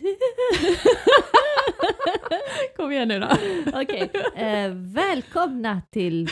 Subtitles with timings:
[2.76, 3.28] Kom igen nu då.
[3.74, 6.28] Okej, eh, välkomna till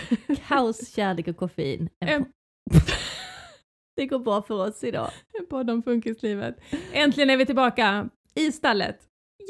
[0.48, 1.88] Kaos, kärlek och koffein.
[2.00, 2.24] En
[3.96, 5.10] Det går bra för oss idag.
[5.38, 6.56] En podd om funkislivet.
[6.92, 8.98] Äntligen är vi tillbaka i stallet.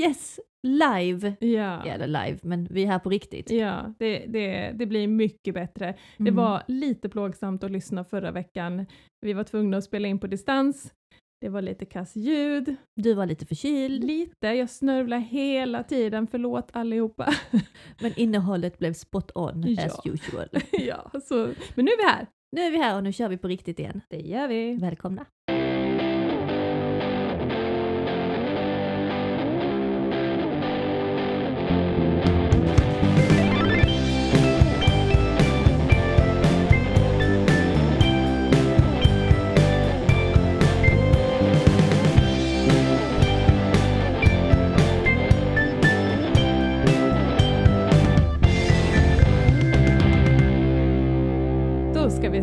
[0.01, 1.33] Yes, live.
[1.41, 3.51] Ja, Eller live, men vi är här på riktigt.
[3.51, 5.95] ja det, det, det blir mycket bättre.
[6.17, 6.37] Det Mm.
[6.37, 8.87] var lite plågsamt att lyssna förra veckan.
[9.21, 10.93] Vi var tvungna att spela in på distans.
[11.41, 12.77] Det var lite kass ljud.
[12.97, 17.35] Du var lite förkyld, Lite, jag snörvlar hela tiden, förlåt allihopa.
[18.01, 19.85] men innehållet blev spot on Ja.
[19.87, 20.49] as usual.
[20.73, 21.37] ja, så,
[21.75, 22.27] men nu är vi här.
[22.53, 24.01] Nu är vi här och nu kör vi på riktigt igen.
[24.09, 24.75] Det gör vi.
[24.77, 25.25] Välkomna.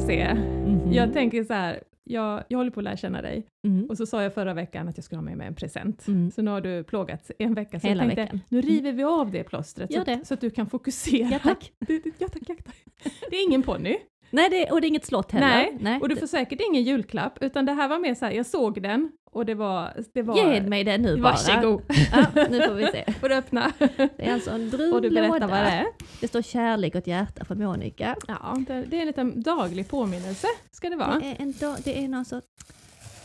[0.06, 0.34] Se.
[0.34, 0.94] Mhm.
[0.94, 3.46] Jag tänker så här, jag, jag håller på att lära känna dig.
[3.68, 3.86] Mm.
[3.86, 6.08] Och så sa jag förra veckan att jag skulle ha med mig en present.
[6.08, 6.32] Mm.
[6.32, 7.80] Så nu har du plågats en vecka.
[7.80, 8.40] Så Hela jag tänkte, veckan.
[8.50, 10.20] nu river vi av det plåstret så, det.
[10.28, 11.28] så att du kan fokusera.
[11.32, 11.72] Ja tack.
[11.88, 12.84] Det- det- Ja tack, ja, tack.
[13.30, 13.98] Det är ingen ponny.
[14.36, 15.78] Nej, det, och det är inget slott heller.
[15.80, 18.46] Nej, och du får säkert ingen julklapp, utan det här var mer så här, jag
[18.46, 19.94] såg den och det var...
[20.14, 21.32] Det var Ge mig den nu bara.
[21.32, 21.82] Varsågod.
[22.12, 23.14] Ja, nu får vi se.
[23.20, 23.72] Får du öppna?
[23.98, 25.86] Det är alltså en brun Och du berättar vad det är.
[26.22, 28.16] Det står kärlek och ett hjärta från Monica.
[28.28, 31.20] Ja, det, det är en liten daglig påminnelse, ska det vara.
[31.20, 32.48] Det är, en dag, det är någon sorts...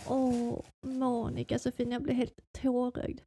[0.07, 3.21] Åh, Monica så fin, jag blir helt tårögd.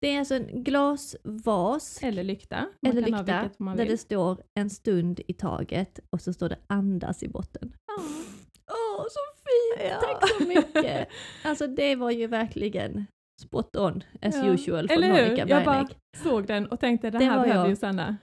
[0.00, 2.56] Det är alltså en glasvas Eller lykta.
[2.82, 3.88] Man eller lykta där vill.
[3.88, 7.72] det står en stund i taget och så står det andas i botten.
[7.86, 8.02] Ja.
[8.70, 9.90] Åh, så fint!
[9.90, 10.00] Ja.
[10.00, 11.08] Tack så mycket!
[11.44, 13.06] Alltså det var ju verkligen
[13.42, 14.46] spot on as Ja.
[14.52, 15.22] usual från Eller hur?
[15.24, 15.88] Monica Jag bara
[16.22, 18.16] såg den och tänkte, det Det här behöver ju Sanna.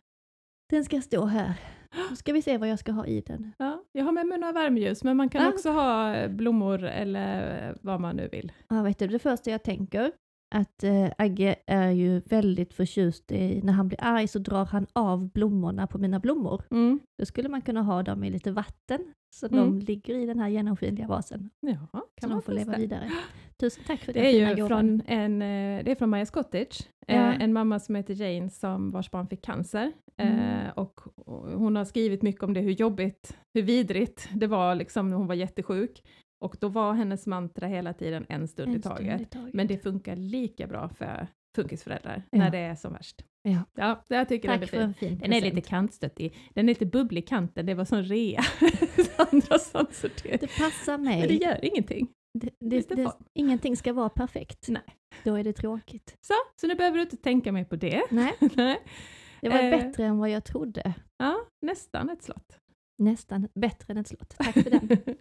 [0.69, 1.53] Den ska stå här.
[2.09, 3.53] Nu ska vi se vad jag ska ha i den.
[3.57, 5.49] Ja, jag har med mig några värmeljus, men man kan Ja.
[5.49, 8.51] också ha eh, blommor eller vad man nu vill.
[8.69, 10.11] Ja, vet du, det första jag tänker
[10.53, 14.87] att eh, Agge är ju väldigt förtjust i, när han blir arg så drar han
[14.93, 16.61] av blommorna på mina blommor.
[16.71, 16.99] Mm.
[17.19, 19.59] Då skulle man kunna ha dem i lite vatten så Mm.
[19.59, 21.49] de ligger i den här genomskinliga vasen.
[21.59, 22.81] Ja, Så kan de man får leva testa.
[22.81, 23.11] vidare.
[23.59, 26.89] Tusen tack för Det den är ju från, en, eh, det är från Majas Cottage,
[27.07, 27.13] Ja.
[27.13, 29.91] eh, en mamma som heter Jane som vars barn fick cancer.
[30.17, 30.71] Eh, Mm.
[30.75, 31.01] och
[31.55, 35.27] hon har skrivit mycket om det, hur jobbigt, hur vidrigt det var liksom när hon
[35.27, 36.03] var jättesjuk.
[36.43, 39.21] Och då var hennes mantra hela tiden en stund, En i, stund taget.
[39.21, 39.53] i taget.
[39.53, 42.37] Men det funkar lika bra för funkisföräldrar Ja.
[42.37, 43.25] när det är som värst.
[43.41, 43.59] Ja.
[43.75, 44.85] Ja, det jag tycker jag är Tack för fin.
[44.87, 48.41] en fin Den är lite kantstöttig, den är lite bubblig kanten, det var sån rea.
[49.31, 50.37] Andra sandsortering.
[50.41, 51.19] Det passar mig.
[51.19, 52.07] Men det gör ingenting.
[52.39, 54.67] Det, det, det, ingenting ska vara perfekt.
[54.69, 54.81] Nej.
[55.23, 56.17] Då är det tråkigt.
[56.27, 58.03] Så, så nu behöver du inte tänka mer på det.
[58.11, 58.79] Nej, Nej.
[59.41, 59.69] det var Eh.
[59.69, 60.93] bättre än vad jag trodde.
[61.17, 62.59] Ja, nästan ett slott.
[62.97, 64.35] Nästan bättre än ett slott.
[64.37, 64.89] Tack för den.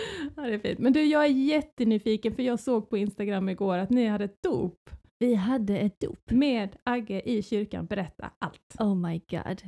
[0.36, 0.78] ja, det är fint.
[0.78, 4.42] Men du, jag är jättenyfiken för jag såg på Instagram igår att ni hade ett
[4.42, 6.30] dop Vi hade ett dop.
[6.30, 7.86] med Agge i kyrkan.
[7.86, 8.74] Berätta allt.
[8.78, 9.62] Oh my god.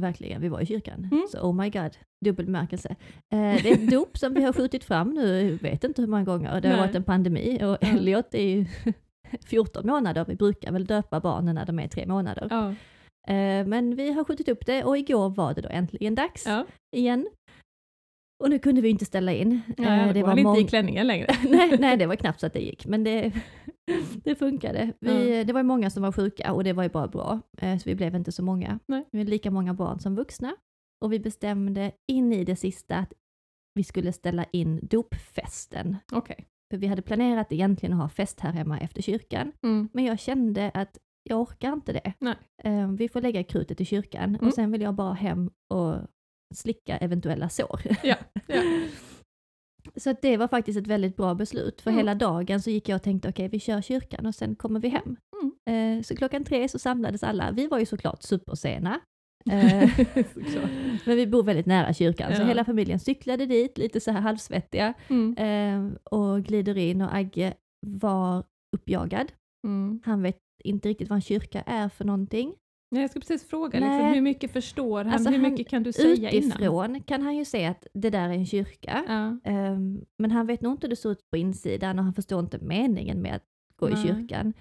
[0.00, 1.08] Verkligen, vi var i kyrkan.
[1.12, 1.26] Mm.
[1.28, 2.88] Så oh my god, dubbel bemärkelse.
[3.32, 6.24] Eh, det är ett dop som vi har skjutit fram nu, vet inte hur många
[6.24, 6.60] gånger.
[6.60, 6.86] Det har Nej.
[6.86, 7.88] varit en pandemi och Ja.
[7.88, 8.66] Elliot är ju
[9.46, 10.24] 14 månader.
[10.28, 12.46] Vi brukar väl döpa barnen när de är tre månader.
[12.50, 12.68] Ja.
[13.34, 16.66] Eh, men vi har skjutit upp det och igår var det då äntligen dags ja.
[16.96, 17.26] igen.
[18.44, 19.60] Och nu kunde vi inte ställa in.
[19.78, 21.26] Nej, Eh, det var inte mång- i klänningen längre.
[21.50, 23.32] nej, nej, det var knappt så att det gick, men det,
[24.24, 24.92] det funkade.
[25.00, 27.88] Vi, Det var många som var sjuka och det var ju bara bra, eh, så
[27.88, 28.78] vi blev inte så många.
[28.86, 29.04] Nej.
[29.12, 30.56] Vi var lika många barn som vuxna
[31.04, 33.12] och vi bestämde in i det sista att
[33.74, 35.96] vi skulle ställa in dopfesten.
[36.12, 36.46] Okej.
[36.70, 39.88] För vi hade planerat egentligen att ha fest här hemma efter kyrkan, Mm.
[39.92, 42.12] men jag kände att jag orkar inte det.
[42.18, 42.34] Nej.
[42.64, 44.46] Eh, Vi får lägga krutet i kyrkan Mm.
[44.46, 45.94] och sen vill jag bara hem och
[46.54, 47.80] slicka eventuella sår.
[48.02, 48.62] Ja, ja.
[49.96, 51.80] Så att det var faktiskt ett väldigt bra beslut.
[51.80, 51.98] För Mm.
[51.98, 54.88] hela dagen så gick jag och tänkte okej vi kör kyrkan och sen kommer vi
[54.88, 55.16] hem.
[55.42, 55.98] Mm.
[55.98, 57.50] Eh, så klockan tre så samlades alla.
[57.52, 59.00] Vi var ju såklart supersena.
[59.50, 59.90] Eh,
[60.34, 60.70] Såklart.
[61.06, 62.46] men vi bor väldigt nära kyrkan så Ja.
[62.46, 64.94] hela familjen cyklade dit, lite så här halvsvettiga.
[65.08, 65.36] Mm.
[65.36, 67.54] Eh, och glider in och Agge
[67.86, 68.44] var
[68.76, 69.32] uppjagad.
[69.66, 70.00] Mm.
[70.04, 72.54] Han vet inte riktigt vad en kyrka är för någonting.
[72.90, 74.14] Nej, Jag ska precis fråga, liksom, Nej.
[74.14, 75.12] hur mycket förstår han?
[75.12, 76.52] Alltså, hur han- mycket kan du säga innan?
[76.58, 79.04] Utifrån kan han ju se att det där är en kyrka.
[79.08, 79.50] Ja.
[79.50, 82.40] Ehm, men han vet nog inte hur det ser ut på insidan och han förstår
[82.40, 83.44] inte meningen med att
[83.76, 84.02] gå i Nej.
[84.06, 84.52] kyrkan.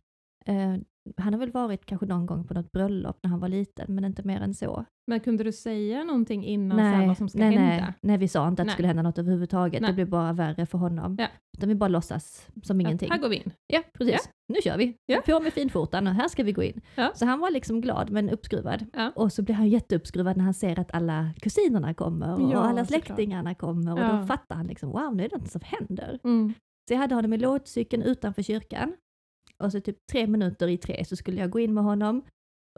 [0.46, 0.84] Ehm,
[1.18, 4.06] han har väl varit kanske någon gång på något bröllop när han var liten, men
[4.06, 4.86] inte mer än så.
[5.08, 7.86] Men kunde du säga någonting innan så här, vad som ska nej, hända?
[7.86, 8.74] nej, nej, vi sa inte att det Nej.
[8.74, 9.82] skulle hända något överhuvudtaget.
[9.82, 9.90] Nej.
[9.90, 11.16] Det blev bara värre för honom.
[11.20, 11.28] Ja.
[11.58, 13.08] Utan vi bara låtsas som ingenting.
[13.08, 13.52] Ja, här går vi in.
[13.68, 14.30] Ja, precis.
[14.54, 14.98] Nu kör vi.
[15.06, 15.22] Ja.
[15.26, 16.82] På med finskjortan och här ska vi gå in.
[16.96, 17.12] Ja.
[17.16, 18.86] Så han var liksom glad men uppskruvad.
[18.94, 19.12] Ja.
[19.16, 22.86] Och så blir han jätteuppskruvad när han ser att alla kusinerna kommer och Ja, alla
[22.86, 23.06] såklart.
[23.06, 24.12] släktingarna kommer och Ja.
[24.14, 26.20] då fattar han liksom wow, nu är det något som händer.
[26.24, 26.54] Mm.
[26.88, 28.94] Så jag hade honom i lådcykeln utanför kyrkan
[29.64, 32.22] och så typ tre minuter i tre så skulle jag gå in med honom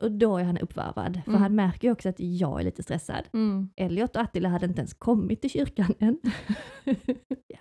[0.01, 1.13] och då är han uppvarvad.
[1.25, 1.41] För Mm.
[1.41, 3.23] han märker ju också att jag är lite stressad.
[3.33, 3.69] Mm.
[3.75, 6.19] Elliot och Attila hade inte ens kommit till kyrkan än.
[7.47, 7.59] Ja.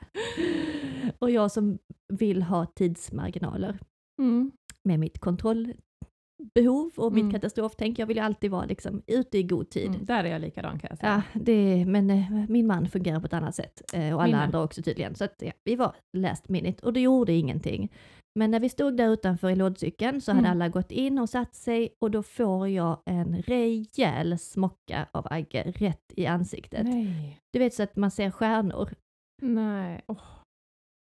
[1.18, 1.78] Och jag som
[2.12, 3.78] vill ha tidsmarginaler
[4.18, 4.52] Mm.
[4.84, 5.18] med mitt
[6.54, 7.32] kontrollbehov och mitt Mm.
[7.32, 7.98] katastroftänk.
[7.98, 9.88] Jag vill ju alltid vara liksom ute i god tid.
[9.88, 10.04] Mm.
[10.04, 11.22] Där är jag likadan kan jag säga.
[11.34, 14.32] Ja, det, men eh, min man fungerar på ett annat sätt eh, och alla Min
[14.36, 14.42] med.
[14.44, 15.14] andra också tydligen.
[15.14, 17.92] Så att, ja, vi var last minute och det gjorde ingenting.
[18.38, 20.50] Men när vi stod där utanför i lådcykeln så hade Mm.
[20.52, 25.62] alla gått in och satt sig och då får jag en rejäl smocka av Agge
[25.76, 26.84] rätt i ansiktet.
[26.86, 27.40] Nej.
[27.52, 28.94] Du vet så att man ser stjärnor.
[29.42, 30.00] Nej.
[30.06, 30.18] Åh.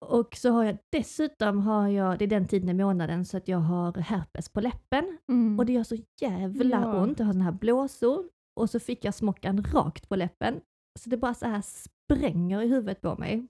[0.06, 3.48] Och så har jag dessutom, har jag, det är den tiden i månaden, så att
[3.48, 5.18] jag har herpes på läppen.
[5.30, 5.59] Mm.
[5.59, 7.01] Och det gör så jävla Ja.
[7.03, 8.25] ont, jag har såna här blåsor.
[8.59, 10.62] Och så fick jag smockan rakt på läppen.
[11.00, 13.48] Så det bara så här spränger i huvudet på mig.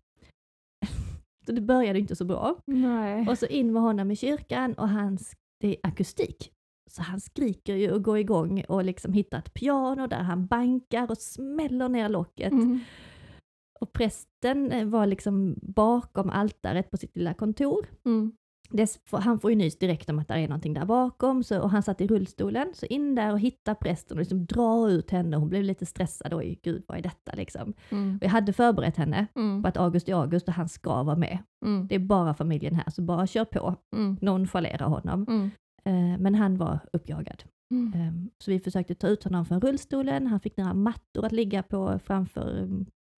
[1.45, 2.57] Så det började inte så bra.
[2.65, 3.27] Nej.
[3.29, 5.17] Och så in med honom i kyrkan och han,
[5.61, 6.51] det är akustik.
[6.91, 11.11] Så han skriker ju och går igång och liksom hittar ett piano där han bankar
[11.11, 12.51] och smäller ner locket.
[12.51, 12.79] Mm.
[13.81, 17.85] Och prästen eh, var liksom bakom altaret på sitt lilla kontor.
[18.05, 18.31] Mm.
[18.69, 21.69] Dess, han får ju nys direkt om att det är någonting där bakom, så, och
[21.69, 25.37] han satt i rullstolen, så in där och hitta prästen och liksom dra ut henne.
[25.37, 27.73] Hon blev lite stressad, oj gud vad är detta liksom.
[27.89, 28.17] Mm.
[28.17, 29.61] Och jag hade förberett henne Mm.
[29.61, 31.37] på att August är August och han ska vara med.
[31.65, 31.87] Mm.
[31.87, 33.75] Det är bara familjen här, så bara kör på.
[33.95, 34.17] Mm.
[34.21, 35.25] Nonchalera honom.
[35.29, 35.51] Mm.
[35.85, 37.43] Eh, men han var uppjagad.
[37.73, 37.93] Mm.
[37.93, 38.13] Eh,
[38.43, 41.99] så vi försökte ta ut honom från rullstolen, han fick några mattor att ligga på
[41.99, 42.67] framför eh,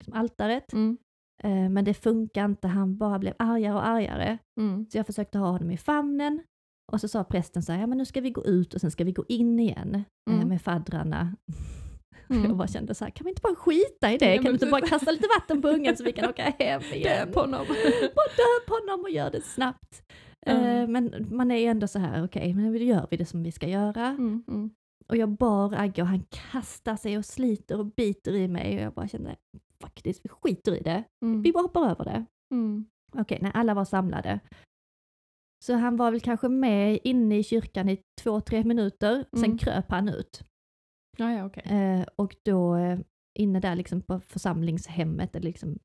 [0.04, 0.72] liksom, altaret.
[0.72, 0.96] Mm.
[1.42, 4.38] Eh, men det funkar inte, han bara blev argare och argare.
[4.60, 4.86] Mm.
[4.90, 6.42] Så jag försökte ha honom i famnen.
[6.92, 8.90] Och så sa prästen så här, ja men nu ska vi gå ut och sen
[8.90, 9.94] ska vi gå in igen
[10.30, 10.48] eh, Mm.
[10.48, 11.36] med faddrarna.
[12.30, 12.44] Mm.
[12.44, 14.34] Jag bara kände så här, kan vi inte bara skita i det?
[14.34, 14.90] Kan vi inte bara precis.
[14.90, 17.26] kasta lite vatten på ungen så vi kan åka hem igen?
[17.26, 17.66] Döp honom.
[18.16, 20.02] Bara döp honom och gör det snabbt.
[20.46, 20.92] Eh, Mm.
[20.92, 23.52] men man är ju ändå så här, okej, men nu gör vi det som vi
[23.52, 24.06] ska göra.
[24.06, 24.44] Mm.
[24.48, 24.70] Mm.
[25.08, 26.22] Och jag bar Agge och han
[26.52, 29.36] kastar sig och sliter och biter i mig och jag bara kände,
[29.84, 31.04] faktiskt, vi skiter i det.
[31.24, 31.42] Mm.
[31.42, 32.24] Vi bara hoppar över det.
[32.54, 32.86] Mm.
[33.12, 34.40] Okej, när alla var samlade.
[35.64, 39.58] Så han var väl kanske med inne i kyrkan i två, tre minuter, sen Mm.
[39.58, 40.42] kröp han ut.
[41.16, 41.62] Ja, ja, okej.
[41.66, 42.98] Eh, och då eh,
[43.38, 45.78] inne där liksom på församlingshemmet, eller liksom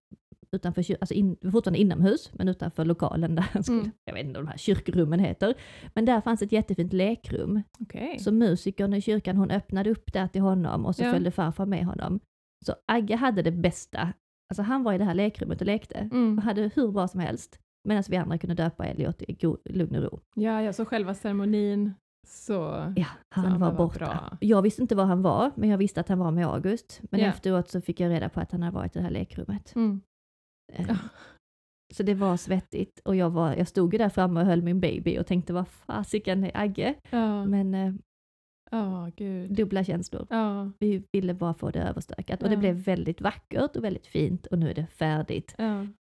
[0.52, 3.92] utanför alltså in, fortfarande inomhus, men utanför lokalen där han skulle, Mm.
[4.06, 5.54] jag vet inte vad de här kyrkorummen heter,
[5.96, 7.62] men där fanns ett jättefint lekrum.
[7.80, 8.20] Okej.
[8.20, 11.12] Så musikern i kyrkan, hon öppnade upp där till honom och så Ja.
[11.12, 12.20] följde farfar med honom.
[12.66, 14.14] Så Agge hade det bästa,
[14.50, 16.38] alltså han var i det här lekrummet och lekte, Mm.
[16.38, 20.04] och hade hur bra som helst, medan vi andra kunde döpa Elliot i lugn och
[20.04, 20.20] ro.
[20.36, 21.94] Ja, ja, så själva ceremonin
[22.28, 22.54] så...
[22.96, 23.98] Ja, han Så han var var borta.
[24.00, 24.38] bra.
[24.42, 27.02] Jag visste inte var han var, men jag visste att han var med August.
[27.12, 27.28] Men Ja.
[27.28, 29.76] efteråt så fick jag reda på att han hade varit i det här lekrummet.
[29.76, 30.02] Mm.
[30.74, 30.98] Eh.
[31.94, 34.80] Så det var svettigt och jag, var, jag stod ju där framme och höll min
[34.80, 36.96] baby och tänkte vad fasiken är Agge?
[37.10, 38.00] Ja, Men
[38.70, 39.52] ja, gud.
[39.56, 40.28] dubbla känslor.
[40.30, 44.46] Ja, Vi ville bara få det överstökat och det blev väldigt vackert och väldigt fint
[44.46, 45.56] och nu är det färdigt.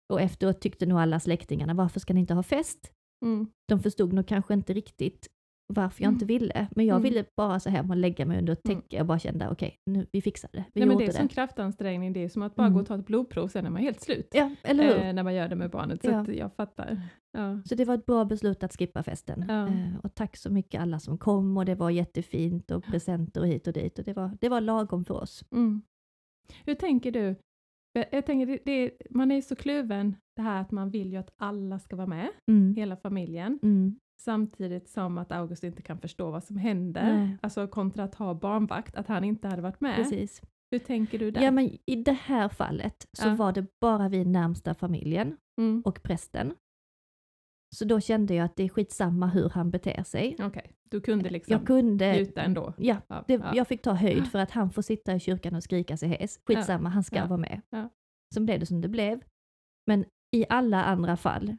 [0.09, 2.91] Och efteråt tyckte nog alla släktingarna, varför ska ni inte ha fest?
[3.25, 3.47] Mm.
[3.67, 5.27] De förstod nog kanske inte riktigt
[5.73, 6.15] varför jag Mm.
[6.15, 7.03] inte ville, men jag Mm.
[7.03, 8.81] ville bara så hem och lägga mig under ett Mm.
[8.81, 10.63] täcke och bara kände okej, nu vi fixar det.
[10.73, 11.13] Vi Nej, men det är det.
[11.13, 12.73] som kraftansträngning, det är som att bara Mm.
[12.73, 14.27] gå och ta ett blodprov, sen är man helt slut.
[14.31, 15.05] Ja, eller hur?
[15.05, 16.19] Eh, när man gör det med barnet, så Ja.
[16.19, 17.01] att jag fattar.
[17.37, 17.61] Ja.
[17.65, 19.45] Så det var ett bra beslut att skippa festen.
[19.47, 19.67] Ja.
[19.67, 23.47] Eh, och tack så mycket alla som kom och det var jättefint och presenter och
[23.47, 25.45] hit och dit och det var, det var lagom för oss.
[25.51, 25.81] Mm.
[26.65, 27.35] Hur tänker du?
[27.93, 31.17] Jag, jag tänker, det, det, man är så kluven, det här att man vill ju
[31.17, 32.75] att alla ska vara med, Mm.
[32.75, 33.59] hela familjen.
[34.21, 37.13] Samtidigt som att August inte kan förstå vad som händer.
[37.13, 37.37] Nej.
[37.41, 39.95] Alltså kontra att ha barnvakt, att han inte hade varit med.
[39.95, 40.41] Precis.
[40.71, 41.41] Hur tänker du där?
[41.41, 43.35] Ja men i det här fallet så Ja.
[43.35, 45.81] var det bara vi närmsta familjen mm.
[45.85, 46.53] och prästen.
[47.75, 50.35] Så då kände jag att det är skitsamma hur han beter sig.
[50.39, 52.73] Okej, du kunde liksom Jag kunde, njuta ändå.
[52.77, 52.97] ja,
[53.27, 53.51] det, ja.
[53.55, 56.39] jag fick ta höjd för att han får sitta i kyrkan och skrika sig hes.
[56.45, 57.25] Skitsamma, han ska Ja.
[57.25, 57.61] vara med.
[57.69, 57.89] Ja.
[58.33, 59.21] Så blev det som det blev.
[59.87, 61.57] Men i alla andra fall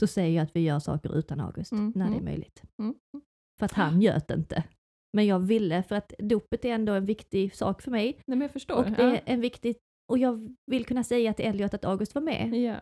[0.00, 2.24] så säger jag att vi gör saker utan August Mm, när det är mm.
[2.24, 2.62] möjligt.
[2.82, 2.94] Mm.
[3.58, 4.64] För att han göt inte.
[5.16, 8.12] Men jag ville, för att dopet är ändå en viktig sak för mig.
[8.12, 8.76] Nej, men jag förstår.
[8.76, 9.76] Och det är en viktig,
[10.12, 12.54] och jag vill kunna säga till Elliot att August var med.
[12.54, 12.80] ja.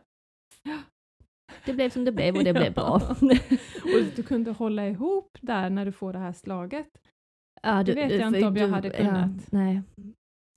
[0.62, 0.78] Ja.
[1.66, 3.00] det blev som det blev och det blev bra.
[3.85, 6.88] och du kunde hålla ihop där när du får det här slaget.
[7.62, 9.52] ja, Det vet jag inte om jag hade Ja, kunnat.
[9.52, 9.83] nej.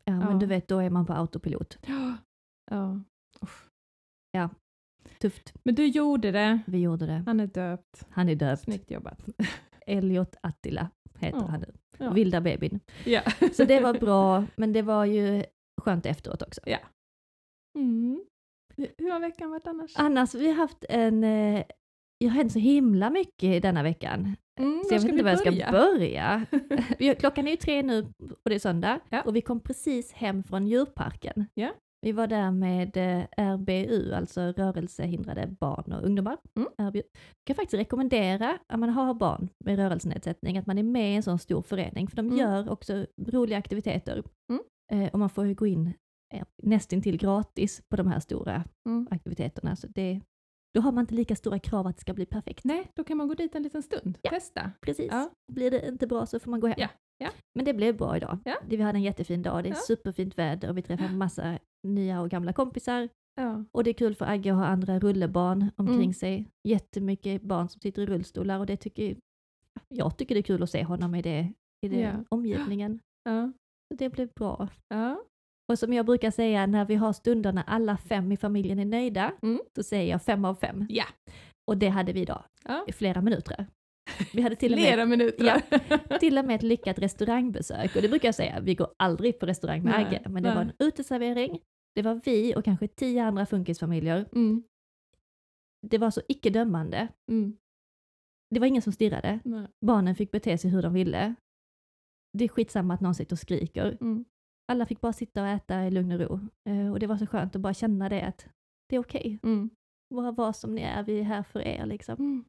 [0.05, 0.38] Ja, men Ja.
[0.39, 1.77] du vet, då är man på autopilot.
[1.88, 2.17] Ja.
[4.31, 4.50] ja.
[5.19, 5.53] Tufft.
[5.63, 6.60] Men du gjorde det.
[6.67, 7.24] Vi gjorde det.
[7.25, 8.07] Han är döpt.
[8.10, 8.62] Han är döpt.
[8.62, 9.25] Snyggt jobbat.
[9.88, 11.45] Elliot Attila heter Ja.
[11.45, 11.74] han nu.
[11.98, 12.12] Ja.
[12.12, 12.79] Vilda bebin.
[13.05, 13.22] Ja.
[13.53, 15.43] Så det var bra, men det var ju
[15.81, 16.62] skönt efteråt också.
[17.77, 18.25] Mm.
[18.98, 19.91] Hur har veckan varit annars?
[19.95, 21.24] Annars, vi har haft en...
[21.24, 21.63] Eh,
[22.17, 24.36] jag har hänt så himla mycket denna veckan.
[24.60, 26.45] Mm, Så jag vet inte var jag ska börja?
[27.19, 28.01] Klockan är ju tre nu
[28.43, 29.22] och det är söndag Ja.
[29.22, 31.45] och vi kom precis hem från djurparken.
[31.53, 31.74] Ja.
[32.05, 36.38] Vi var där med eh, RBU, alltså rörelsehindrade barn och ungdomar.
[36.55, 36.69] Mm.
[36.89, 37.01] RBU.
[37.13, 41.15] Jag kan faktiskt rekommendera, om man har barn med rörelsenedsättning, att man är med i
[41.15, 42.38] en sån stor förening, för de Mm.
[42.38, 44.24] gör också roliga aktiviteter.
[44.51, 44.63] Mm.
[45.05, 45.93] Eh, och man får gå in
[46.33, 49.07] eh, nästintill gratis på de här stora Mm.
[49.12, 49.75] aktiviteterna.
[49.75, 50.21] Så det,
[50.74, 52.63] då har man inte lika stora krav att det ska bli perfekt.
[52.63, 54.17] Nej, då kan man gå dit en liten stund.
[54.21, 54.29] Ja.
[54.29, 54.71] Testa.
[54.81, 55.07] Precis.
[55.12, 55.29] Ja.
[55.53, 56.75] Blir det inte bra så får man gå hem.
[56.79, 57.29] Ja, ja.
[57.55, 58.38] Men det blev bra idag.
[58.45, 58.55] Ja.
[58.67, 59.79] Vi hade en jättefin dag, det är Ja.
[59.88, 63.10] superfint väder och vi träffade massa nya och gamla kompisar.
[63.72, 66.13] Och det är kul för Agge att ha andra rullebarn omkring Mm.
[66.13, 66.48] sig.
[66.67, 69.15] Jättemycket barn som sitter i rullstolar och det tycker
[69.89, 71.53] jag tycker det är kul att se honom i det,
[71.86, 72.12] i det Ja.
[72.29, 73.00] omgivningen.
[73.91, 74.67] Så det blev bra.
[75.72, 78.86] Och som jag brukar säga när vi har stunder när alla fem i familjen är
[78.86, 79.60] nöjda, Mm.
[79.75, 80.86] så säger jag fem av fem.
[80.89, 81.05] Ja.
[81.72, 82.43] Och det hade vi idag,
[82.88, 83.65] i flera minuter.
[84.33, 85.45] Vi hade till och med minuter.
[85.45, 86.17] Ja.
[86.19, 87.95] till och med ett lyckat restaurangbesök.
[87.95, 90.50] Och det brukar jag säga, vi går aldrig på restaurang med Nej, Agge, men det
[90.50, 90.55] nej.
[90.55, 91.59] var en uteservering,
[91.95, 94.29] det var vi och kanske tio andra funkisfamiljer.
[94.31, 94.63] Mm.
[95.88, 97.07] Det var så icke dömande.
[97.31, 97.57] Mm.
[98.50, 99.39] Det var ingen som stirrade.
[99.43, 99.67] Nej.
[99.85, 101.35] Barnen fick bete sig hur de ville.
[102.38, 103.97] Det är skitsamma att någon sitter och skriker.
[104.01, 104.25] Mm.
[104.71, 106.39] Alla fick bara sitta och äta i lugn och ro.
[106.69, 108.47] Eh, Och det var så skönt att bara känna det att
[108.89, 109.39] det är okej.
[109.43, 109.69] Mm.
[110.15, 112.45] Bara var som ni är, vi är här för er liksom.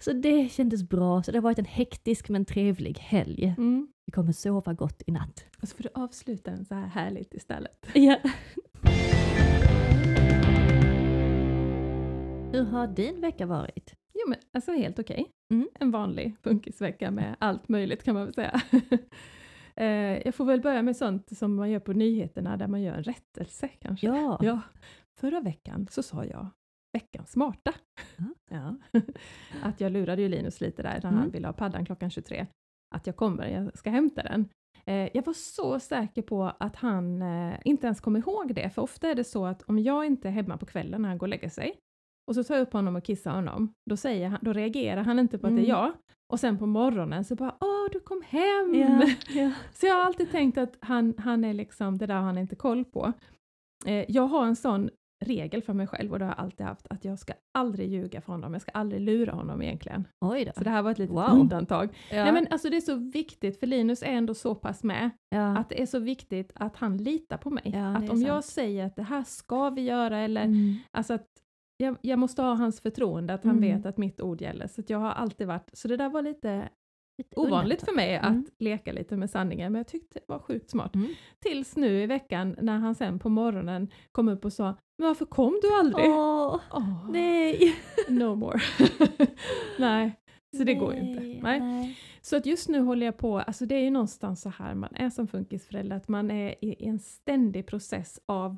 [0.00, 1.22] Så det kändes bra.
[1.22, 3.54] Så det har varit en hektisk men trevlig helg.
[3.58, 3.88] Mm.
[4.06, 5.44] Vi kommer sova gott i natt.
[5.62, 7.86] Och så får du avsluta den så här härligt istället.
[7.94, 8.16] Ja.
[12.52, 13.94] Hur har din vecka varit?
[14.14, 15.30] Jo men alltså helt okej.
[15.52, 15.68] Mm.
[15.80, 18.60] En vanlig funkisvecka med allt möjligt kan man väl säga.
[19.76, 19.86] Eh,
[20.24, 23.02] Jag får väl börja med sånt som man gör på nyheterna där man gör en
[23.02, 24.06] rättelse kanske.
[24.06, 24.38] Ja.
[24.42, 24.60] Ja,
[25.20, 26.46] förra veckan så sa jag
[26.92, 27.72] veckans smarta.
[28.50, 28.74] Ja.
[29.62, 31.30] Att jag lurade ju Linus lite där när han Mm.
[31.30, 32.46] ville ha paddan klockan 23.
[32.94, 34.48] Att jag kommer, jag ska hämta den.
[34.86, 38.82] Eh, Jag var så säker på att han eh, inte ens kom ihåg det, för
[38.82, 41.26] ofta är det så att om jag inte är hemma på kvällen när han går
[41.26, 41.74] och lägger sig,
[42.28, 45.18] och så tar jag upp honom och kissar honom, då, säger han, då reagerar han
[45.18, 45.64] inte på att det Mm.
[45.64, 45.92] är jag.
[46.32, 49.06] Och sen på morgonen så bara ”Åh, du kom hem!” Ja,
[49.40, 49.52] ja.
[49.72, 52.56] Så jag har alltid tänkt att han, han är liksom, det där har han inte
[52.56, 53.12] koll på.
[53.86, 54.90] Eh, jag har en sån
[55.24, 58.20] regel för mig själv och det har jag alltid haft, att jag ska aldrig ljuga
[58.20, 60.08] för honom, jag ska aldrig lura honom egentligen.
[60.20, 60.52] Oj då.
[60.56, 61.40] Så det här var ett litet Wow.
[61.40, 61.88] undantag.
[62.10, 62.24] ja.
[62.24, 65.56] Nej men alltså det är så viktigt, för Linus är ändå så pass med, ja.
[65.58, 67.70] att det är så viktigt att han litar på mig.
[67.74, 68.54] Ja, att om jag sant.
[68.54, 70.74] säger att det här ska vi göra eller Mm.
[70.90, 71.26] Alltså att
[71.76, 73.76] jag, jag måste ha hans förtroende, att han Mm.
[73.76, 74.66] vet att mitt ord gäller.
[74.66, 76.68] Så jag har alltid varit, så det där var Lite
[77.36, 78.40] ovanligt för mig Mm.
[78.40, 80.94] att leka lite med sanningen, men jag tyckte det var sjukt smart.
[80.94, 81.08] Mm.
[81.40, 85.24] Tills nu i veckan när han sen på morgonen kom upp och sa Men varför
[85.26, 86.06] kom du aldrig?
[86.10, 87.74] Åh, Åh, nej.
[88.08, 88.60] No more.
[89.78, 90.12] Nej,
[90.56, 91.20] så det går ju inte.
[91.22, 91.60] Nej.
[91.60, 91.98] nej.
[92.20, 94.94] Så att just nu håller jag på, alltså det är ju någonstans så här man
[94.94, 98.56] är som funkisförälder, att man är i en ständig process av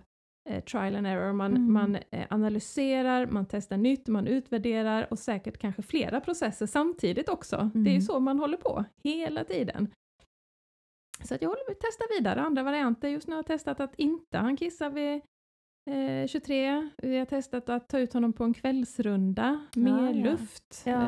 [0.49, 1.33] eh, trial and error.
[1.33, 1.73] Man, Mm.
[1.73, 7.71] man eh, analyserar, man testar nytt, man utvärderar och säkert kanske flera processer samtidigt också.
[7.75, 8.03] Det är ju Mm.
[8.03, 9.89] så man håller på hela tiden.
[11.25, 13.09] Så att jag håller på att testa vidare andra varianter.
[13.09, 15.21] Just nu har jag testat att inte han kissar vid
[15.91, 16.89] eh, 23.
[17.03, 20.31] Vi har testat att ta ut honom på en kvällsrunda, mer ja.
[20.31, 20.83] luft.
[20.87, 21.07] Ja.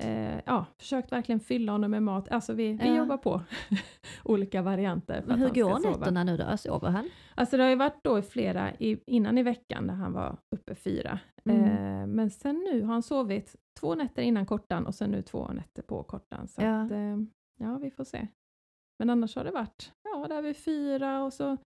[0.00, 2.28] Eh, ja, försökt verkligen fylla honom med mat.
[2.28, 2.96] Alltså vi, vi Ja.
[2.96, 3.40] jobbar på
[4.24, 5.24] olika varianter.
[5.26, 6.56] Men hur går nätterna nu då?
[6.56, 7.10] Sover han?
[7.34, 10.36] Alltså det har ju varit då i flera, i, innan i veckan när han var
[10.56, 11.18] uppe fyra.
[11.44, 11.62] Mm.
[11.64, 15.48] Eh, men sen nu har han sovit två nätter innan kortan och sen nu två
[15.48, 16.48] nätter på kortan.
[16.48, 16.82] Så Ja.
[16.82, 17.16] att, eh,
[17.58, 18.28] ja, vi får se.
[18.98, 21.56] Men annars har det varit, ja, där vid fyra och så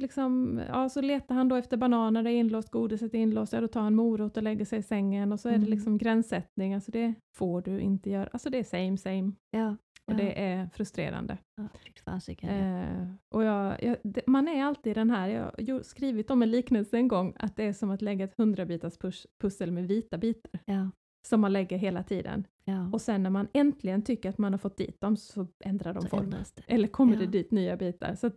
[0.00, 3.60] liksom, ja, så letar han då efter bananer, det är inlåst, godiset är inlåst, ja
[3.60, 5.70] då tar han morot och lägger sig i sängen och så är det Mm.
[5.70, 9.76] liksom gränssättning, alltså det får du inte göra, alltså det är same same Ja.
[10.10, 11.38] och det är frustrerande.
[11.56, 11.68] Ja,
[12.04, 12.50] fasiken.
[12.50, 16.50] Eh, och jag, jag, det, man är alltid den här, jag har skrivit om en
[16.50, 20.18] liknelse en gång, att det är som att lägga ett hundrabitars pus- pussel med vita
[20.18, 20.90] bitar, Ja.
[21.28, 22.46] som man lägger hela tiden.
[22.64, 22.90] Ja.
[22.92, 26.02] Och sen när man äntligen tycker att man har fått dit dem så ändrar de
[26.02, 26.34] Så form.
[26.66, 28.14] Eller kommer det dit nya bitar.
[28.14, 28.30] Så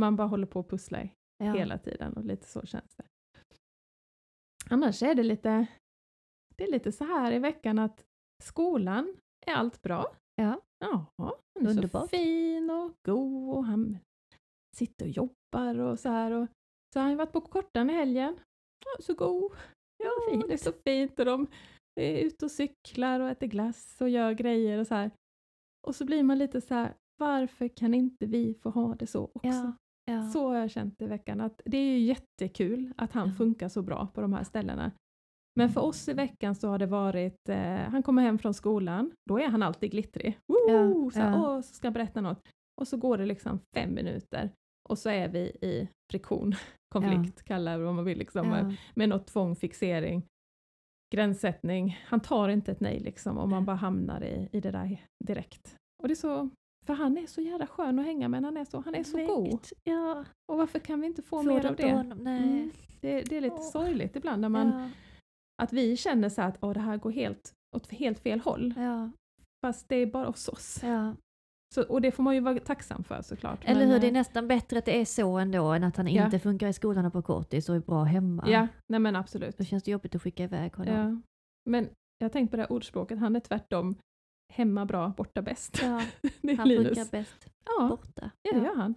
[0.00, 1.52] man bara håller på att pussla i Ja.
[1.52, 3.04] hela tiden och lite så känns det.
[4.70, 5.66] annars är det lite,
[6.56, 8.04] det är lite så här i veckan att
[8.42, 10.16] skolan är allt bra.
[10.34, 10.60] Ja.
[10.78, 11.32] Ja, han
[11.66, 12.02] är Underbart.
[12.02, 13.98] så fin och god och han
[14.76, 16.30] sitter och jobbar och så här.
[16.30, 16.48] Och,
[16.92, 18.40] så har han varit på kortan i helgen.
[18.84, 19.52] Ja, så god.
[20.04, 20.44] Ja, fint.
[20.48, 21.46] det är så fint och de
[22.00, 25.10] är ute och cyklar och äter glass och gör grejer och så här.
[25.86, 29.24] Och så blir man lite så här, varför kan inte vi få ha det så
[29.24, 29.48] också?
[29.48, 29.72] Ja.
[30.10, 30.22] Ja.
[30.28, 33.34] Så har jag känt i veckan, att det är ju jättekul att han Ja.
[33.34, 34.90] funkar så bra på de här ställena.
[35.58, 39.12] Men för oss i veckan så har det varit, eh, han kommer hem från skolan,
[39.28, 40.38] då är han alltid glittrig.
[40.52, 41.10] Woo!
[41.10, 41.48] så, här, ja.
[41.56, 42.48] Åh, så ska jag berätta något.
[42.80, 44.50] Och så går det liksom fem minuter
[44.88, 46.54] och så är vi i friktion,
[46.94, 48.72] konflikt, kalla det vad man vill, liksom, Ja.
[48.94, 50.22] med något tvång, fixering,
[51.14, 51.98] gränssättning.
[52.06, 55.76] Han tar inte ett nej liksom och man bara hamnar i, i det där direkt.
[56.02, 56.50] Och det är så,
[56.86, 59.26] för han är så jävla skön att hänga med, han är så, han är så
[59.26, 59.66] god.
[59.84, 60.24] Ja.
[60.52, 61.88] Och varför kan vi inte få Får mer av det?
[61.88, 62.70] Mm.
[63.00, 63.70] Det, det är lite Åh.
[63.70, 64.90] sorgligt ibland när man, Ja.
[65.62, 68.74] att vi känner så att Åh, det här går helt åt helt fel håll.
[68.76, 69.10] Ja.
[69.66, 70.80] Fast det är bara hos oss.
[70.82, 71.14] Ja.
[71.74, 73.60] Så, och det får man ju vara tacksam för såklart.
[73.64, 75.96] Eller Men, hur, det är eh, nästan bättre att det är så ändå än att
[75.96, 76.24] han Ja.
[76.24, 78.44] inte funkar i skolan och på kortis och är bra hemma.
[78.48, 79.58] Ja, nej men absolut.
[79.58, 80.94] Då känns det jobbigt att skicka iväg honom.
[80.94, 81.20] Ja.
[81.70, 81.88] Men
[82.18, 83.96] jag har tänkt på det här ordspråket, han är tvärtom
[84.52, 85.78] hemma bra, borta bäst.
[85.82, 86.02] Ja,
[86.42, 86.86] det är han Linus.
[86.86, 88.30] funkar bäst Ja, borta.
[88.42, 88.94] ja, det gör han.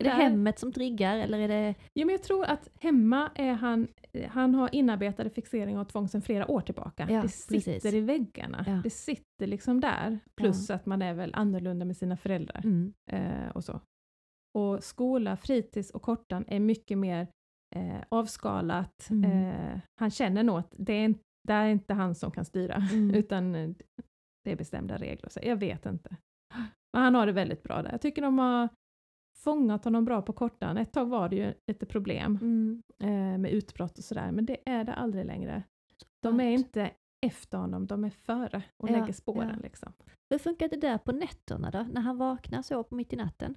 [0.00, 1.74] Är det Där- hemmet som triggar eller är det...
[1.92, 3.88] Ja, men jag tror att hemma är han,
[4.28, 7.06] han har inarbetade fixeringar och tvång sedan flera år tillbaka.
[7.10, 7.94] Ja, det sitter precis.
[7.94, 8.64] i väggarna.
[8.66, 8.80] Ja.
[8.84, 10.18] Det sitter liksom där.
[10.36, 12.60] Plus att man är väl annorlunda med sina föräldrar.
[12.64, 12.92] Mm.
[13.12, 13.80] eh, och så.
[14.58, 17.26] Och skola, fritids och kortan är mycket mer
[17.76, 19.10] eh, avskalat.
[19.10, 19.30] Mm.
[19.32, 22.74] Eh, han känner nog att det är, inte- det är inte han som kan styra,
[22.92, 23.10] Mm.
[23.14, 23.70] utan eh,
[24.44, 25.28] det är bestämda regler.
[25.28, 26.16] Så jag vet inte.
[26.92, 27.90] Men han har det väldigt bra där.
[27.90, 28.68] Jag tycker de har
[29.36, 30.76] fångat honom bra på kortan.
[30.78, 32.82] Ett tag var det ju lite problem Mm.
[32.98, 35.62] eh, med utbrott och sådär, men det är det aldrig längre.
[36.22, 36.90] De är inte
[37.26, 39.50] efter honom, de är före och Ja, lägger spåren.
[39.54, 39.60] ja.
[39.62, 39.92] Liksom.
[40.30, 41.82] Hur funkar det där på nätterna då?
[41.92, 43.54] När han vaknar så mitt i natten?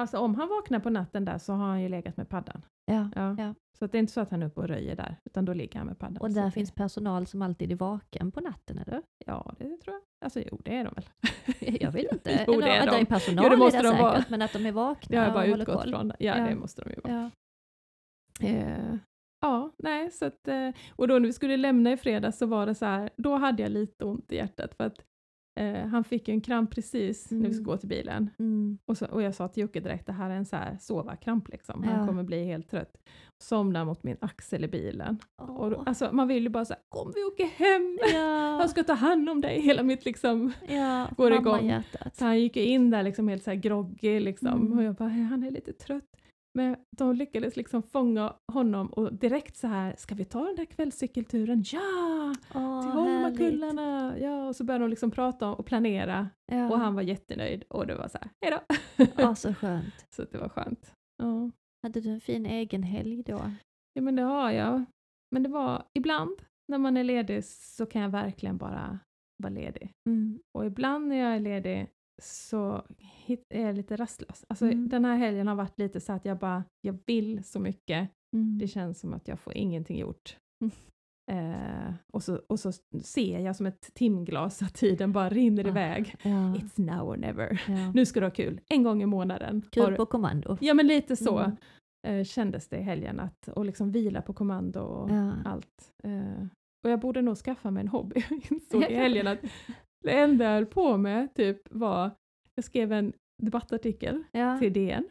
[0.00, 2.62] Alltså om han vaknar på natten där så har han ju legat med paddan.
[2.86, 3.10] Ja.
[3.14, 3.36] Ja.
[3.38, 3.54] Ja.
[3.78, 5.78] Så det är inte så att han är uppe och röjer där, utan då ligger
[5.78, 6.16] han med paddan.
[6.16, 9.02] Och där det- finns personal som alltid är vaken på natten, eller?
[9.26, 10.02] Ja, det tror jag.
[10.24, 11.04] Alltså jo, det är de väl.
[11.80, 12.44] Jag vet inte.
[12.46, 13.06] Jo, det är att det är de.
[13.06, 14.24] personal Jo, det är måste det de säkert, vara.
[14.28, 15.90] men att de är vakna Det har jag och bara håller koll.
[15.90, 16.08] från.
[16.18, 16.46] Ja, Ja.
[16.46, 17.12] det måste de ju vara.
[18.40, 18.46] Ja.
[18.48, 18.94] Eh,
[19.40, 22.66] ja, nej, så att, eh, och då när vi skulle lämna i fredags så var
[22.66, 25.04] det så här, då hade jag lite ont i hjärtat för att
[25.54, 27.52] eh, han fick ju en kramp precis när vi Mm.
[27.52, 28.30] skulle gå till bilen.
[28.38, 28.78] Mm.
[28.86, 31.48] Och, så, och jag sa till Jocke direkt, det här är en så här sova-kramp
[31.48, 31.84] liksom.
[31.84, 32.06] Han Ja.
[32.06, 32.96] kommer bli helt trött.
[33.38, 35.18] Somnar mot min axel i bilen.
[35.36, 35.82] Och då, Åh.
[35.86, 37.98] alltså, man vill ju bara säga, kom vi åker hem!
[38.14, 41.82] Ja, Jag ska ta hand om dig, hela mitt liksom ja, går igång.
[42.12, 44.78] Så han gick ju in där liksom helt så här groggy liksom Mm.
[44.78, 46.04] och jag bara, han är lite trött.
[46.54, 50.64] Men de lyckades liksom fånga honom och direkt så här, ska vi ta den där
[50.64, 51.64] kvällscykelturen?
[51.72, 52.34] Ja!
[52.54, 52.90] Åh, Till.
[52.90, 54.18] Holmakullarna!
[54.18, 56.70] Ja, och så började de liksom prata om och planera Ja.
[56.70, 58.60] och han var jättenöjd och det var så här, hejdå!
[59.16, 60.06] Ja, så skönt.
[60.16, 60.94] så det var skönt.
[61.22, 61.50] Ja.
[61.82, 63.40] Hade du en fin egen helg då?
[63.94, 64.84] ja, men det har jag.
[65.30, 68.98] Men det var ibland när man är ledig så kan jag verkligen bara
[69.42, 69.92] vara ledig.
[70.08, 70.38] Mm.
[70.58, 71.88] Och ibland när jag är ledig
[72.22, 72.82] så
[73.48, 74.44] är jag lite rastlös.
[74.48, 74.88] Alltså Mm.
[74.88, 78.10] den här helgen har varit lite så att jag bara, jag vill så mycket.
[78.36, 78.58] Mm.
[78.58, 80.36] Det känns som att jag får ingenting gjort.
[81.30, 85.68] Eh, och, så, och så ser jag som ett timglas att tiden bara rinner Ah,
[85.68, 86.16] iväg.
[86.22, 86.30] Ja.
[86.30, 87.62] It's now or never.
[87.68, 87.92] Ja.
[87.94, 89.62] Nu ska du ha kul, en gång i månaden.
[89.64, 90.58] Har Kul du- på kommando.
[90.60, 91.56] Ja men lite så Mm.
[92.06, 95.32] eh, kändes det i helgen, att, och liksom vila på kommando och Ja.
[95.44, 95.92] allt.
[96.04, 96.46] Eh,
[96.84, 98.24] och jag borde nog skaffa mig en hobby.
[98.30, 99.38] Jag insåg i helgen att
[100.02, 102.10] det enda jag höll på med typ var,
[102.54, 103.12] jag skrev en
[103.42, 104.58] debattartikel Ja.
[104.58, 105.04] till DN.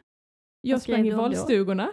[0.62, 1.90] Jag sprang i valstugorna.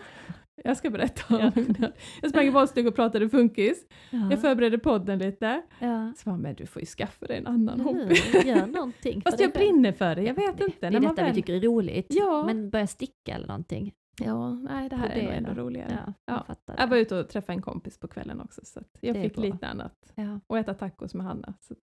[0.65, 1.51] Jag ska berätta om Ja.
[1.79, 1.93] det.
[2.23, 3.87] Jag sprang i valstugor och pratade funkis.
[4.11, 4.31] Ja.
[4.31, 5.63] Jag förberedde podden lite.
[5.79, 6.13] ja.
[6.17, 8.49] Så bara, men du får ju skaffa dig en annan Eller hobby.
[8.49, 9.23] Gör någonting.
[9.23, 10.77] Fast jag brinner för det, jag vet Det- inte.
[10.81, 12.07] Det är När man detta vi väl- tycker är roligt.
[12.11, 12.43] Ja.
[12.47, 13.93] Men börja sticka eller någonting.
[14.21, 15.61] Ja, nej det här På är nog det ändå då.
[15.63, 16.03] roligare.
[16.07, 16.45] Ja, Ja.
[16.47, 16.57] jag.
[16.79, 16.91] Jag det.
[16.91, 20.13] var ute och träffade en kompis på kvällen också så jag Det fick lite annat.
[20.15, 20.41] Ja.
[20.47, 21.55] Och äta tacos med Hanna.
[21.61, 21.75] Så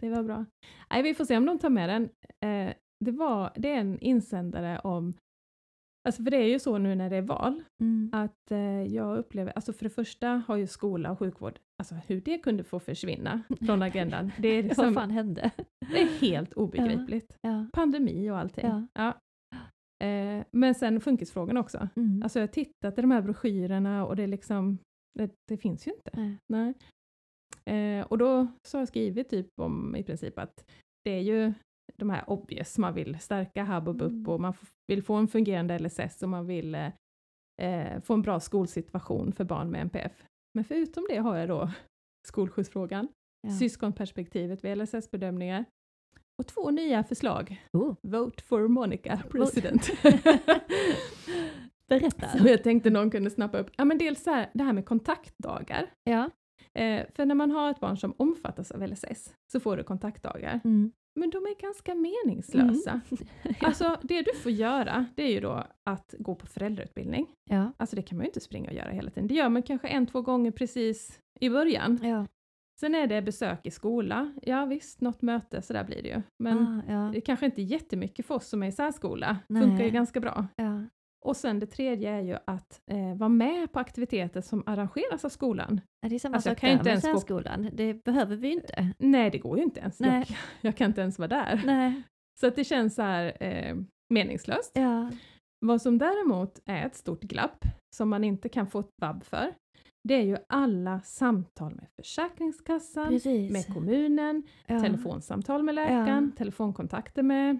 [0.00, 0.44] det var bra.
[0.90, 2.02] Nej, vi får se om de tar med den.
[2.50, 2.74] Eh,
[3.04, 5.14] det, var, det är en insändare om
[6.08, 8.10] Alltså för det är ju så nu när det är val, Mm.
[8.12, 12.20] att eh, jag upplever, alltså för det första har ju skola och sjukvård, alltså hur
[12.20, 15.50] det kunde få försvinna från agendan, det är, Vad liksom, fan hände?
[15.92, 17.36] det är helt obegripligt.
[17.40, 17.66] Ja.
[17.72, 18.66] Pandemi och allting.
[18.66, 18.86] Ja.
[18.94, 19.12] Ja.
[20.06, 21.88] Eh, men sen funkisfrågan också.
[21.96, 22.22] Mm.
[22.22, 24.78] Alltså jag har tittat i de här broschyrerna och det är liksom,
[25.18, 26.10] det, det finns ju inte.
[26.14, 26.38] Nej.
[26.52, 26.74] Nej.
[27.70, 30.64] Eh, och då så har jag skrivit typ om i princip att
[31.04, 31.52] det är ju
[31.96, 34.26] de här obvious, man vill stärka hub och BUP Mm.
[34.28, 34.54] och man
[34.86, 36.90] vill få en fungerande LSS och man vill eh,
[37.62, 40.24] eh, få en bra skolsituation för barn med NPF.
[40.54, 41.70] Men förutom det har jag då
[42.28, 43.08] skolskjutsfrågan,
[43.48, 43.50] Ja.
[43.58, 45.64] syskonperspektivet vid LSS-bedömningar
[46.42, 47.64] och två nya förslag.
[47.72, 47.94] Oh.
[48.02, 49.90] Vote for Monica president.
[51.88, 52.28] Berätta.
[52.28, 53.70] Som jag tänkte någon kunde snappa upp.
[53.76, 55.90] Ja, men dels så här, det här med kontaktdagar.
[56.04, 56.30] Ja.
[56.76, 60.60] Eh, för när man har ett barn som omfattas av LSS så får du kontaktdagar.
[60.64, 60.92] Mm.
[61.20, 63.00] Men de är ganska meningslösa.
[63.60, 67.26] Alltså det du får göra det är ju då att gå på föräldrautbildning.
[67.50, 67.72] Ja.
[67.76, 69.28] Alltså det kan man ju inte springa och göra hela tiden.
[69.28, 71.98] Det gör man kanske en, två gånger precis i början.
[72.02, 72.26] Ja.
[72.80, 74.32] Sen är det besök i skola.
[74.42, 76.22] Ja visst, något möte, så där blir det ju.
[76.38, 77.10] Men Ah, ja.
[77.12, 79.38] det är kanske inte jättemycket för oss som är i särskola.
[79.48, 79.62] Nej.
[79.62, 80.46] Funkar ju ganska bra.
[80.56, 80.84] Ja.
[81.26, 85.28] Och sen det tredje är ju att eh, vara med på aktiviteter som arrangeras av
[85.28, 85.80] skolan.
[86.00, 87.70] Ja, Det är samma Alltså, jag sak kan ju där inte med ens gå- särskolan.
[87.72, 88.88] Det behöver vi ju inte.
[88.98, 90.00] Nej, det går ju inte ens.
[90.00, 90.24] Nej.
[90.28, 91.62] Jag, jag kan inte ens vara där.
[91.66, 92.02] Nej.
[92.40, 93.76] Så att det känns så här eh,
[94.14, 94.70] meningslöst.
[94.74, 95.10] Ja.
[95.60, 97.64] Vad som däremot är ett stort glapp,
[97.96, 99.54] som man inte kan få ett vab för,
[100.08, 103.52] det är ju alla samtal med Försäkringskassan, Precis.
[103.52, 104.80] med kommunen, ja.
[104.80, 107.58] telefonsamtal med läkaren, telefonkontakter med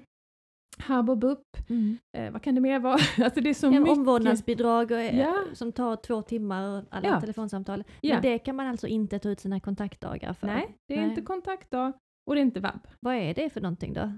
[0.78, 1.98] HAB och BUP, Mm.
[2.16, 2.94] eh, vad kan det mer vara?
[3.24, 3.88] alltså det är så Ja, mycket.
[3.98, 5.44] omvårdnadsbidrag och, eh, Ja.
[5.52, 7.20] som tar två timmar och alla Ja.
[7.20, 7.84] telefonsamtal.
[8.00, 8.14] Ja.
[8.14, 10.46] Men det kan man alltså inte ta ut sina kontaktdagar för.
[10.46, 11.08] Nej, det är Nej.
[11.10, 11.92] inte kontaktdag
[12.26, 12.86] och det är inte vab.
[13.00, 14.12] Vad är det för någonting då?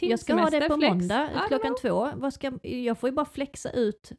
[0.00, 0.90] Jag ska ha det på flex.
[0.94, 2.08] måndag klockan två.
[2.14, 4.12] Vad ska, jag får ju bara flexa ut.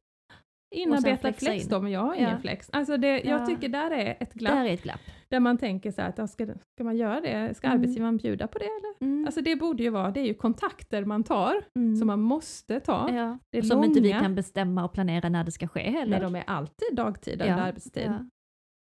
[1.01, 1.69] Flexa flex in.
[1.69, 2.37] då, men jag har ingen Ja.
[2.37, 2.69] flex.
[2.73, 3.45] Alltså det, jag Ja.
[3.45, 4.99] tycker där är ett glapp, Där är ett glapp.
[5.29, 7.53] där man tänker så här att ska, ska man göra det?
[7.57, 7.79] Ska Mm.
[7.79, 8.93] arbetsgivaren bjuda på det eller?
[9.11, 9.25] Mm.
[9.25, 11.95] Alltså det borde ju vara, det är ju kontakter man tar, Mm.
[11.95, 13.09] som man måste ta.
[13.13, 13.37] ja.
[13.51, 14.21] det är Som inte vi långa.
[14.21, 16.11] kan bestämma och planera när det ska ske heller.
[16.11, 18.03] Nej, de är alltid dagtid Ja, under arbetstid.
[18.05, 18.25] Ja.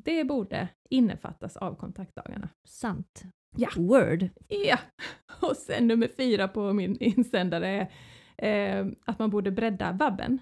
[0.04, 2.48] Det borde innefattas av kontaktdagarna.
[2.68, 3.22] Sant.
[3.56, 3.68] Ja.
[3.76, 4.28] Word.
[4.48, 4.78] Ja!
[5.48, 7.88] Och sen nummer fyra på min insändare
[8.36, 10.38] är eh, att man borde bredda vabben.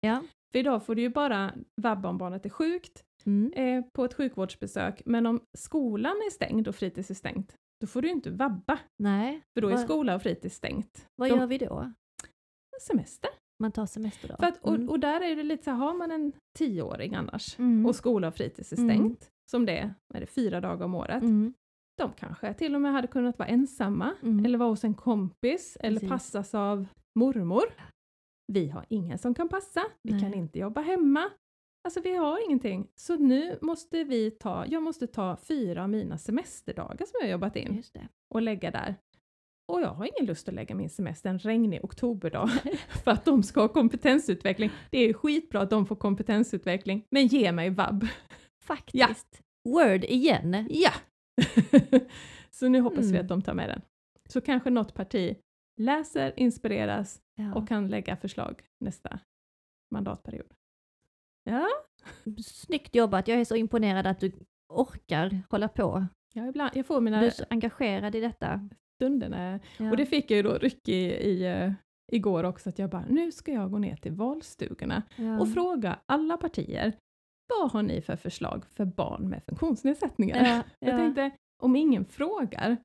[0.00, 0.22] Ja.
[0.52, 3.52] För idag får du ju bara vabba om barnet är sjukt Mm.
[3.52, 8.02] eh, på ett sjukvårdsbesök, men om skolan är stängd och fritids är stängt, då får
[8.02, 11.08] du ju inte vabba, Nej, för då är Vad- skola och fritids stängt.
[11.16, 11.92] vad De- gör vi då?
[12.82, 13.30] Semester.
[13.62, 14.36] Man tar semester då?
[14.36, 14.88] För att, och, Mm.
[14.88, 17.86] och där är det lite så här, har man en tioåring annars, Mm.
[17.86, 18.88] och skola och fritids är Mm.
[18.96, 21.22] stängt, som det är, är det fyra dagar om året,
[21.98, 24.44] de kanske till och med hade kunnat vara ensamma, Mm.
[24.44, 26.08] eller vara hos en kompis, eller Precis.
[26.10, 26.86] passas av
[27.18, 27.64] mormor.
[28.52, 30.20] Vi har ingen som kan passa, vi Nej.
[30.20, 31.30] kan inte jobba hemma.
[31.84, 32.88] Alltså vi har ingenting.
[32.94, 37.32] Så nu måste vi ta, jag måste ta fyra av mina semesterdagar som jag har
[37.32, 37.82] jobbat in
[38.34, 38.94] och lägga där.
[39.72, 42.48] Och jag har ingen lust att lägga min semester en regnig oktoberdag
[43.04, 44.70] för att de ska ha kompetensutveckling.
[44.90, 48.06] Det är skitbra att de får kompetensutveckling, men ge mig vab.
[48.64, 49.42] Faktiskt.
[49.68, 50.66] Word igen.
[50.70, 50.92] Ja!
[52.50, 53.20] Så nu hoppas vi Mm.
[53.20, 53.82] att de tar med den.
[54.28, 55.36] Så kanske något parti
[55.76, 57.54] läser, inspireras Ja.
[57.54, 59.18] och kan lägga förslag nästa
[59.90, 60.54] mandatperiod.
[61.44, 61.66] Ja,
[62.44, 63.28] Snyggt jobbat.
[63.28, 64.32] Jag är så imponerad att du
[64.68, 66.06] orkar hålla på.
[66.34, 68.68] ja ibland, jag får Du mina är så engagerad i detta.
[68.94, 69.60] stunder.
[69.78, 69.90] Ja.
[69.90, 71.72] Och det fick jag ju då ryck i, i eh,
[72.12, 75.40] igår också, att jag bara, nu ska jag gå ner till valstugorna ja.
[75.40, 76.92] och fråga alla partier,
[77.48, 80.44] vad har ni för förslag för barn med funktionsnedsättningar?
[80.44, 80.96] Ja, Jag ja.
[80.96, 81.30] tänkte,
[81.62, 82.76] om ingen frågar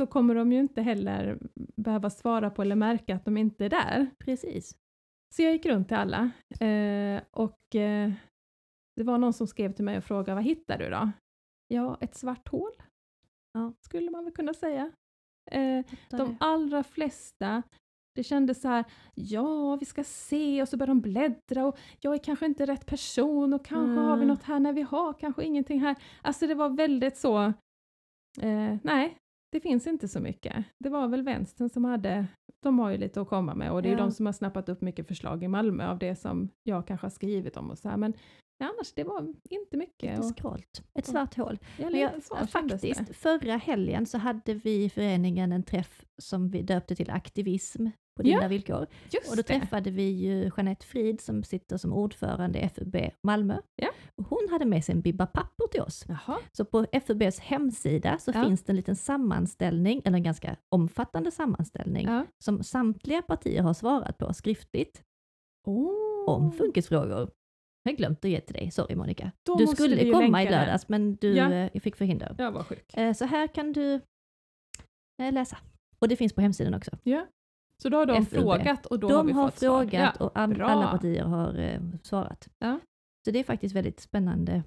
[0.00, 1.38] så kommer de ju inte heller
[1.76, 4.06] behöva svara på eller märka att de inte är där.
[4.18, 4.76] Precis.
[5.34, 8.12] Så jag gick runt till alla eh, och eh,
[8.96, 11.10] det var någon som skrev till mig och frågade, vad hittar du då?
[11.68, 12.70] Ja, ett svart hål,
[13.52, 13.72] Ja.
[13.80, 14.92] skulle man väl kunna säga.
[15.50, 17.62] Eh, de allra flesta,
[18.14, 18.84] det kändes så här,
[19.14, 22.86] ja vi ska se och så börjar de bläddra och jag är kanske inte rätt
[22.86, 24.28] person och kanske har vi Mm.
[24.28, 25.96] något här när vi har kanske ingenting här.
[26.22, 27.42] Alltså det var väldigt så,
[28.40, 29.16] eh, nej,
[29.50, 30.64] det finns inte så mycket.
[30.78, 32.26] Det var väl vänstern som hade,
[32.62, 33.98] de har ju lite att komma med och det är Ja.
[33.98, 37.10] de som har snappat upp mycket förslag i Malmö av det som jag kanske har
[37.10, 38.10] skrivit om och så här, men
[38.60, 40.16] nej, annars det var inte mycket.
[40.16, 40.82] Lite skralt.
[40.94, 41.58] Ett svart hål.
[41.78, 46.62] ja, jag, så faktiskt, förra helgen så hade vi i föreningen en träff som vi
[46.62, 47.86] döpte till aktivism
[48.20, 48.82] på dina Ja, villkor.
[48.82, 48.86] Och
[49.30, 49.42] då det.
[49.42, 53.56] träffade vi ju Jeanette Frid som sitter som ordförande i FUB Malmö.
[53.76, 53.88] Ja.
[54.16, 56.04] Och hon hade med sig en bibba papper till oss.
[56.08, 56.38] Jaha.
[56.52, 58.44] Så på FUBs hemsida så Ja.
[58.44, 62.08] finns det en liten sammanställning, eller en ganska omfattande sammanställning,
[62.44, 65.02] som samtliga partier har svarat på skriftligt
[65.66, 66.30] Oh.
[66.30, 67.30] om funkisfrågor.
[67.82, 69.32] Jag glömt att ge till dig, sorry Monica.
[69.46, 71.52] Då du skulle komma i lördags men du Ja.
[71.52, 72.34] eh, fick förhinder.
[72.38, 72.94] Jag var sjuk.
[72.96, 74.00] Eh, Så här kan du
[75.22, 75.58] eh, läsa.
[75.98, 76.90] Och det finns på hemsidan också.
[77.02, 77.26] Ja.
[77.82, 78.40] Så då har de FUB.
[78.40, 79.78] frågat och då har De vi har fått svar.
[79.80, 80.24] frågat Ja.
[80.24, 82.48] och all, alla partier har eh, svarat.
[82.58, 82.78] Ja.
[83.24, 84.62] Så det är faktiskt väldigt spännande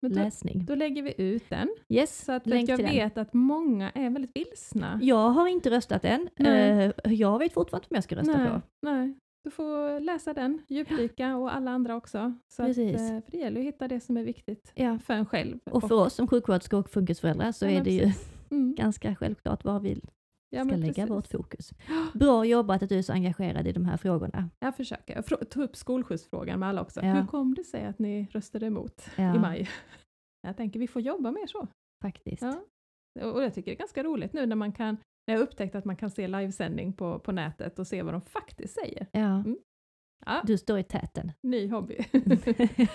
[0.00, 0.64] då, läsning.
[0.64, 1.68] då lägger vi ut den.
[1.88, 2.94] Yes, Så att, för länk att jag till den.
[2.94, 4.98] vet att många är väldigt vilsna.
[5.02, 6.28] Jag har inte röstat än.
[6.38, 6.92] Nej.
[7.04, 8.60] Eh, Jag vet fortfarande inte om jag ska rösta nej, på.
[8.82, 9.14] nej.
[9.44, 12.34] du får läsa den, djupdyka och alla andra också.
[12.48, 14.98] Så att, eh, för det gäller att hitta det som är viktigt Ja.
[14.98, 15.58] för en själv.
[15.70, 18.32] Och för oss som sjuksköterskor och funkisföräldrar så Ja, är det ju precis.
[18.50, 18.74] Mm.
[18.74, 20.00] ganska självklart var vi
[20.56, 21.10] Ja, ska lägga precis.
[21.10, 21.70] vårt fokus.
[22.14, 24.50] Bra jobbat att du är så engagerad i de här frågorna.
[24.60, 25.14] Jag försöker.
[25.14, 27.00] Jag tog upp skolskjutsfrågan med alla också.
[27.00, 27.14] Ja.
[27.14, 29.36] Hur kom det sig att ni röstade emot Ja.
[29.36, 29.68] i maj?
[30.46, 31.68] Jag tänker vi får jobba mer så.
[32.02, 32.42] Faktiskt.
[32.42, 32.62] Ja.
[33.32, 35.84] Och jag tycker det är ganska roligt nu när man kan när jag upptäckt att
[35.84, 39.06] man kan se livesändning på, på nätet och se vad de faktiskt säger.
[39.12, 39.20] Ja.
[39.36, 39.58] Mm.
[40.26, 41.32] Ja, Du står i täten.
[41.42, 41.98] ny hobby.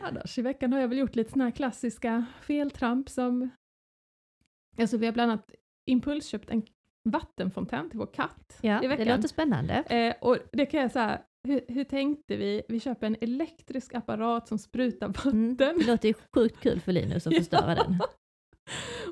[0.00, 3.50] Annars i veckan har jag väl gjort lite såna här klassiska feltramp som...
[4.78, 5.50] Alltså vi har bland annat
[5.90, 6.62] impulsköpt en
[7.08, 9.16] vattenfontän till vår katt ja, i det veckan.
[9.16, 9.74] låter spännande.
[9.74, 12.62] Eh, och det kan jag säga, hur, hur tänkte vi?
[12.68, 15.32] Vi köper en elektrisk apparat som sprutar vatten.
[15.32, 15.56] Mm.
[15.56, 17.98] Det låter ju sjukt kul för Linus att förstöra den.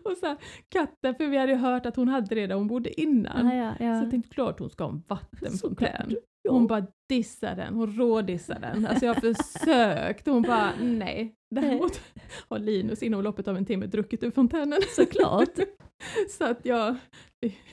[0.05, 0.37] Och så här,
[0.69, 3.47] katten, för vi hade ju hört att hon hade det där hon bodde innan.
[3.47, 3.99] Ja, ja, ja.
[3.99, 6.17] Så jag tänkte klart hon ska ha en vattenfontän.
[6.49, 6.53] Ja.
[6.53, 8.87] Hon bara dissar den, hon rådissar den.
[8.87, 11.35] Alltså jag har försökt hon bara nej.
[11.55, 12.01] Däremot
[12.49, 14.79] har Linus inom loppet av en timme druckit ur fontänen.
[14.97, 15.49] Såklart.
[16.39, 16.97] Så att jag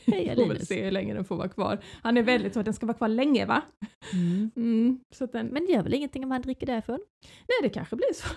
[0.06, 1.80] Heja får väl se hur länge den får vara kvar.
[2.04, 3.62] Han är väldigt så att den ska vara kvar länge va?
[4.14, 4.52] Mm.
[4.56, 7.00] Mm, så att den, Men det gör väl ingenting om han dricker därifrån?
[7.22, 8.28] nej det kanske blir så.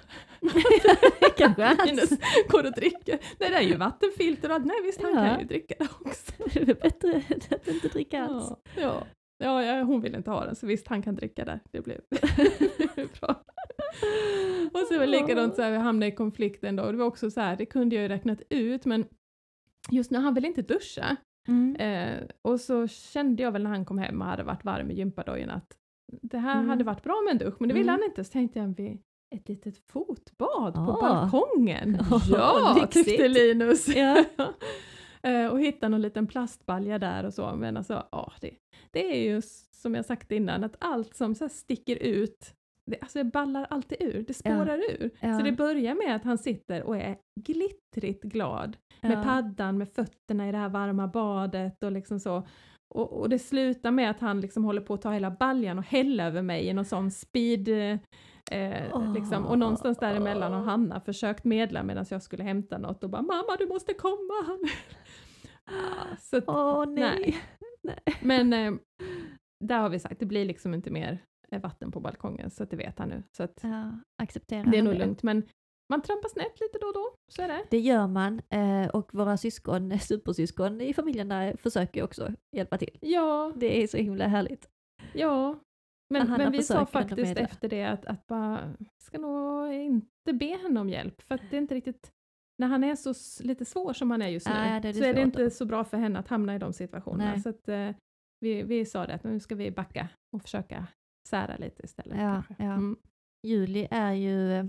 [1.20, 2.10] det kanske är Linus
[2.48, 3.18] går och dricker.
[3.40, 4.64] Nej det är ju vattenfilter och allt.
[4.66, 5.24] Nej visst han Ja.
[5.30, 6.32] kan ju dricka det också.
[6.54, 7.22] Det är bättre
[7.56, 8.52] att inte dricka alls.
[8.76, 9.06] Ja, ja.
[9.38, 11.60] Ja, ja, hon vill inte ha den så visst han kan dricka där.
[11.70, 12.00] Det blev
[13.20, 13.44] bra.
[14.72, 16.90] Och så var det likadant så här, vi hamnade i konflikten då.
[16.92, 19.04] Det var också så här, det kunde jag ju räknat ut men
[19.90, 21.16] just nu han vill inte duscha.
[21.48, 21.76] Mm.
[21.76, 24.94] Eh, och så kände jag väl när han kom hem och hade varit varm i
[24.94, 25.76] gympadojorna att
[26.22, 26.68] det här Mm.
[26.68, 28.00] hade varit bra med en dusch men det ville Mm.
[28.00, 28.24] han inte.
[28.24, 28.98] Så tänkte jag vi
[29.34, 31.00] ett litet fotbad på Ah.
[31.00, 31.94] balkongen.
[32.10, 33.06] Oh, ja, lyxigt.
[33.08, 33.88] tyckte Linus.
[33.88, 34.24] Ja.
[35.28, 37.54] Eh, och hitta någon liten plastbalja där och så.
[37.56, 38.50] Men alltså, ja, det,
[38.90, 42.54] det är ju som jag sagt innan, att allt som så sticker ut,
[42.86, 45.10] det, alltså det ballar alltid ur, det spårar ur.
[45.20, 45.38] Ja.
[45.38, 49.22] Så det börjar med att han sitter och är glittrigt glad med Ja.
[49.22, 52.46] paddan, med fötterna i det här varma badet och liksom så.
[52.94, 55.84] Och, och det slutar med att han liksom håller på att ta hela baljan och
[55.84, 57.98] hälla över mig i någon sån speed eh,
[58.50, 59.46] Eh, liksom.
[59.46, 63.56] Och någonstans däremellan har Hanna försökt medla medan jag skulle hämta något och bara “mamma
[63.58, 64.58] du måste komma”.
[66.20, 67.36] Så att, Åh nej.
[67.82, 67.98] nej.
[68.22, 68.72] Men eh,
[69.64, 72.70] där har vi sagt, det blir liksom inte mer eh, vatten på balkongen så att
[72.70, 73.22] det vet han nu.
[73.36, 75.22] Så att Ja, accepterar det är nog lugnt.
[75.22, 75.48] Men
[75.90, 77.64] man trampar snett lite då och då, så är det.
[77.70, 82.98] Det gör man eh, och våra syskon, supersyskon i familjen där försöker också hjälpa till.
[83.00, 84.68] Ja, Det är så himla härligt.
[85.14, 85.58] ja.
[86.10, 90.80] Men, men vi sa faktiskt efter det att, att bara, ska nog inte be henne
[90.80, 92.12] om hjälp för att det är inte riktigt
[92.58, 94.98] när han är så lite svår som han är just nu Nej, det är det
[94.98, 97.30] så är det inte så bra för henne att hamna i de situationerna.
[97.30, 97.40] Nej.
[97.40, 97.90] Så att, eh,
[98.40, 100.86] vi, vi sa det att nu ska vi backa och försöka
[101.28, 102.18] sära lite istället.
[102.20, 102.72] Ja, ja.
[102.72, 102.96] Mm.
[103.46, 104.66] Julie är ju, eh,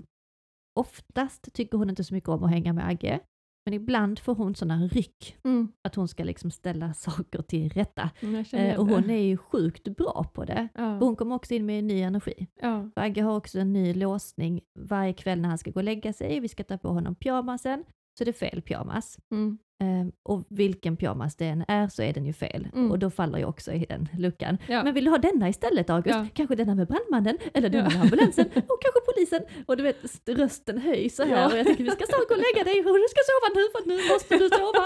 [0.79, 3.19] oftast tycker hon inte så mycket om att hänga med Agge,
[3.69, 5.71] men ibland får hon sådana ryck Mm.
[5.83, 8.09] att hon ska liksom ställa saker till rätta.
[8.21, 10.67] Mm, Eh, och hon är ju sjukt bra på det.
[10.75, 10.95] ja.
[10.99, 12.47] Och hon kommer också in med ny energi.
[12.61, 12.89] ja.
[12.93, 16.13] För Agge har också en ny låsning varje kväll när han ska gå och lägga
[16.13, 16.39] sig.
[16.39, 17.83] Vi ska ta på honom pyjamasen,
[18.17, 19.17] så det är fel pyjamas.
[19.31, 19.57] Mm.
[19.81, 22.67] Eh, och vilken pyjamas det än är så är den ju fel.
[22.73, 22.91] Mm.
[22.91, 24.57] Och då faller jag också i den luckan.
[24.67, 24.83] Ja.
[24.83, 26.15] Men vill du ha denna istället August?
[26.15, 26.27] Ja.
[26.33, 27.37] Kanske denna med brandmannen?
[27.53, 27.93] Eller denna Ja.
[27.93, 28.45] med ambulansen?
[28.45, 29.41] Och kanske polisen?
[29.65, 31.47] Och du vet, st- rösten höjs så här Ja.
[31.51, 33.63] och jag tänker vi ska snart gå och lägga dig och du ska sova nu
[33.73, 34.85] för nu måste du sova.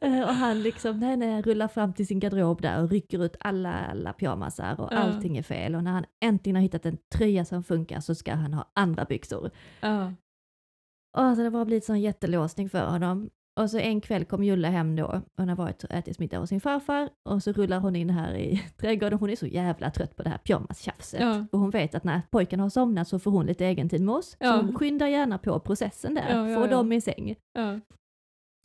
[0.00, 3.36] Eh, och han liksom, nej nej, rullar fram till sin garderob där och rycker ut
[3.40, 5.74] alla, alla pyjamasar och allting är fel.
[5.74, 9.04] Och när han äntligen har hittat en tröja som funkar så ska han ha andra
[9.04, 9.50] byxor.
[11.16, 13.30] Alltså det har bara blivit sån jättelåsning för honom.
[13.60, 16.48] Och så en kväll kom Julle hem då, hon har varit och ätit middag hos
[16.48, 19.18] sin farfar och så rullar hon in här i trädgården.
[19.18, 21.20] Hon är så jävla trött på det här pyjamastjafset.
[21.20, 21.46] Ja.
[21.52, 24.14] Och hon vet att när pojken har somnat så får hon lite egen tid med
[24.14, 24.36] oss.
[24.40, 24.46] Ja.
[24.52, 26.70] Så hon skyndar gärna på processen där, Ja, ja, få ja.
[26.70, 27.36] dem i säng.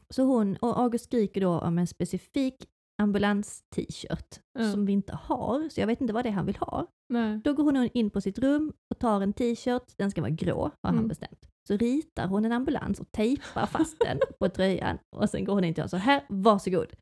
[0.10, 2.56] Så hon, och August skriker då om en specifik
[3.02, 4.40] ambulans-t-shirt
[4.72, 6.88] som vi inte har, så jag vet inte vad det är han vill ha.
[7.10, 7.42] Nej.
[7.44, 10.62] Då går hon in på sitt rum och tar en t-shirt, den ska vara grå
[10.62, 11.08] har han Mm.
[11.08, 11.50] bestämt.
[11.70, 15.64] Så ritar hon en ambulans och tejpar fast den på tröjan och sen går hon
[15.64, 16.94] in till honom så här, varsågod.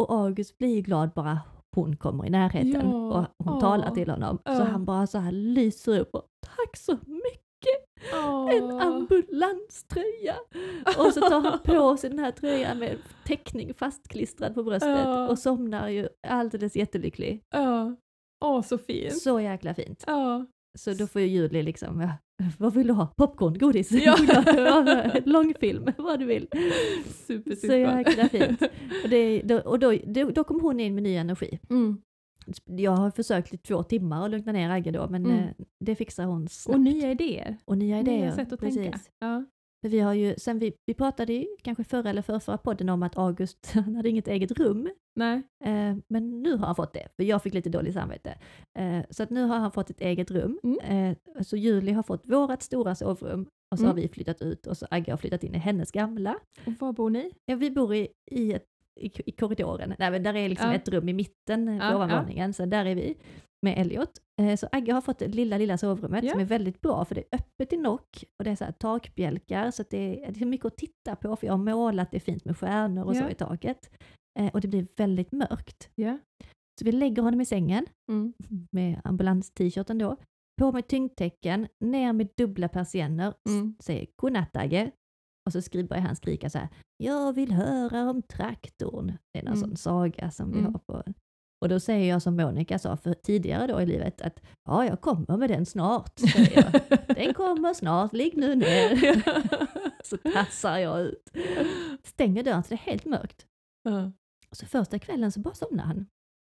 [0.00, 1.40] Och August blir glad bara
[1.76, 4.36] hon kommer i närheten Ja, och hon åh, talar till honom.
[4.36, 4.64] Så ja.
[4.64, 7.84] han bara så här lyser upp och tack så mycket,
[8.52, 10.36] en ambulanströja.
[10.98, 15.28] Och så tar han på sig den här tröjan med teckning fastklistrad på bröstet Ja.
[15.28, 17.42] och somnar ju alldeles jättelycklig.
[17.50, 17.96] Ja.
[18.44, 19.22] Åh, så fint.
[19.22, 20.04] Så jäkla fint.
[20.06, 20.46] Ja.
[20.78, 22.10] Så då får ju Julie liksom, ja,
[22.58, 23.06] vad vill du ha?
[23.06, 24.16] Popcorn, godis, Ja.
[25.24, 26.48] långfilm, vad du vill.
[27.26, 28.62] Super, Så jäkla fint.
[29.04, 31.58] Och, det, då, och då, då, då kom hon in med ny energi.
[31.70, 31.98] Mm.
[32.64, 35.38] Jag har försökt i två timmar att lugna ner Agge då, men Mm.
[35.38, 35.48] eh,
[35.80, 36.74] det fixar hon snabbt.
[36.76, 37.56] Och nya idéer.
[37.64, 38.20] Och nya idéer.
[38.20, 38.82] Nya sätt att precis.
[38.82, 38.98] tänka.
[39.18, 39.44] Ja.
[39.82, 43.02] För vi har ju, sen vi, vi pratade ju kanske förra eller förra podden om
[43.02, 44.90] att August han hade inget eget rum.
[45.16, 45.42] Nej.
[45.64, 48.38] Eh, men nu har han fått det, för jag fick lite dåligt samvete.
[48.78, 50.60] Eh, så att nu har han fått ett eget rum.
[50.62, 50.78] Mm.
[51.36, 53.96] Eh, så Julie har fått vårat stora sovrum och så Mm.
[53.96, 56.38] har vi flyttat ut och så Agge har flyttat in i hennes gamla.
[56.66, 57.32] Och var bor ni?
[57.46, 58.64] Ja, vi bor i, i, ett,
[59.00, 60.74] i, i korridoren, Nej, men där är liksom Ja.
[60.74, 63.16] ett rum i mitten på Ja, ovanvåningen, så där är vi
[63.62, 64.10] med Elliot.
[64.42, 66.30] Eh, Så Agge har fått det lilla, lilla sovrummet Ja.
[66.30, 68.72] som är väldigt bra för det är öppet i nock och det är så här
[68.72, 72.20] takbjälkar så det är, det är mycket att titta på för jag har målat det
[72.20, 73.20] fint med stjärnor och Ja.
[73.22, 73.90] så i taket.
[74.38, 75.90] Eh, Och det blir väldigt mörkt.
[75.94, 76.18] Ja.
[76.80, 78.32] Så vi lägger honom i sängen Mm.
[78.72, 80.16] med ambulans-t-shirten då,
[80.60, 83.76] på med tyngdtecken, ner med dubbla persienner, Mm.
[83.80, 84.90] säger godnatt Agge.
[85.46, 89.06] Och så skriver börjar han skrika så här, jag vill höra om traktorn.
[89.32, 89.68] Det är någon Mm.
[89.68, 90.72] sån saga som vi Mm.
[90.74, 91.12] har på.
[91.60, 95.00] Och då säger jag som Monica sa för tidigare då i livet att ja, jag
[95.00, 96.18] kommer med den snart.
[96.32, 96.98] Säger jag.
[97.16, 99.22] Den kommer snart, ligg nu ner.
[100.04, 101.30] så tassar jag ut.
[102.04, 103.46] Stänger dörren så det är helt mörkt.
[104.52, 106.06] Så första kvällen så bara somnar han.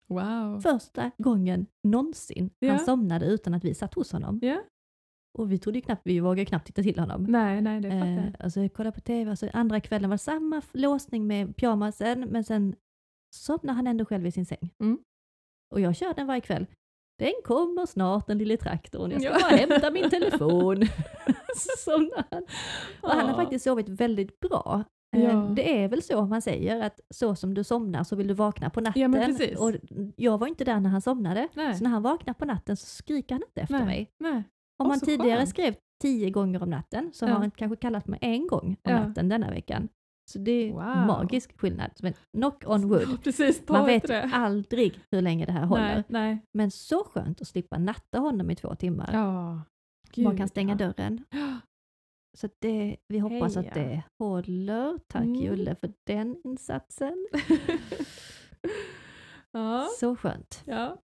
[0.09, 0.59] Wow.
[0.61, 2.71] Första gången någonsin Ja.
[2.71, 4.39] han somnade utan att vi satt hos honom.
[4.41, 4.61] Ja.
[5.37, 7.23] Och vi trodde knappt, vi vågade knappt titta till honom.
[7.23, 8.45] Nej, nej, det fattar Eh, jag.
[8.45, 12.19] och så kollade på tv och så andra kvällen var det samma låsning med pyjamasen
[12.29, 12.75] men sen
[13.35, 14.69] somnade han ändå själv i sin säng.
[14.83, 14.97] Mm.
[15.73, 16.65] Och jag kör den varje kväll.
[17.19, 19.39] Den kommer snart den lille traktorn, jag ska Ja.
[19.41, 20.81] bara hämta min telefon.
[21.77, 22.43] somnar han.
[23.01, 24.83] Och han har faktiskt sovit väldigt bra.
[25.15, 25.31] Eh, Ja.
[25.55, 28.69] Det är väl så man säger att så som du somnar så vill du vakna
[28.69, 29.37] på natten.
[29.39, 29.59] Ja.
[29.59, 29.73] Och
[30.15, 31.47] jag var inte där när han somnade.
[31.53, 31.75] Nej.
[31.75, 33.85] Så när han vaknar på natten så skriker han inte efter Nej.
[33.85, 34.11] mig.
[34.19, 34.43] Nej.
[34.83, 35.49] Om så tidigare skönt.
[35.49, 37.29] skrev tio gånger om natten så Ja.
[37.31, 39.89] har han kanske kallat mig en gång om natten denna veckan.
[40.31, 41.07] Så det är Wow.
[41.07, 41.91] magisk skillnad.
[42.01, 43.17] Men knock on wood.
[43.23, 44.29] Precis, Man vet det.
[44.33, 45.95] aldrig hur länge det här håller.
[45.95, 46.39] Nej, nej.
[46.53, 49.13] Men så skönt att slippa natta honom i två timmar.
[49.13, 49.61] Man
[50.13, 50.77] Gud, kan stänga ja.
[50.77, 51.25] dörren.
[52.37, 53.73] Så att det, vi hoppas att Heja.
[53.87, 54.97] det håller.
[55.07, 55.35] Tack Mm.
[55.35, 57.27] Julle för den insatsen.
[59.51, 59.87] ja.
[59.99, 60.63] Så skönt.
[60.65, 60.97] Ja.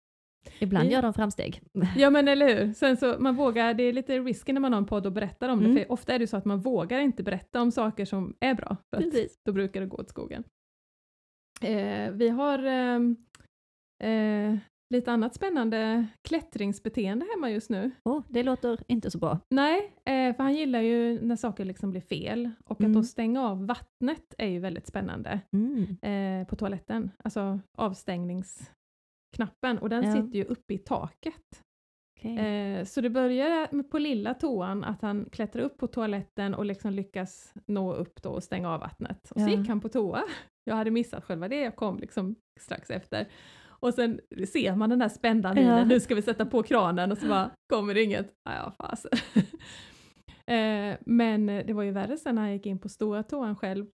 [0.59, 1.61] Ibland gör de framsteg.
[1.97, 2.73] ja, men eller hur.
[2.73, 5.49] Sen så, man vågar, det är lite risky när man har en podd och berättar
[5.49, 5.75] om Mm.
[5.75, 8.53] det, för ofta är det så att man vågar inte berätta om saker som är
[8.53, 9.39] bra, för att Precis.
[9.45, 10.43] då brukar det gå åt skogen.
[11.61, 13.15] Eh, vi har ehm,
[14.03, 14.55] eh,
[14.93, 17.91] lite annat spännande klättringsbeteende hemma just nu.
[18.03, 19.39] Oh, det låter inte så bra.
[19.49, 22.93] Nej, eh, för han gillar ju när saker liksom blir fel och att Mm.
[22.93, 25.97] då stänga av vattnet är ju väldigt spännande Mm.
[26.41, 27.59] eh, på toaletten, alltså
[29.43, 30.13] avstängningsknappen och den Ja.
[30.13, 31.63] sitter ju uppe i taket.
[32.19, 32.37] Okej.
[32.37, 36.93] Eh, så det börjar på lilla toan att han klättrar upp på toaletten och liksom
[36.93, 39.31] lyckas nå upp då och stänga av vattnet.
[39.31, 39.57] Och så Ja.
[39.57, 40.23] gick han på toa.
[40.63, 43.27] Jag hade missat själva det, jag kom liksom strax efter.
[43.79, 44.19] Och sen
[44.53, 45.85] ser man den där spända minen, Ja.
[45.85, 48.33] nu ska vi sätta på kranen och så bara kommer det inget.
[48.49, 49.11] Ah, ja, fasen.
[50.47, 53.85] eh, men det var ju värre sen när han gick in på stora toan själv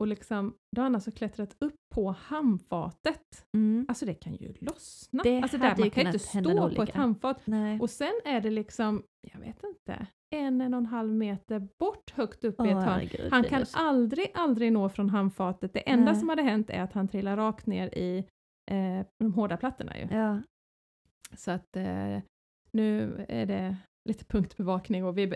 [0.00, 3.46] och liksom, då har han alltså klättrat upp på handfatet.
[3.56, 3.86] Mm.
[3.88, 5.22] Alltså det kan ju lossna.
[5.22, 7.40] Det alltså där, man kan ju inte stå på ett handfat.
[7.44, 7.80] Nej.
[7.80, 12.10] Och sen är det liksom, jag vet inte, en, en och en halv meter bort
[12.10, 13.30] högt upp i Åh, ett hörn.
[13.30, 15.72] Han kan aldrig, aldrig nå från handfatet.
[15.72, 16.20] Det enda Nej.
[16.20, 18.26] som hade hänt är att han trillar rakt ner i
[18.70, 20.08] eh, de hårda plattorna ju.
[20.10, 20.42] Ja.
[21.36, 22.18] Så att eh,
[22.70, 23.76] nu är det
[24.08, 25.32] lite punktbevakning och vi,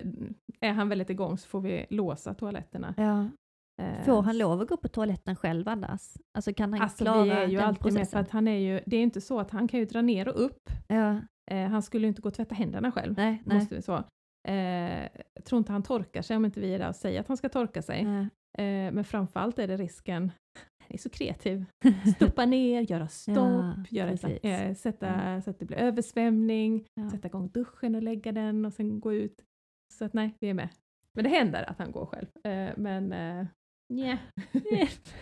[0.60, 2.94] är han väldigt igång så får vi låsa toaletterna.
[2.96, 3.28] ja.
[3.80, 6.02] Eh, Får han lov att gå på toaletten själv annars?
[6.34, 8.20] Alltså kan han Alltså klara vi är ju den alltid med för processen?
[8.20, 10.44] att han är ju, det är inte så att han kan ju dra ner och
[10.44, 10.70] upp.
[10.88, 13.14] Ja, Eh, han skulle ju inte gå och tvätta händerna själv.
[13.16, 13.56] nej, nej.
[13.58, 13.94] Måste vi så.
[14.48, 15.08] Eh,
[15.44, 17.48] tror inte han torkar sig om inte vi är där och säger att han ska
[17.48, 18.00] torka sig.
[18.58, 20.22] Eh, men framförallt är det risken,
[20.80, 21.64] han är så kreativ,
[22.16, 24.10] stoppa ner, göra stopp, Ja, göra,
[24.42, 25.42] eh, sätta, Ja.
[25.42, 27.10] så att det blir översvämning, Ja.
[27.10, 29.40] sätta igång duschen och lägga den och sen gå ut.
[29.92, 30.68] Så att nej, vi är med.
[31.14, 32.26] Men det händer att han går själv.
[32.44, 33.12] Eh, men
[33.90, 34.18] eh, nja,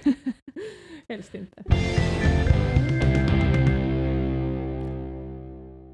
[1.09, 1.62] helst inte.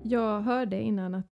[0.02, 1.26] Jag hörde innan att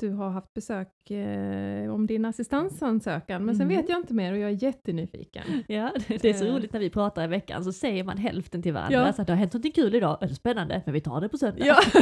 [0.00, 3.76] du har haft besök eh, om din assistansansökan, men sen Mm.
[3.76, 5.42] vet jag inte mer och jag är jättenyfiken.
[5.68, 6.54] Ja, det det är så Eh.
[6.54, 9.06] roligt när vi pratar i veckan så säger man hälften till varandra.
[9.06, 9.12] Ja.
[9.12, 11.66] Så att det har hänt något kul idag, spännande, men vi tar det på söndag.
[11.66, 11.76] Ja.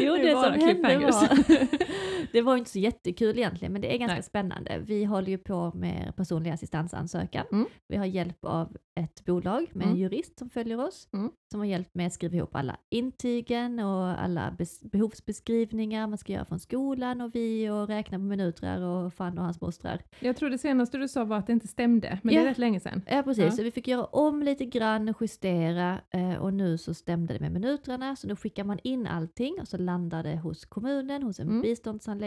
[0.00, 1.10] jo, Det det, som hände var,
[2.32, 4.22] det var inte så jättekul egentligen, men det är ganska Nej.
[4.22, 4.78] spännande.
[4.78, 7.46] Vi håller ju på med personlig assistansansökan.
[7.52, 7.66] Mm.
[7.88, 10.00] Vi har hjälp av ett bolag med en Mm.
[10.02, 11.30] jurist som följer oss, Mm.
[11.50, 16.32] som har hjälpt med att skriva ihop alla intygen och alla bes- behovsbeskrivningar man ska
[16.32, 20.02] göra från skolan och vi och räkna på minuter och fan och hans mostrar.
[20.20, 22.40] Jag tror det senaste du sa var att det inte stämde, men Ja.
[22.40, 23.02] det är rätt länge sedan.
[23.06, 23.50] Ja precis, Ja.
[23.50, 27.40] så vi fick göra om lite grann och justera eh, och nu så stämde det
[27.40, 31.40] med minuterna så då skickar man in allting och så landar det hos kommunen, hos
[31.40, 31.62] en Mm.
[31.62, 32.19] biståndshandläggare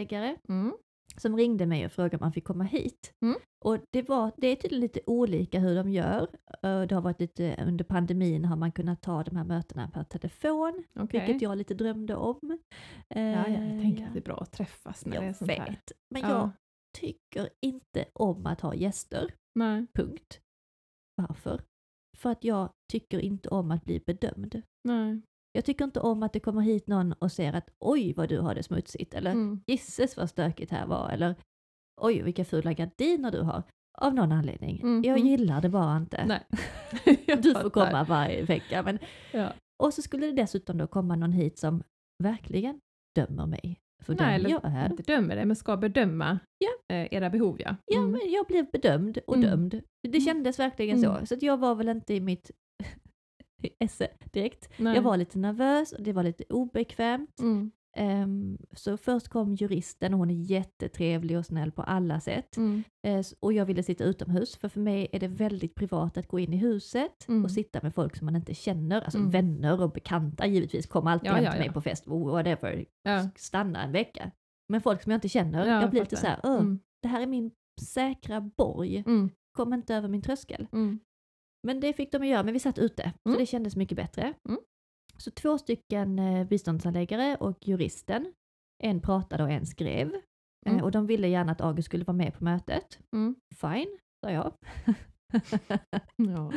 [0.49, 0.73] Mm.
[1.17, 3.13] som ringde mig och frågade om man fick komma hit.
[3.21, 3.35] Mm.
[3.65, 6.27] Och det, var, det är tydligen lite olika hur de gör.
[6.61, 10.83] Det har varit lite, under pandemin har man kunnat ta de här mötena per telefon,
[10.95, 11.19] Okej.
[11.19, 12.39] vilket jag lite drömde om.
[13.07, 15.35] Ja, ja, jag Eh, tänker att det är bra att träffas när det är jag
[15.35, 15.69] sånt här.
[15.69, 16.29] vet, men Ja.
[16.29, 16.49] jag
[16.99, 19.33] tycker inte om att ha gäster.
[19.55, 20.39] Nej, Punkt.
[21.15, 21.61] Varför?
[22.17, 24.61] För att jag tycker inte om att bli bedömd.
[24.83, 25.21] nej.
[25.55, 28.39] Jag tycker inte om att det kommer hit någon och säger att oj vad du
[28.39, 29.61] har det smutsigt eller Mm.
[29.67, 31.35] gisses vad stökigt här var eller
[32.01, 33.63] oj vilka fula gardiner du har.
[33.97, 34.81] Av någon anledning.
[34.81, 35.27] Mm, Jag mm.
[35.29, 36.41] gillar det bara inte.
[37.43, 38.83] Du får komma varje vecka.
[38.83, 38.99] Men...
[39.31, 39.53] Ja.
[39.83, 41.83] Och så skulle det dessutom då komma någon hit som
[42.23, 42.79] verkligen
[43.15, 44.91] dömer mig för Nej, eller jag är.
[44.91, 46.95] inte dömer det, men ska bedöma Ja.
[46.95, 47.75] eh, era behov ja.
[47.85, 48.11] Ja, Mm.
[48.11, 49.49] men jag blev bedömd och Mm.
[49.49, 49.81] dömd.
[50.03, 50.21] Det Mm.
[50.21, 51.19] kändes verkligen Mm.
[51.19, 51.25] så.
[51.25, 52.51] Så jag var väl inte i mitt
[53.79, 54.69] esse direkt.
[54.77, 54.95] Nej.
[54.95, 57.39] Jag var lite nervös och det var lite obekvämt.
[57.39, 57.71] Mm.
[57.95, 62.57] Ehm, så först kom juristen och hon är jättetrevlig och snäll på alla sätt.
[62.57, 62.83] Mm.
[63.07, 66.39] S- och jag ville sitta utomhus för för mig är det väldigt privat att gå
[66.39, 67.43] in i huset Mm.
[67.43, 69.01] och sitta med folk som man inte känner.
[69.01, 69.29] Alltså Mm.
[69.31, 70.87] vänner och bekanta givetvis.
[70.87, 71.73] Kom alltid Ja, hem ja, till mig ja.
[71.73, 72.85] på fest, whatever.
[73.03, 73.29] Ja.
[73.35, 74.31] Stanna en vecka.
[74.69, 76.79] Men folk som jag inte känner, Ja, jag blir lite så här, "Åh, Mm.
[77.01, 77.51] det här är min
[77.81, 79.03] säkra borg.
[79.07, 79.29] Mm.
[79.57, 80.67] Kom inte över min tröskel.
[81.67, 83.13] Men det fick de att göra, men vi satt ute.
[83.23, 83.39] Så Mm.
[83.39, 84.33] det kändes mycket bättre.
[84.49, 84.59] Mm.
[85.17, 88.33] Så två stycken eh, biståndsanläggare och juristen.
[88.83, 90.13] En pratade och en skrev.
[90.65, 90.83] Eh, Mm.
[90.83, 92.99] och de ville gärna att August skulle vara med på mötet.
[93.15, 93.35] Mm.
[93.55, 94.53] Fine, sa jag.
[96.17, 96.51] Ja.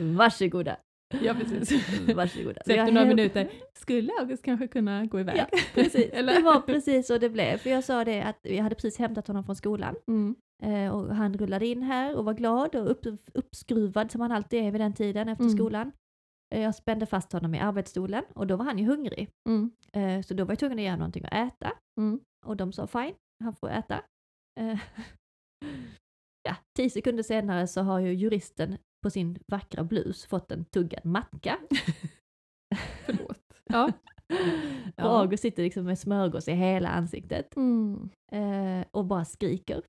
[0.00, 0.76] Varsågoda.
[1.22, 1.72] ja, precis.
[2.14, 2.62] Varsågoda.
[2.66, 5.36] Så efter några minuter, skulle August kanske kunna gå iväg?
[5.38, 6.10] Ja, precis.
[6.12, 7.58] Det var precis så det blev.
[7.58, 9.94] För jag sa det att jag hade precis hämtat honom från skolan.
[10.08, 10.34] Mm.
[10.62, 14.64] Eh, och han rullade in här och var glad och upp, uppskruvad som han alltid
[14.64, 15.56] är vid den tiden efter Mm.
[15.56, 15.92] skolan.
[16.54, 19.28] Eh, jag spände fast honom i arbetsstolen och då var han ju hungrig.
[19.48, 19.70] Mm.
[19.92, 21.72] Eh, så då var jag tvungen att ge honom någonting att äta.
[22.00, 22.20] Mm.
[22.46, 24.00] Och de sa fine, han får äta.
[26.48, 31.04] Ja, tio sekunder senare så har ju juristen på sin vackra blus fått en tuggad
[31.04, 31.58] macka.
[33.06, 33.62] Förlåt.
[33.64, 33.84] Ja.
[34.86, 35.20] Och Ja.
[35.20, 38.08] August sitter liksom med smörgås i hela ansiktet Mm.
[38.90, 39.82] och bara skriker.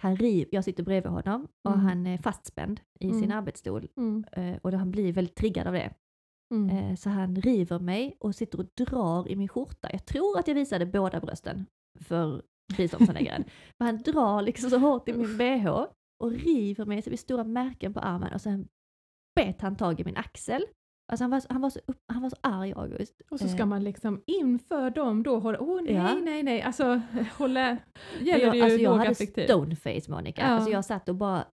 [0.00, 1.86] Han riv, jag sitter bredvid honom och Mm.
[1.86, 3.38] han är fastspänd i sin Mm.
[3.38, 4.24] arbetsstol Mm.
[4.32, 5.94] eh, och han blir väldigt triggad av det.
[6.54, 6.76] Mm.
[6.76, 9.88] Eh, så han river mig och sitter och drar i min skjorta.
[9.92, 11.66] Jag tror att jag visade båda brösten
[12.00, 12.42] för
[12.76, 13.44] biståndsanläggaren.
[13.78, 15.84] För han drar liksom så hårt i min bh
[16.24, 18.68] och river mig så det blir stora märken på armen och sen
[19.34, 20.62] bet han tag i min axel.
[21.12, 23.22] Alltså han var, så- han var, så, upp, han var så arg August.
[23.30, 26.14] Och så ska Eh, man liksom inför dem då hålla, åh nej, Ja.
[26.14, 27.00] nej, nej, alltså
[27.38, 27.76] hålla,
[28.20, 29.44] gäller jag, det ju alltså jag hade lågaffektivt.
[29.44, 30.42] stoneface Monica.
[30.42, 30.48] Ja.
[30.48, 31.44] Alltså jag satt och bara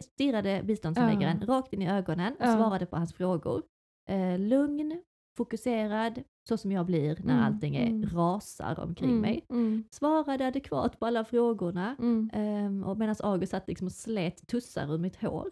[0.00, 2.56] stirrade biståndsanläggaren rakt in i ögonen och Ja.
[2.56, 3.62] svarade på hans frågor.
[4.10, 5.02] Eh, lugn,
[5.38, 8.08] fokuserad, så som jag blir när Mm, allting är mm.
[8.08, 9.44] rasar omkring Mm, mig.
[9.50, 9.84] Mm.
[9.90, 11.96] Svarade adekvat på alla frågorna.
[11.98, 12.30] Mm.
[12.66, 15.50] Um, och medan August satt liksom och slet tussar ur mitt hår.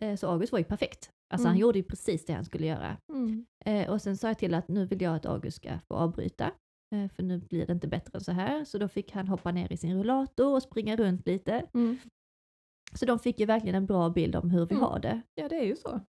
[0.00, 1.10] Eh, så August var ju perfekt.
[1.32, 1.60] Alltså han Mm.
[1.60, 2.96] gjorde ju precis det han skulle göra.
[3.12, 3.46] Mm.
[3.64, 6.50] Eh, och sen sa jag till att nu vill jag att August ska få avbryta.
[6.94, 8.64] Eh, för nu blir det inte bättre än så här.
[8.64, 11.66] Så då fick han hoppa ner i sin rullator och springa runt lite.
[11.74, 11.96] Mm.
[12.94, 14.84] Så de fick ju verkligen en bra bild om hur vi Mm.
[14.86, 15.20] har det.
[15.34, 16.00] Ja, det är ju så.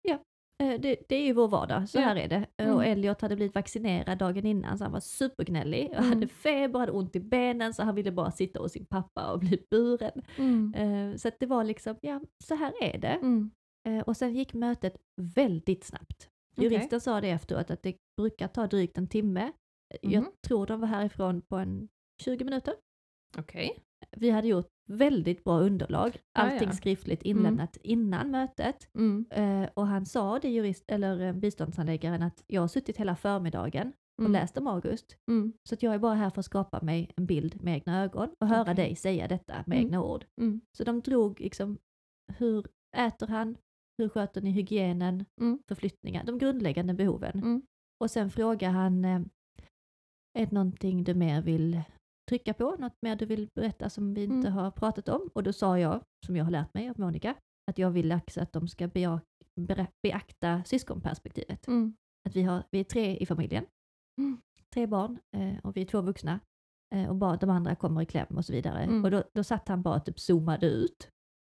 [0.62, 0.96] Eh, det.
[1.08, 2.02] Det är ju vår vardag, så Ja.
[2.02, 2.36] här är det.
[2.36, 2.76] Eh, Mm.
[2.76, 5.90] Och Elliot hade blivit vaccinerad dagen innan så han var supergnällig.
[5.90, 6.08] Och Mm.
[6.08, 9.38] hade feber, hade ont i benen så han ville bara sitta hos sin pappa och
[9.40, 10.22] bli buren.
[10.36, 11.18] Mm.
[11.18, 13.18] Så att det var liksom, ja så här är det.
[13.84, 13.98] Mm.
[13.98, 16.28] Eh, Och sen gick mötet väldigt snabbt.
[16.56, 19.52] Juristen sa det efteråt att det brukar ta drygt en timme.
[20.02, 20.32] Jag Mhm.
[20.46, 21.88] tror de var härifrån på en
[22.22, 22.74] 20 minuter.
[23.38, 23.78] Okej.
[24.16, 26.72] Vi hade gjort väldigt bra underlag, allting ja.
[26.74, 28.88] skriftligt inlämnat innan mötet.
[28.94, 29.26] Mm.
[29.30, 34.20] Eh, och han sa, det jurist, eller biståndshandläggaren, att jag har suttit hela förmiddagen och
[34.20, 34.32] Mm.
[34.32, 35.16] läst om August.
[35.30, 35.52] Mm.
[35.68, 38.28] Så att jag är bara här för att skapa mig en bild med egna ögon
[38.40, 38.74] och höra Okej.
[38.74, 39.86] dig säga detta med Mm.
[39.86, 40.24] egna ord.
[40.40, 40.60] Mm.
[40.76, 41.78] Så de drog liksom,
[42.38, 42.66] hur
[42.96, 43.56] äter han?
[43.98, 45.24] Hur sköter ni hygienen?
[45.40, 45.58] Mm.
[45.68, 47.32] Förflyttningar, de grundläggande behoven.
[47.38, 47.62] Mm.
[48.00, 49.20] Och sen frågar han, eh,
[50.38, 51.82] är det någonting du mer vill
[52.28, 52.76] trycka på?
[52.78, 54.52] Något mer du vill berätta som vi inte Mm.
[54.52, 55.30] har pratat om?
[55.34, 57.34] Och då sa jag, som jag har lärt mig av Monica,
[57.70, 58.88] att jag vill också att de ska
[60.02, 61.66] beakta syskonperspektivet.
[61.66, 61.94] Mm.
[62.28, 63.66] Att vi, har, vi är tre i familjen,
[64.20, 64.38] Mm.
[64.74, 66.40] tre barn eh, och vi är två vuxna.
[66.94, 68.82] Eh, och bara de andra kommer i kläm och så vidare.
[68.82, 69.04] Mm.
[69.04, 71.10] Och då, då satt han bara typ zoomade ut.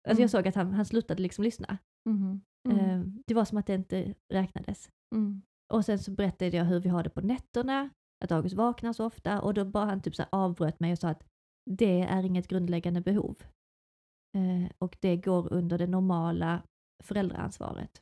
[0.07, 0.21] Alltså Mm.
[0.21, 1.77] jag såg att han, han slutade liksom lyssna.
[2.09, 2.41] Mhm.
[2.69, 2.79] Mm.
[2.79, 4.89] Eh, det var som att det inte räknades.
[5.15, 5.41] Mm.
[5.73, 7.89] Och sen så berättade jag hur vi har det på nätterna,
[8.23, 11.09] att August vaknar så ofta och då bara han typ så avbröt mig och sa
[11.09, 11.23] att
[11.69, 13.35] det är inget grundläggande behov.
[14.37, 16.63] Eh, och det går under det normala
[17.03, 18.01] föräldraansvaret.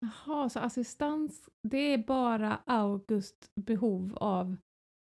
[0.00, 4.56] Jaha, så assistans, det är bara August behov av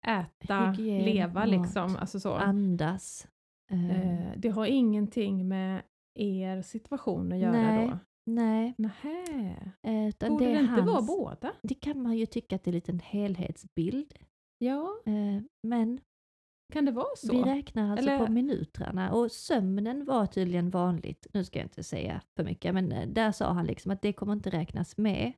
[0.08, 1.96] äta, Hygien, leva mat, liksom.
[1.96, 2.34] Alltså så.
[2.34, 3.28] Andas.
[3.72, 5.84] Eh, det har ingenting med
[6.22, 7.88] er situation att göra Nej.
[7.88, 7.98] då?
[8.32, 9.72] nej, Nähä.
[10.10, 11.54] utan Borde det det, inte vara båda?
[11.64, 14.14] Det kan man ju tycka att det är en liten helhetsbild.
[14.58, 16.00] Ja, Eh, men
[16.74, 17.32] kan det vara så?
[17.32, 21.28] vi räknar alltså Eller- på minuterna och sömnen var tydligen vanligt.
[21.34, 24.14] Nu ska jag inte säga för mycket, men eh, där sa han liksom att det
[24.14, 25.34] kommer inte räknas med.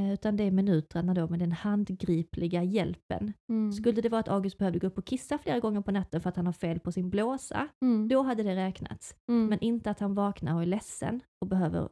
[0.00, 3.32] Eh, utan det är minuterna då med den handgripliga hjälpen.
[3.48, 3.72] Mm.
[3.72, 6.28] Skulle det vara att August behövde gå upp och kissa flera gånger på natten för
[6.28, 8.08] att han har fel på sin blåsa, Mm.
[8.08, 9.16] då hade det räknats.
[9.28, 9.46] Mm.
[9.46, 11.88] Men inte att han vaknar och är ledsen och behöver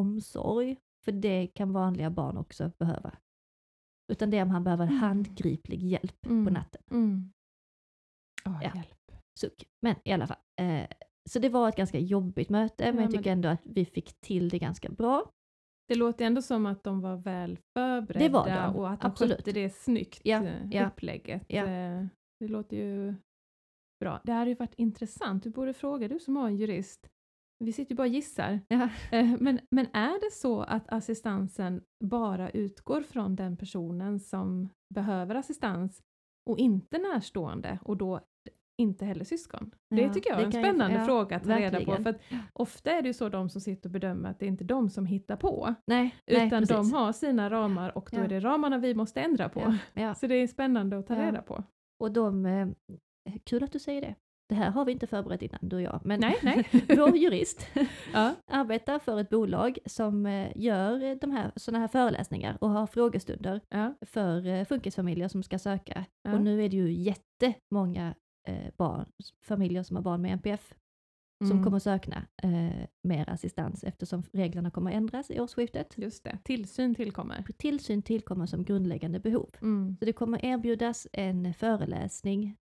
[0.00, 3.12] omsorg, för det kan vanliga barn också behöva.
[4.12, 4.98] Utan det är om han behöver Mm.
[4.98, 6.54] handgriplig hjälp på Mm.
[6.54, 6.82] natten.
[8.46, 8.70] Åh, Ja.
[8.74, 9.12] hjälp.
[9.40, 9.64] Suck.
[9.82, 10.36] Men i alla fall.
[10.60, 10.86] Eh,
[11.30, 13.84] så det var ett ganska jobbigt möte, men Ja, jag men- tycker ändå att vi
[13.84, 15.30] fick till det ganska bra.
[15.90, 19.06] Det låter ändå som att de var väl förberedda Det var de, och att de
[19.06, 19.36] absolut.
[19.36, 20.86] skötte det snyggt, Ja, eh, ja.
[20.86, 21.42] upplägget.
[21.48, 21.66] Ja.
[21.66, 22.06] Eh,
[22.40, 23.14] Det låter ju
[24.00, 24.20] bra.
[24.24, 25.42] Det har ju varit intressant.
[25.42, 27.08] Du borde fråga, du som har en jurist.
[27.64, 28.60] Vi sitter ju bara och gissar.
[28.68, 28.88] Ja.
[29.12, 35.34] Eh, Men, men är det så att assistansen bara utgår från den personen som behöver
[35.34, 36.02] assistans
[36.50, 38.20] och inte närstående och då
[38.80, 39.70] inte heller syskon?
[39.90, 41.96] det Ja, tycker jag är det en spännande ja, fråga att ta reda på.
[42.02, 42.14] För
[42.52, 44.90] ofta är det ju så de som sitter och bedömer att det är inte de
[44.90, 45.74] som hittar på.
[45.86, 46.92] Nej, nej Utan de precis.
[46.92, 48.24] har sina ramar och då Ja.
[48.24, 49.74] är det ramarna vi måste ändra på.
[50.16, 51.64] Så det är spännande att ta reda på.
[52.00, 52.68] Och de, eh,
[53.44, 54.14] kul att du säger det.
[54.48, 56.00] Det här har vi inte förberett innan, du och jag.
[56.04, 56.68] Men Nej, nej.
[56.96, 57.66] vår jurist
[58.46, 63.60] arbetar för ett bolag som eh, gör de här, såna här föreläsningar och har frågestunder
[64.06, 66.04] för eh, funkisfamiljer som ska söka.
[66.28, 68.14] Och nu är det ju jättemånga
[68.48, 69.06] eh, barn,
[69.44, 70.74] familjer som har barn med NPF
[71.44, 71.64] som Mm.
[71.64, 75.98] kommer söka eh, mer assistans eftersom reglerna kommer ändras i årsskiftet.
[75.98, 77.44] Just det, tillsyn tillkommer.
[77.58, 79.50] Tillsyn tillkommer som grundläggande behov.
[79.62, 79.96] Mm.
[79.98, 82.56] Så det kommer erbjudas en föreläsning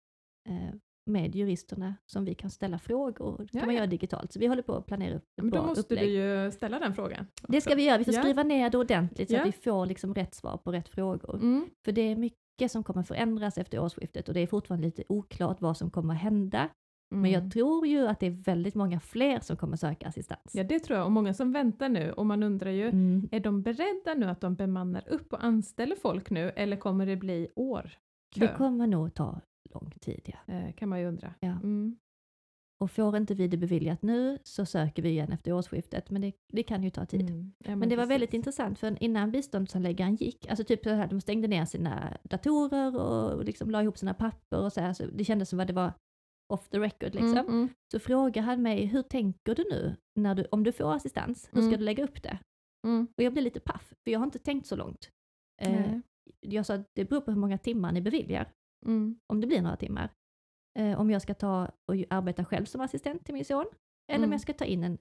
[0.48, 0.74] eh,
[1.06, 3.36] med juristerna som vi kan ställa frågor.
[3.38, 3.78] Det kan Ja, man ja.
[3.80, 4.32] göra digitalt.
[4.32, 6.08] Så vi håller på att planera upp ett Men då måste upplägg.
[6.08, 6.12] du
[6.44, 7.26] ju ställa den frågan.
[7.48, 7.98] Det ska vi göra.
[7.98, 8.20] Vi får Ja.
[8.22, 11.34] skriva ner det ordentligt så att vi får liksom rätt svar på rätt frågor.
[11.34, 11.70] Mm.
[11.84, 15.60] För det är mycket som kommer förändras efter årsskiftet och det är fortfarande lite oklart
[15.60, 16.68] vad som kommer hända.
[17.10, 17.32] Men Mm.
[17.32, 20.50] jag tror ju att det är väldigt många fler som kommer söka assistans.
[20.54, 21.06] Ja, det tror jag.
[21.06, 22.12] Och många som väntar nu.
[22.12, 23.28] Och man undrar ju, Mm.
[23.32, 26.50] är de beredda nu att de bemannar upp och anställer folk nu?
[26.56, 27.90] Eller kommer det bli år?
[28.34, 29.40] Det kommer nog ta
[29.74, 30.54] lång tid, ja.
[30.54, 31.34] Eh, kan man ju undra.
[31.40, 31.48] Ja.
[31.48, 31.96] Mm.
[32.80, 36.32] Och får inte vi det beviljat nu så söker vi igen efter årsskiftet, men det,
[36.52, 37.30] det kan ju ta tid.
[37.30, 37.52] Mm.
[37.58, 38.10] Ja, Men det var precis.
[38.10, 42.96] väldigt intressant, för innan biståndshandläggaren gick, alltså typ så här, de stängde ner sina datorer
[42.96, 45.72] och liksom la ihop sina papper och så här, så det kändes som att det
[45.72, 45.92] var
[46.52, 47.38] off the record liksom.
[47.38, 47.68] Mm, mm.
[47.92, 51.60] Så frågar han mig, hur tänker du nu när du, om du får assistans, hur
[51.60, 51.78] ska Mm.
[51.78, 52.38] du lägga upp det?
[52.86, 53.06] Mm.
[53.16, 55.10] Och jag blev lite paff, för jag har inte tänkt så långt.
[55.62, 55.98] Eh,
[56.40, 58.52] jag sa att det beror på hur många timmar ni beviljar,
[58.86, 59.18] Mm.
[59.32, 60.10] om det blir några timmar.
[60.78, 63.66] Eh, om jag ska ta och arbeta själv som assistent till min son,
[64.08, 64.32] eller om Mm.
[64.32, 64.98] jag ska ta in en,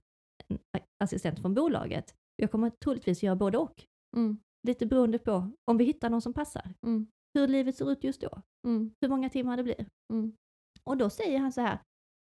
[0.47, 0.59] en
[1.03, 2.15] assistent från bolaget.
[2.35, 3.83] Jag kommer troligtvis göra både och.
[4.17, 4.37] Mm.
[4.67, 6.73] Lite beroende på om vi hittar någon som passar.
[6.81, 7.07] Mm.
[7.33, 8.41] Hur livet ser ut just då.
[8.67, 8.91] Mm.
[9.01, 9.87] Hur många timmar det blir.
[10.13, 10.35] Mm.
[10.83, 11.79] Och då säger han så här,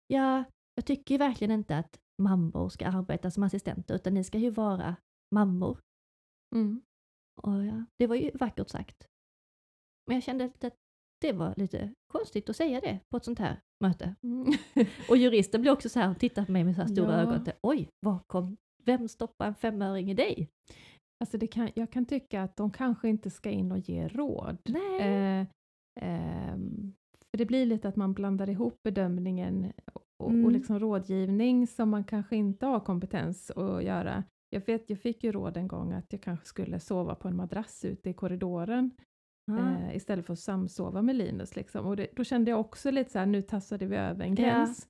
[0.06, 4.50] ja, jag tycker verkligen inte att mammor ska arbeta som assistenter, utan ni ska ju
[4.50, 4.96] vara
[5.34, 5.78] mammor.
[6.54, 6.82] Mm.
[7.42, 9.06] Och ja, det var ju vackert sagt.
[10.06, 10.76] Men jag kände att
[11.26, 14.14] det var lite konstigt att säga det på ett sånt här möte.
[14.22, 14.52] Mm.
[15.08, 17.18] Och juristen blev också så här tittade på mig med så här stora Ja.
[17.20, 17.46] ögon.
[17.62, 20.48] Oj, var kom, vem stoppade en femöring i dig?
[21.20, 24.58] Alltså det kan, jag kan tycka att de kanske inte ska in och ge råd.
[25.00, 25.46] Eh,
[26.00, 26.92] ehm,
[27.30, 30.44] för det blir lite att man blandar ihop bedömningen och, Mm.
[30.44, 34.24] och liksom rådgivning som man kanske inte har kompetens att göra.
[34.50, 37.36] Jag vet, jag fick ju råd en gång att jag kanske skulle sova på en
[37.36, 38.90] madrass ute i korridoren
[39.46, 39.58] Ja.
[39.88, 41.56] eh, istället för att samsova med Linus.
[41.56, 41.86] Liksom.
[41.86, 44.42] Och det, då kände jag också lite så här, nu tassade vi över en Ja.
[44.44, 44.88] gräns.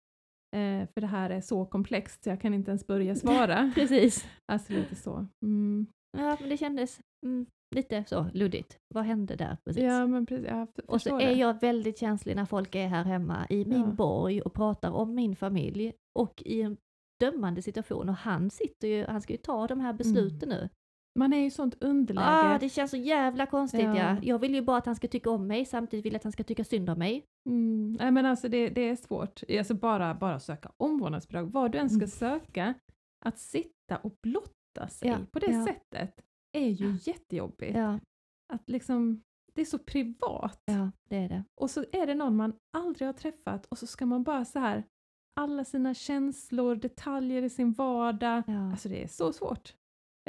[0.56, 3.72] Eh, för det här är så komplext så jag kan inte ens börja svara.
[3.74, 4.26] Precis.
[4.52, 5.26] alltså lite så.
[5.44, 5.86] Mm.
[6.18, 8.78] Ja, men det kändes mm, lite så luddigt.
[8.94, 9.82] Vad hände där precis?
[9.82, 10.46] Ja, men precis.
[10.48, 11.32] Jag f- och så är det.
[11.32, 13.86] jag väldigt känslig när folk är här hemma i min Ja.
[13.86, 16.76] borg och pratar om min familj och i en
[17.20, 20.68] dömande situation och han sitter ju, han ska ju ta de här besluten nu.
[21.18, 22.26] Man är i sånt underläge.
[22.54, 23.96] Ah, det känns så jävla konstigt ja.
[23.96, 24.16] Ja.
[24.22, 26.32] Jag vill ju bara att han ska tycka om mig, samtidigt vill jag att han
[26.32, 27.24] ska tycka synd om mig.
[27.48, 27.92] Mm.
[28.00, 29.42] Nej men alltså det, det är svårt.
[29.58, 32.08] Alltså bara, bara söka omvårdnadsbidrag, vad du än ska Mm.
[32.08, 32.74] söka,
[33.24, 35.64] att sitta och blotta sig Ja, på det ja.
[35.66, 36.20] sättet
[36.52, 37.76] är ju jättejobbigt.
[38.52, 39.22] Att liksom,
[39.54, 40.62] det är så privat.
[40.64, 41.44] ja det är det.
[41.60, 44.58] Och så är det någon man aldrig har träffat och så ska man bara så
[44.58, 44.84] här
[45.40, 48.42] alla sina känslor, detaljer i sin vardag.
[48.46, 48.70] Ja.
[48.70, 49.74] Alltså det är så svårt.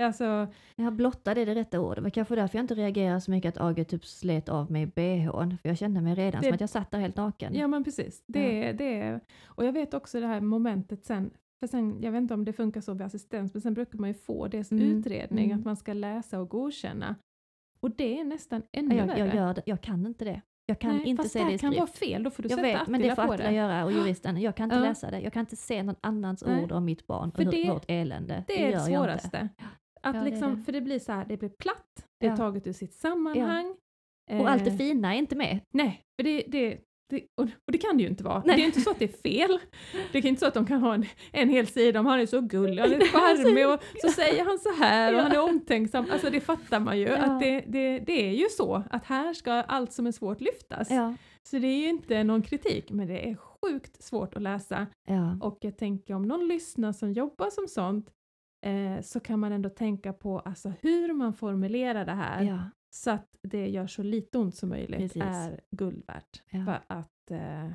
[0.01, 1.95] Alltså, Ja, blotta det är det rätta ordet.
[1.95, 4.85] Det var kanske därför jag inte reagerar så mycket att Age typ slet av mig
[4.85, 5.57] bhn.
[5.61, 7.55] För jag kände mig redan Det- som att jag satt där helt naken.
[7.55, 8.23] ja men precis.
[8.27, 12.11] Det, är- det är, och jag vet också det här momentet sen, för sen, jag
[12.11, 14.63] vet inte om det funkar så vid assistens, men sen brukar man ju få det
[14.63, 15.59] som Mm, utredning, mm.
[15.59, 17.15] att man ska läsa och godkänna.
[17.79, 19.19] Och det är nästan ännu jag, värre.
[19.19, 19.61] jag, gör det.
[19.65, 20.41] jag kan inte det.
[20.67, 22.11] Jag kan Nej, inte fast se det det här i kan vara skrift.
[22.11, 23.55] fel, då får du Jag sätta vet, men det får Attila det.
[23.55, 24.41] göra och juristen.
[24.41, 24.81] Jag kan inte Ja.
[24.81, 25.19] läsa det.
[25.19, 26.63] Jag kan inte se någon annans Nej.
[26.63, 28.43] ord om mitt barn och För det- vårt elände.
[28.47, 28.97] Det är det jag inte.
[28.97, 29.49] svåraste.
[30.05, 30.61] Att Ja, det liksom, det.
[30.61, 33.75] För det blir så här, det blir platt, det är taget ur sitt sammanhang.
[34.31, 35.59] Och allt det Eh, fina är inte med.
[35.73, 36.77] Nej, för det, det,
[37.09, 38.43] det, och, det kan det ju inte vara.
[38.45, 38.55] Nej.
[38.55, 39.59] Det är inte så att det är fel.
[40.11, 42.25] Det är inte så att de kan ha en, en hel sida om han är
[42.25, 46.05] så gullig, han är charmig och så säger han så här och han är omtänksam.
[46.11, 47.17] Alltså det fattar man ju Ja.
[47.17, 50.91] att det, det, det är ju så att här ska allt som är svårt lyftas.
[50.91, 51.15] Ja.
[51.49, 55.37] Så det är ju inte någon kritik men det är sjukt svårt att läsa Ja.
[55.41, 58.09] och jag tänker om någon lyssnar som jobbar som sånt
[58.65, 62.59] eh, så kan man ändå tänka på alltså, hur man formulerar det här ja.
[62.89, 65.23] så att det gör så lite ont som möjligt Precis.
[65.23, 66.43] är guld värt.
[66.49, 66.65] Ja.
[66.65, 67.65] För att eh,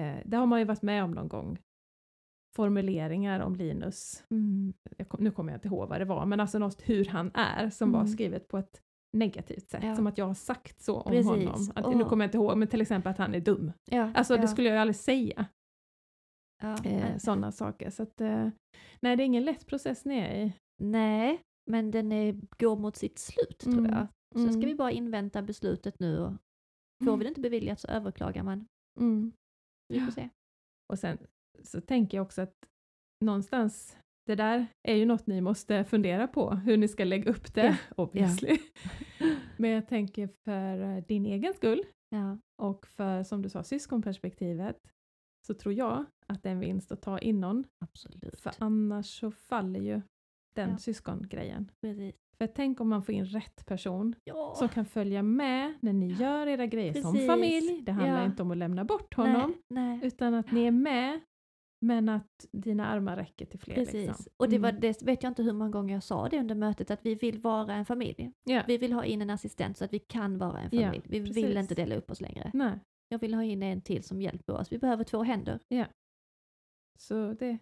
[0.00, 1.58] eh, det har man ju varit med om någon gång.
[2.56, 4.72] Formuleringar om Linus, Mm.
[5.08, 7.70] kom, nu kommer jag inte ihåg vad det var, men alltså något hur han är
[7.70, 8.12] som var Mm.
[8.12, 9.96] skrivet på ett negativt sätt, Ja.
[9.96, 11.26] som att jag har sagt så om Precis.
[11.30, 11.54] honom.
[11.74, 12.08] Att, Nu Åh.
[12.08, 13.72] kommer jag inte ihåg, men till exempel att han är dum.
[13.84, 14.10] Ja.
[14.14, 14.40] Alltså ja.
[14.40, 15.46] det skulle jag aldrig säga,
[16.62, 16.84] ja.
[16.84, 17.90] eh, sådana saker.
[17.90, 18.48] Så att, eh,
[19.00, 20.52] nej, det är ingen lätt process ni är i.
[20.82, 21.40] Nej,
[21.70, 23.92] men den är, går mot sitt slut tror Mm.
[23.92, 24.06] jag.
[24.34, 24.52] Så Mm.
[24.52, 26.32] ska vi bara invänta beslutet nu och
[27.04, 28.66] får vi det inte beviljat så överklagar man.
[29.00, 29.32] Mm.
[29.88, 30.28] Vi får se.
[30.92, 31.18] Och sen
[31.62, 32.54] så tänker jag också att
[33.24, 37.54] någonstans, det där är ju något ni måste fundera på, hur ni ska lägga upp
[37.54, 37.76] det, Ja.
[38.02, 38.58] obviously.
[39.56, 42.38] Men jag tänker för eh, din egen skull Ja.
[42.62, 44.76] och för, som du sa, syskonperspektivet,
[45.46, 48.40] så tror jag att det är en vinst att ta innan, Absolut.
[48.40, 50.00] för annars så faller ju
[50.56, 50.78] den Ja.
[50.78, 51.70] syskongrejen.
[51.80, 52.14] Precis.
[52.38, 54.54] För tänk om man får in rätt person Ja.
[54.56, 57.28] som kan följa med när ni gör era grejer som Precis.
[57.28, 57.82] familj.
[57.82, 58.24] Det handlar Ja.
[58.26, 60.00] inte om att lämna bort honom, Nej, nej.
[60.06, 61.20] utan att ni är med,
[61.80, 63.74] men att dina armar räcker till fler.
[63.74, 64.06] Precis.
[64.06, 64.26] Liksom.
[64.36, 64.80] Och det, var, Mm.
[64.80, 67.38] det vet jag inte hur många gånger jag sa det under mötet, att vi vill
[67.38, 68.32] vara en familj.
[68.44, 68.62] Ja.
[68.66, 71.02] Vi vill ha in en assistent så att vi kan vara en familj.
[71.04, 71.56] vi vill precis.
[71.56, 72.50] inte dela upp oss längre.
[72.54, 72.78] Nej,
[73.08, 74.72] Jag vill ha in en till som hjälper oss.
[74.72, 75.58] Vi behöver två händer.
[76.98, 77.58] så det...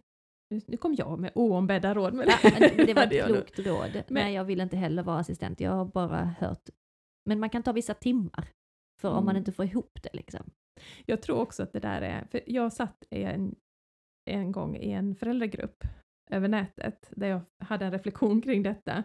[0.67, 2.15] Nu, kom jag med oombedda råd.
[2.15, 2.37] Men Ja,
[2.77, 3.95] men det var ett klokt råd.
[3.95, 5.61] Men- Nej, jag vill inte heller vara assistent.
[5.61, 6.69] Jag har bara hört.
[7.29, 8.49] Men man kan ta vissa timmar.
[9.01, 9.37] För om man Mm.
[9.41, 10.51] inte får ihop det liksom.
[11.07, 12.25] Jag tror också att det där är...
[12.25, 13.55] För jag satt en,
[14.31, 15.85] en gång i en föräldragrupp
[16.31, 19.03] över nätet där jag hade en reflektion kring detta.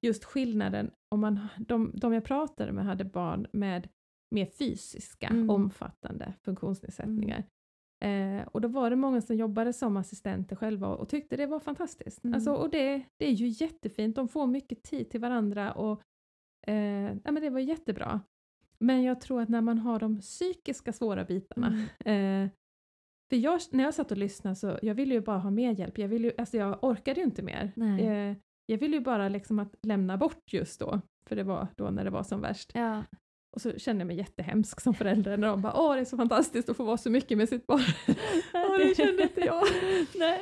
[0.00, 3.88] Just skillnaden, om man, de, de jag pratade med hade barn med
[4.30, 5.50] mer fysiska, Mm.
[5.50, 7.44] omfattande funktionsnedsättningar.
[8.04, 11.46] Eh, och då var det många som jobbade som assistenter själva och, och tyckte det
[11.46, 12.24] var fantastiskt.
[12.24, 12.34] Mm.
[12.34, 16.02] Alltså, och det, det är ju jättefint, de får mycket tid till varandra och
[16.66, 18.20] eh, ja, men det var jättebra.
[18.78, 21.66] Men jag tror att när man har de psykiska svåra bitarna,
[22.04, 22.44] Mm.
[22.44, 22.50] eh,
[23.30, 25.98] för jag, när jag satt och lyssnade så jag ville ju bara ha mer hjälp,
[25.98, 27.72] jag, ville ju, alltså jag orkade ju inte mer.
[27.76, 28.06] Nej.
[28.06, 31.90] Eh, jag ville ju bara liksom att lämna bort just då, för det var då
[31.90, 32.72] när det var som värst.
[32.74, 33.02] Ja,
[33.56, 36.16] Och så kände jag mig jättehemsk som förälder när de bara åh det är så
[36.16, 37.80] fantastiskt att få vara så mycket med sitt barn.
[38.54, 39.64] Åh, det kände inte jag.
[40.18, 40.40] Nej.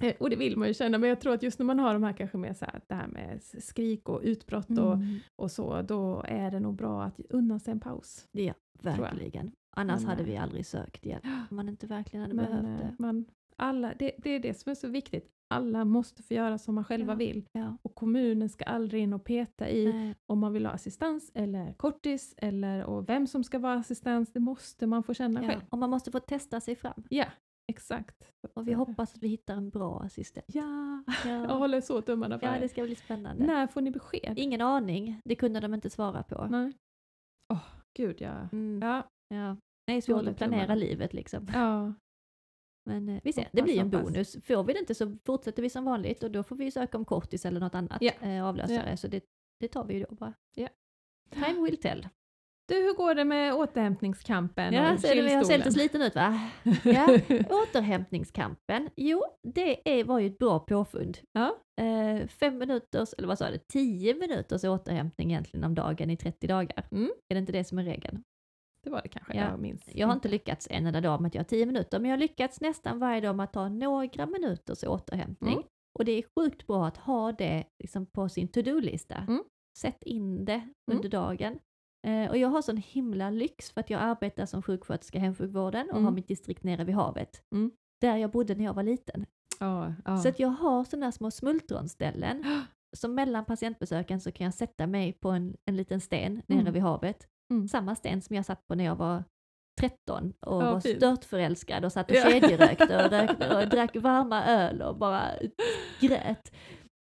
[0.00, 1.92] Eh, Och det vill man ju känna, men jag tror att just när man har
[1.92, 5.18] de här kanske med så här, det här med skrik och utbrott och, Mm.
[5.36, 8.28] och så, då är det nog bra att unna sig en paus.
[8.32, 9.52] Ja, verkligen.
[9.76, 11.24] Annars Men, hade eh, vi aldrig sökt hjälp.
[11.50, 12.94] Om man inte verkligen hade Men behövt eh, det.
[12.98, 13.24] man,
[13.56, 16.84] alla, det, det är det som är så viktigt, alla måste få göra som man
[16.84, 17.16] själva Ja.
[17.16, 17.44] vill.
[17.52, 17.76] Ja.
[17.82, 20.14] Och kommunen ska aldrig in och peta i Nej.
[20.26, 24.40] om man vill ha assistans eller kortis eller och vem som ska vara assistans, det
[24.40, 25.48] måste man få känna Ja.
[25.48, 25.60] själv.
[25.70, 27.02] Och man måste få testa sig fram.
[27.10, 27.26] Ja,
[27.72, 28.32] exakt.
[28.54, 30.46] Och vi hoppas att vi hittar en bra assistent.
[30.48, 33.46] Ja, jag Ja, håller så tummarna för ja det ska bli spännande.
[33.46, 34.34] När får ni besked?
[34.38, 36.46] Ingen aning, det kunde de inte svara på.
[36.50, 36.72] Nej.
[37.52, 37.64] Åh,
[37.98, 38.48] gud ja.
[38.52, 38.80] Mm.
[38.82, 39.56] Ja, Ja.
[39.86, 41.46] Det är svårt att planera livet liksom.
[41.54, 41.92] ja.
[42.86, 44.36] Men eh, vi ser, det blir en bonus.
[44.44, 47.04] Får vi det inte så fortsätter vi som vanligt och då får vi söka om
[47.04, 48.96] kortis eller något annat eh, avlösare.
[48.96, 49.24] Så det,
[49.60, 50.34] det tar vi ju då bara.
[50.54, 50.68] Ja.
[51.30, 52.08] Time will tell.
[52.68, 56.14] Du, hur går det med återhämtningskampen Ja, och är det, jag ser lite sliten ut
[56.14, 56.40] va?
[56.84, 57.18] Ja,
[57.50, 58.90] återhämtningskampen.
[58.96, 61.18] Jo, det är, var ju ett bra påfund.
[61.32, 61.56] Ja.
[61.80, 66.46] Eh, fem minuters, eller vad sa du, tio minuters återhämtning egentligen om dagen i 30
[66.46, 66.86] dagar.
[66.90, 67.10] Mm.
[67.28, 68.24] Är det inte det som är regeln?
[68.84, 69.50] Det var det kanske, Ja.
[69.50, 69.82] jag minns.
[69.94, 72.20] Jag har inte lyckats en enda dag med att göra 10 minuter, men jag har
[72.20, 75.52] lyckats nästan varje dag med att ta några minuters återhämtning.
[75.54, 75.64] Mm.
[75.98, 79.14] Och det är sjukt bra att ha det liksom på sin to-do-lista.
[79.16, 79.42] Mm.
[79.78, 81.58] Sätt in det under dagen.
[82.06, 85.86] Eh, och jag har sån himla lyx för att jag arbetar som sjuksköterska i hemsjukvården
[85.90, 86.04] och Mm.
[86.04, 87.42] har mitt distrikt nere vid havet.
[87.54, 87.70] Mm.
[88.00, 89.26] Där jag bodde när jag var liten.
[89.60, 90.16] Ja, ja.
[90.16, 92.44] Så att jag har sådana små smultronställen.
[92.96, 96.72] som mellan patientbesöken så kan jag sätta mig på en, en liten sten nere Mm.
[96.72, 97.28] vid havet.
[97.52, 97.68] Mm.
[97.68, 99.24] Samma sten som jag satt på när jag var
[99.80, 100.96] 13 och Ja, var fint.
[100.96, 102.30] störtförälskad och satt och Ja.
[102.30, 105.30] kedjerökte och, rökte och drack varma öl och bara
[106.00, 106.50] grät.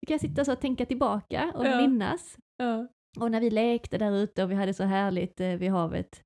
[0.01, 1.77] Då kan jag sitta så och tänka tillbaka och Ja.
[1.81, 2.37] minnas.
[2.57, 2.87] ja.
[3.19, 6.21] Och när vi lekte där ute och vi hade så härligt eh, vid havet.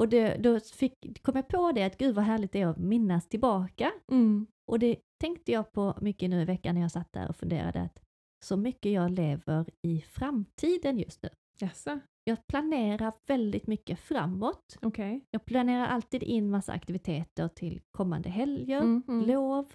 [0.00, 2.78] Och det, då fick, kom jag på det att gud vad härligt det är att
[2.78, 3.92] minnas tillbaka.
[4.10, 4.46] Mm.
[4.70, 7.80] Och det tänkte jag på mycket nu i veckan när jag satt där och funderade
[7.82, 8.00] att
[8.44, 11.28] så mycket jag lever i framtiden just nu.
[11.60, 14.76] Jaså, Jag planerar väldigt mycket framåt.
[14.82, 15.24] okej.
[15.30, 19.66] Jag planerar alltid in massa aktiviteter till kommande helger, Mm, mm, lov,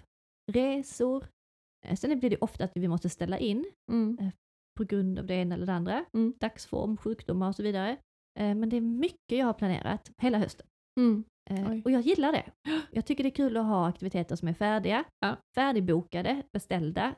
[0.52, 1.26] resor.
[1.86, 4.18] Eh, Sen blir det ofta att vi måste ställa in mm,
[4.78, 6.04] på grund av det ena eller det andra.
[6.14, 6.34] Mm.
[6.40, 7.90] Dagsform, sjukdomar och så vidare.
[8.38, 10.66] Eh, Men det är mycket jag har planerat hela hösten.
[11.00, 11.24] mm.
[11.50, 11.82] Eh.
[11.84, 12.50] Och jag gillar det.
[12.90, 15.36] Jag tycker det är kul att ha aktiviteter som är färdiga, Ja.
[15.54, 17.14] färdigbokade, beställda.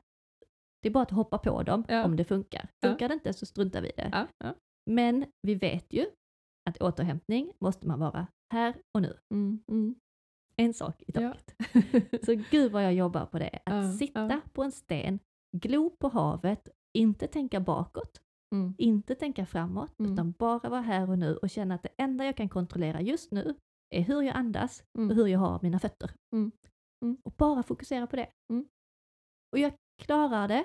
[0.82, 2.04] Det är bara att hoppa på dem Ja.
[2.04, 2.68] om det funkar.
[2.80, 2.88] Ja.
[2.88, 4.10] Funkar det inte så struntar vi i det.
[4.86, 4.94] Ja, ja.
[4.94, 6.06] Men vi vet ju
[6.70, 9.18] att återhämtning måste man vara här och nu.
[9.34, 9.94] Mm, mm.
[10.56, 11.20] En sak i Ja.
[11.20, 11.54] taget.
[12.26, 13.58] Så gud vad jag jobbar på det.
[13.66, 14.40] Att Ja, sitta ja.
[14.52, 15.18] på en sten,
[15.56, 16.68] glo på havet,
[16.98, 18.20] inte tänka bakåt,
[18.54, 18.74] Mm.
[18.78, 20.12] inte tänka framåt, Mm.
[20.12, 23.30] utan bara vara här och nu och känna att det enda jag kan kontrollera just
[23.30, 23.54] nu
[23.94, 25.10] är hur jag andas Mm.
[25.10, 26.10] och hur jag har mina fötter.
[26.36, 26.52] Mm.
[27.24, 28.28] Och bara fokusera på det.
[29.52, 29.72] Och jag
[30.02, 30.64] klarar det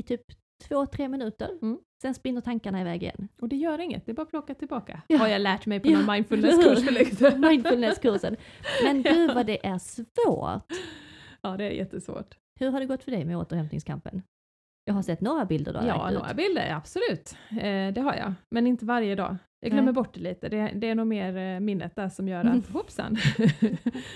[0.00, 0.22] i typ
[0.68, 1.58] två, tre minuter.
[2.02, 3.28] Sen spinner tankarna iväg igen.
[3.40, 5.02] Och det gör inget, det är bara att plocka tillbaka.
[5.08, 5.18] Ja.
[5.18, 7.40] Har jag lärt mig på Ja, någon mindfulnesskurs liksom.
[7.48, 8.36] Mindfulnesskursen.
[8.84, 10.72] Men gud vad det är svårt.
[11.42, 12.34] Ja, det är jättesvårt.
[12.60, 14.22] Hur har det gått för dig med återhämtningskampen?
[14.84, 16.18] Jag har sett några bilder har Ja, lagt ut.
[16.18, 17.36] några bilder, absolut.
[17.50, 19.36] Eh, det har jag, men inte varje dag.
[19.60, 19.94] Jag glömmer Nej.
[19.94, 20.48] bort det lite.
[20.48, 23.16] Det, det är nog mer eh, minnet där som gör att hoppsan.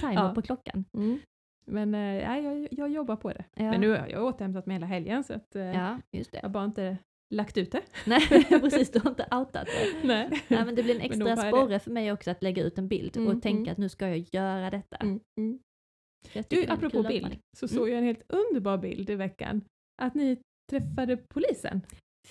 [0.00, 0.32] Timer Ja.
[0.34, 0.84] på klockan.
[0.94, 1.18] mm.
[1.66, 3.44] Men eh, ja, jag, jag jobbar på det.
[3.54, 3.62] Ja.
[3.70, 6.48] Men nu har jag återhämtat mig hela helgen så att, eh, Ja, just jag har
[6.48, 6.96] bara inte
[7.34, 7.82] lagt ut det.
[8.06, 8.20] Nej,
[8.60, 8.90] precis.
[8.90, 10.06] Du har inte outat det.
[10.08, 10.28] Nej.
[10.48, 13.16] Nej, men det blir en extra sporre för mig också att lägga ut en bild
[13.16, 13.72] Mm, och tänka mm.
[13.72, 14.96] att nu ska jag göra detta.
[14.96, 15.58] Mm, mm.
[16.48, 17.76] Du, apropå bild, så Mm.
[17.78, 19.60] såg jag en helt underbar bild i veckan.
[20.02, 20.38] Att ni
[20.70, 21.80] träffade polisen.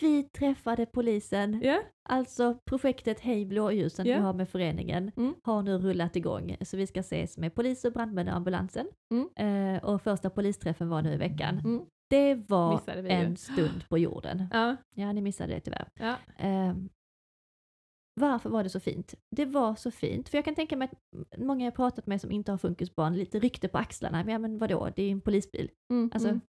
[0.01, 1.61] Vi träffade polisen.
[1.63, 4.15] Ja, Alltså projektet Hej blåljusen Ja.
[4.15, 5.33] vi har med föreningen Mm.
[5.43, 6.57] har nu rullat igång.
[6.61, 8.87] Så vi ska ses med polis och brandmän och ambulansen.
[9.13, 9.75] Mm.
[9.75, 11.59] Eh, och första polisträffen var nu i veckan.
[11.59, 11.81] mm.
[12.09, 12.81] Det var
[13.11, 14.47] en stund på jorden.
[14.51, 15.89] ja, Ja, ni missade det tyvärr.
[15.99, 16.15] ja.
[16.37, 16.75] Eh,
[18.21, 19.15] varför var det så fint?
[19.35, 22.31] Det var så fint, för jag kan tänka mig att många jag pratat med som
[22.31, 25.21] inte har funkisbarn, lite rykte på axlarna, men, ja, men vadå, det är ju en
[25.21, 25.71] polisbil.
[25.93, 26.41] Mm, Alltså, mm.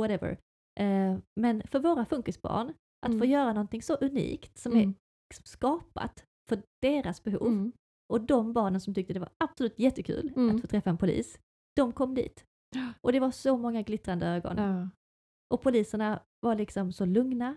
[0.00, 0.38] whatever.
[0.80, 2.68] Eh, men för våra funkisbarn,
[3.06, 3.30] att få Mm.
[3.30, 4.94] göra någonting så unikt som är Mm.
[5.30, 7.72] liksom skapat för deras behov, Mm.
[8.12, 10.54] och de barnen som tyckte det var absolut jättekul Mm.
[10.56, 11.38] att få träffa en polis,
[11.76, 12.44] de kom dit.
[12.74, 12.92] Ja.
[13.00, 14.56] Och det var så många glittrande ögon.
[14.58, 14.88] Ja.
[15.54, 17.56] Och poliserna var liksom så lugna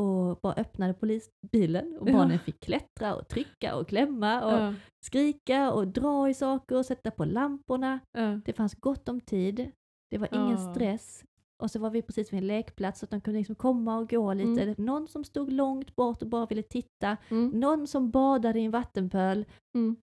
[0.00, 2.12] och bara öppnade polisbilen och Ja.
[2.12, 4.74] barnen fick klättra och trycka och klämma och Ja.
[5.04, 8.00] skrika och dra i saker och sätta på lamporna.
[8.12, 8.40] Ja.
[8.44, 9.70] Det fanns gott om tid,
[10.10, 10.74] det var ingen Ja.
[10.74, 11.24] stress.
[11.62, 14.10] Och så var vi precis vid en lekplats så att de kunde liksom komma och
[14.10, 14.62] gå lite.
[14.62, 14.74] Mm.
[14.78, 17.16] Någon som stod långt bort och bara ville titta.
[17.30, 17.48] Mm.
[17.50, 19.44] Någon som badade i en vattenpöl.
[19.74, 19.96] Mm.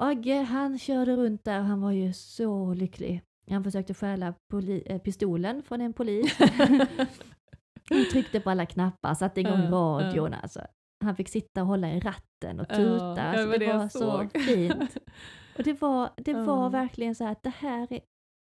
[0.00, 3.22] Agge han körde runt där och han var ju så lycklig.
[3.50, 6.38] Han försökte stjäla poli- eh, pistolen från en polis.
[7.90, 10.60] Han tryckte på alla knappar, satte igång Ja, radion alltså.
[11.04, 13.14] Han fick sitta och hålla i ratten och tuta.
[13.16, 14.96] ja, alltså, det var det var så fint.
[15.58, 18.00] Och det var, det var verkligen så här att det här är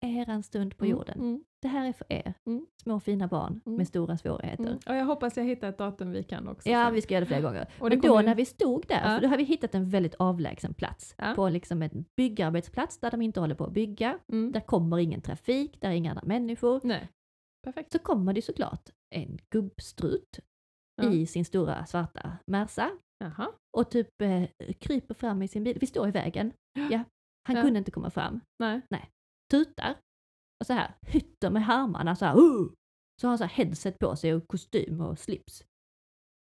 [0.01, 1.19] eran stund på jorden.
[1.19, 1.43] Mm.
[1.61, 2.65] Det här är för er, Mm.
[2.83, 3.77] små fina barn Mm.
[3.77, 4.63] med stora svårigheter.
[4.63, 4.77] Mm.
[4.87, 6.69] Och jag hoppas jag hittar ett datum vi kan också.
[6.69, 6.93] Ja, sen.
[6.93, 7.67] vi ska göra det flera gånger.
[7.79, 9.15] Och Men då ju- när vi stod där, Ja.
[9.15, 11.15] för då har vi hittat en väldigt avlägsen plats.
[11.17, 11.33] Ja.
[11.35, 14.19] På liksom en byggarbetsplats där de inte håller på att bygga.
[14.31, 14.51] Mm.
[14.51, 16.81] Där kommer ingen trafik, där är inga andra människor.
[16.83, 17.09] Nej,
[17.63, 17.91] perfekt.
[17.91, 20.39] Så kommer det såklart en gubbstrut
[21.01, 21.11] Ja.
[21.11, 22.91] i sin stora svarta Merca
[23.77, 24.43] och typ eh,
[24.79, 25.77] kryper fram i sin bil.
[25.81, 26.53] Vi står i vägen.
[26.91, 27.03] Ja,
[27.47, 28.39] han kunde inte komma fram.
[28.59, 28.81] Nej.
[29.51, 29.95] Tutar
[30.59, 32.37] och så här hytter med armarna så här.
[32.37, 32.69] Uh!
[33.21, 35.63] Så har han så här headset på sig och kostym och slips.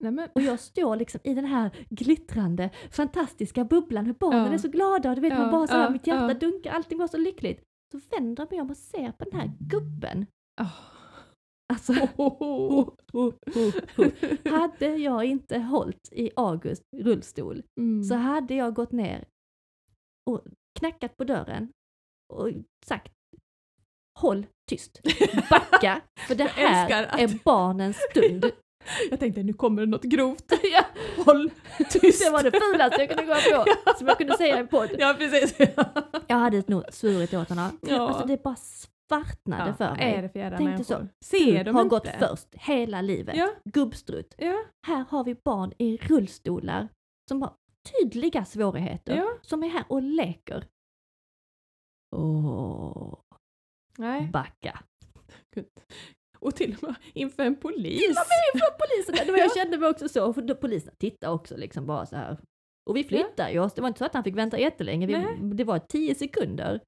[0.01, 4.53] Nej, men, Och jag står liksom i den här glittrande, fantastiska bubblan, hur barnen Ja.
[4.53, 6.71] är så glada och du vet Ja, man bara så här, ja, mitt hjärta dunkar,
[6.73, 7.63] allting var så lyckligt.
[7.93, 10.27] Så vänder jag mig om och ser på den här gubben.
[10.61, 10.73] åh.
[11.73, 13.35] Alltså, oh, oh,
[13.97, 14.13] oh.
[14.51, 18.05] hade jag inte hållit i August rullstol Mm.
[18.05, 19.25] så hade jag gått ner
[20.31, 20.45] och
[20.79, 21.73] knackat på dörren
[22.29, 22.51] och
[22.87, 23.13] sagt
[24.21, 25.01] Håll tyst,
[25.51, 28.45] backa, för det här att- är barnens stund.
[29.11, 30.53] Jag tänkte nu kommer det något grovt.
[30.73, 30.85] ja,
[31.25, 31.51] Håll
[31.91, 32.25] tyst!
[32.25, 33.35] det var det fulaste jag kunde gå
[33.85, 34.91] på, som jag kunde säga i en podd.
[34.99, 35.57] Ja precis.
[36.27, 37.79] Jag hade nog svurit åt honom.
[37.83, 38.09] Ja.
[38.09, 40.23] Alltså det bara svartnade för Vad är mig.
[40.23, 41.09] det för Tänkte så, människor?
[41.25, 41.89] Ser Du har inte?
[41.97, 43.37] gått först hela livet.
[43.37, 44.35] Ja, Gubbstrutt.
[44.39, 44.57] ja,
[44.87, 46.89] Här har vi barn i rullstolar
[47.29, 47.53] som har
[48.01, 49.17] tydliga svårigheter.
[49.17, 49.29] ja.
[49.43, 50.65] Som är här och leker.
[52.17, 53.15] Åh,
[53.99, 54.29] Nej.
[54.33, 54.81] backa.
[56.39, 57.99] Och till och med inför en polis.
[57.99, 59.27] Till och med inför polisen.
[59.27, 59.63] Det var, jag Ja.
[59.63, 62.39] kände mig också så, för polisen tittade också liksom bara så här.
[62.91, 63.75] Och vi flyttade ju oss.
[63.75, 65.07] Det var inte så att han fick vänta jättelänge.
[65.07, 66.81] Vi, det var tio sekunder.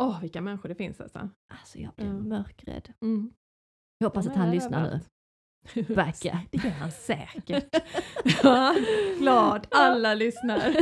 [0.00, 1.28] Åh, vilka människor det finns alltså.
[1.54, 2.14] Alltså jag blev Ja.
[2.14, 2.92] mörkrädd.
[3.02, 3.32] Mm.
[3.98, 5.00] Jag hoppas att han lyssnar nu.
[5.96, 6.40] Backa.
[6.50, 7.76] Det gör han säkert.
[8.42, 8.74] ja,
[9.18, 9.66] glad.
[9.70, 10.58] Alla lyssnar.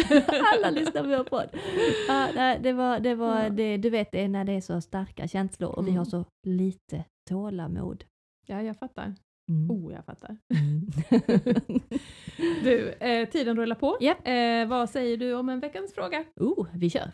[0.54, 1.48] Alla lyssnar på vår podd.
[2.08, 3.50] Ja, det var, det var, Ja.
[3.50, 5.98] det, du vet det är när det är så starka känslor och vi Mm.
[5.98, 8.04] har så lite tålamod.
[8.46, 9.14] Ja, jag fattar.
[9.50, 9.70] Mm.
[9.70, 10.36] Oh, jag fattar.
[10.54, 10.86] Mm.
[12.64, 13.96] Du, eh, tiden rullar på.
[14.00, 14.18] Japp.
[14.28, 16.24] Eh, vad säger du om en veckans fråga?
[16.40, 17.12] oh, vi kör.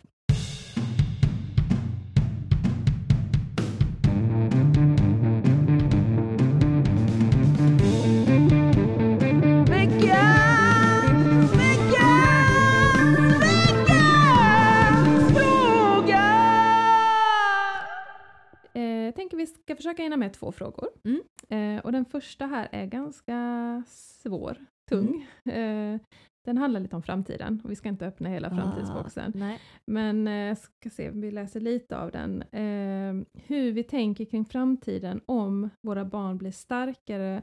[19.43, 20.89] Vi ska försöka hinna med två frågor.
[21.03, 21.21] Mm.
[21.49, 24.57] Eh, och den första här är ganska svår,
[24.89, 25.27] tung.
[25.45, 25.99] Eh,
[26.45, 29.31] den handlar lite om framtiden och vi ska inte öppna hela framtidsboxen.
[29.35, 29.59] Ah, nej.
[29.91, 32.41] Men eh, ska se, vi läser lite av den.
[32.41, 37.41] Eh, hur vi tänker kring framtiden om våra barn blir starkare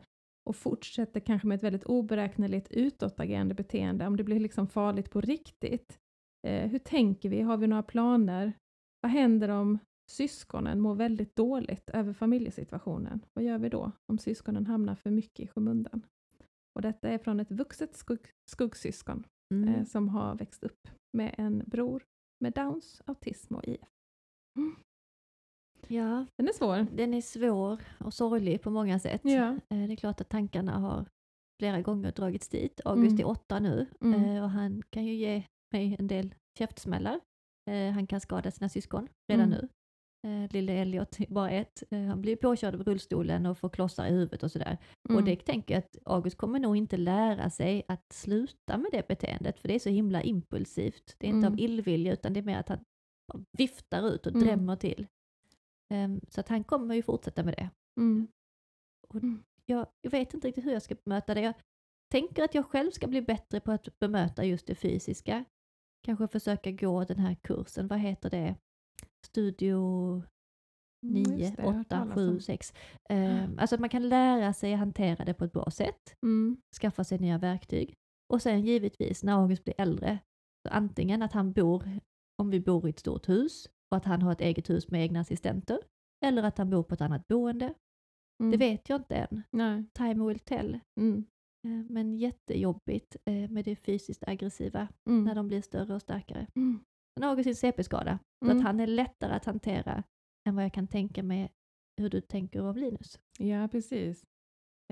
[0.51, 5.21] och fortsätter kanske med ett väldigt oberäkneligt utåtagerande beteende, om det blir liksom farligt på
[5.21, 5.99] riktigt.
[6.47, 7.41] Eh, hur tänker vi?
[7.41, 8.53] Har vi några planer?
[9.01, 9.79] Vad händer om
[10.11, 13.25] syskonen mår väldigt dåligt över familjesituationen?
[13.35, 16.07] Vad gör vi då om syskonen hamnar för mycket i skymundan?
[16.75, 19.69] Och detta är från ett vuxet skugg, skuggsyskon Mm.
[19.75, 22.03] eh, som har växt upp med en bror
[22.45, 23.89] med Downs, autism och IF.
[25.89, 26.87] Ja, Den är svår.
[26.97, 29.21] den är svår och sorglig på många sätt.
[29.25, 29.53] Ja.
[29.69, 31.07] Eh, Det är klart att tankarna har
[31.61, 32.81] flera gånger dragits dit.
[32.85, 33.21] August Mm.
[33.21, 34.25] är åtta nu Mm.
[34.25, 37.21] eh, och han kan ju ge mig en del käftsmällar.
[37.71, 39.59] Eh, Han kan skada sina syskon redan Mm.
[39.61, 39.69] nu.
[40.27, 41.83] Eh, Lille Elliot bara ett.
[41.91, 44.79] Eh, Han blir påkörd av rullstolen och får klossar i huvudet och sådär.
[45.05, 45.25] Och Mm.
[45.25, 49.61] det tänker jag att August kommer nog inte lära sig att sluta med det beteendet
[49.61, 51.17] för det är så himla impulsivt.
[51.19, 51.53] Det är inte Mm.
[51.53, 52.85] av illvilja utan det är mer att han
[53.59, 54.47] viftar ut och Mm.
[54.47, 55.07] drämmer till.
[55.95, 57.71] Ehm, Så att han kommer ju fortsätta med det.
[58.01, 58.29] Mm.
[59.67, 61.41] Jag, jag vet inte riktigt hur jag ska bemöta det.
[61.41, 61.55] Jag
[62.13, 65.45] tänker att jag själv ska bli bättre på att bemöta just det fysiska.
[66.07, 68.55] Kanske försöka gå den här kursen, vad heter det?
[69.27, 69.77] Studio
[71.07, 72.41] Mm, 9, just det, jag har hört 8, talas 7, om.
[72.41, 72.75] 6.
[73.11, 76.15] Ehm, Alltså att man kan lära sig hantera det på ett bra sätt.
[76.27, 76.57] Mm.
[76.81, 77.95] skaffa sig nya verktyg.
[78.33, 80.19] Och sen givetvis när August blir äldre,
[80.69, 81.85] så antingen att han bor,
[82.43, 85.03] om vi bor i ett stort hus, och att han har ett eget hus med
[85.03, 85.79] egna assistenter,
[86.25, 87.75] eller att han bor på ett annat boende.
[88.43, 88.51] Mm.
[88.51, 89.43] Det vet jag inte än.
[89.51, 89.85] Nej.
[89.95, 90.79] Time will tell.
[91.01, 91.25] Mm.
[91.67, 95.25] Eh, Men jättejobbigt eh, med det fysiskt aggressiva Mm.
[95.25, 96.47] när de blir större och starkare.
[96.57, 96.85] Mm.
[97.15, 98.57] Sen har sin CP-skada, så Mm.
[98.59, 100.03] att han är lättare att hantera
[100.49, 101.53] än vad jag kan tänka mig
[102.01, 103.21] hur du tänker om Linus.
[103.39, 104.25] Ja, precis.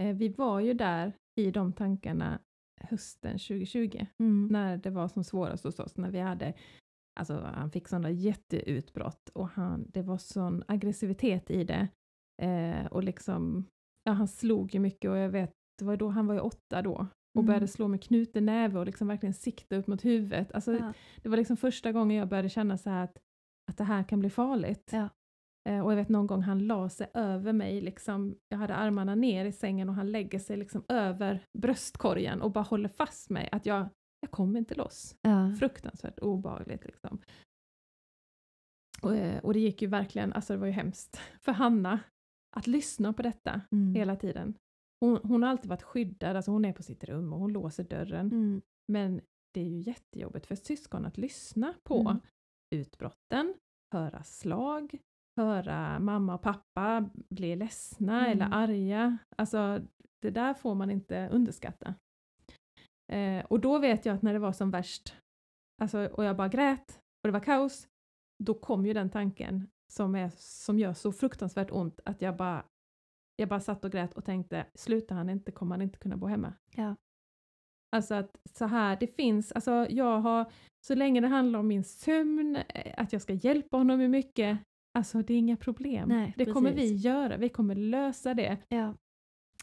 [0.01, 2.39] Eh, vi var ju där i de tankarna
[2.81, 4.07] hösten 2020,
[4.51, 6.55] när det var som svårast hos oss, när vi hade
[7.21, 11.89] Alltså han fick sådana jätteutbrott och han, det var sån aggressivitet i det.
[12.43, 13.65] Eh, och liksom,
[14.05, 16.83] ja han slog ju mycket och jag vet, det var då han var ju åtta
[16.83, 17.07] då
[17.39, 17.47] och Mm.
[17.47, 20.53] började slå med knuten näve och liksom verkligen sikta upp mot huvudet.
[20.53, 20.93] Alltså, Ja.
[21.23, 23.19] Det var liksom första gången jag började känna så att,
[23.71, 24.91] att det här kan bli farligt.
[24.93, 25.09] Ja.
[25.69, 29.15] Eh, och jag vet någon gång han la sig över mig, liksom, jag hade armarna
[29.15, 33.49] ner i sängen och han lägger sig liksom över bröstkorgen och bara håller fast mig.
[33.53, 33.89] Att jag,
[34.21, 35.17] jag kommer inte loss.
[35.23, 35.55] Ja.
[35.59, 36.85] Fruktansvärt obehagligt.
[36.85, 37.19] Liksom.
[39.03, 42.01] Och, eh, och det gick ju verkligen, alltså det var ju hemskt för Hanna
[42.57, 43.95] att lyssna på detta Mm.
[43.95, 44.55] hela tiden.
[45.01, 47.85] Hon, hon har alltid varit skyddad, alltså hon är på sitt rum och hon låser
[47.85, 48.27] dörren.
[48.27, 48.63] Mm.
[48.93, 49.21] Men
[49.55, 52.21] det är ju jättejobbigt för syskon att lyssna på Mm.
[52.75, 53.55] utbrotten,
[53.95, 54.99] höra slag,
[55.41, 58.33] höra mamma och pappa bli ledsna Mm.
[58.33, 59.19] eller arga.
[59.37, 59.81] Alltså
[60.23, 61.95] det där får man inte underskatta.
[63.13, 65.15] Eh, och då vet jag att när det var som värst,
[65.83, 67.89] alltså, och jag bara grät och det var kaos,
[68.45, 72.65] då kom ju den tanken som, är, som gör så fruktansvärt ont att jag bara,
[73.39, 76.27] jag bara satt och grät och tänkte, slutar han inte kommer han inte kunna bo
[76.27, 76.53] hemma.
[76.75, 76.95] Ja.
[77.97, 80.53] Alltså att så här, det finns, alltså jag har,
[80.87, 84.59] så länge det handlar om min sömn, eh, att jag ska hjälpa honom med mycket,
[84.99, 86.09] alltså det är inga problem.
[86.09, 87.05] Nej, det kommer vi precis.
[87.05, 88.95] göra, vi kommer lösa det, Ja.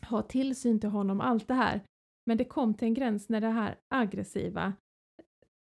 [0.01, 1.81] ha tillsyn till honom, allt det här.
[2.25, 4.73] Men det kom till en gräns när det här aggressiva,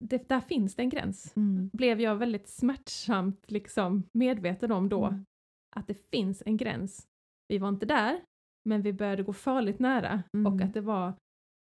[0.04, 1.36] det, där finns det en gräns.
[1.36, 1.70] Mm.
[1.74, 5.26] Blev jag väldigt smärtsamt liksom medveten om då, Mm.
[5.76, 7.08] att det finns en gräns.
[7.52, 8.22] Vi var inte där,
[8.70, 10.68] men vi började gå farligt nära och Mm.
[10.68, 11.14] att det var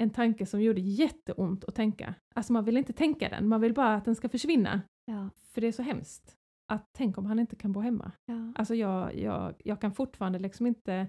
[0.03, 2.15] en tanke som gjorde jätteont att tänka.
[2.35, 4.81] Alltså man vill inte tänka den, man vill bara att den ska försvinna.
[5.05, 5.29] Ja.
[5.53, 6.35] För det är så hemskt.
[6.73, 8.11] Att tänk om han inte kan bo hemma.
[8.25, 8.53] Ja.
[8.55, 11.07] Alltså jag, jag, jag kan fortfarande liksom inte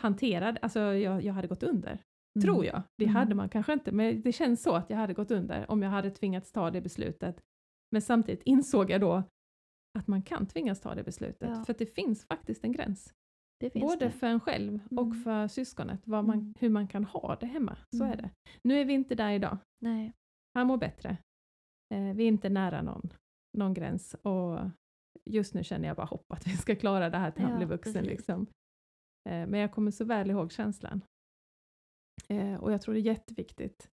[0.00, 0.58] hantera det.
[0.62, 1.98] Alltså jag, jag hade gått under.
[2.42, 2.82] Tror jag.
[2.98, 3.16] Det Mm.
[3.16, 5.90] hade man kanske inte, men det känns så att jag hade gått under om jag
[5.90, 7.40] hade tvingats ta det beslutet.
[7.92, 9.22] Men samtidigt insåg jag då
[9.98, 11.64] att man kan tvingas ta det beslutet, Ja.
[11.64, 13.14] för att det finns faktiskt en gräns.
[13.70, 14.10] Både det.
[14.10, 15.22] för en själv och Mm.
[15.24, 16.54] för syskonet, man, Mm.
[16.58, 17.76] hur man kan ha det hemma.
[17.96, 18.18] Så är Mm.
[18.18, 18.30] det.
[18.64, 19.58] Nu är vi inte där idag.
[19.82, 20.12] Nej.
[20.54, 21.16] Han mår bättre.
[21.94, 23.12] Eh, vi är inte nära någon,
[23.58, 24.58] någon gräns och
[25.24, 27.56] just nu känner jag bara hopp att vi ska klara det här till han Ja,
[27.56, 28.04] blir vuxen.
[28.04, 28.46] Liksom.
[29.28, 31.00] Eh, men jag kommer så väl ihåg känslan.
[32.28, 33.90] Eh, och jag tror det är jätteviktigt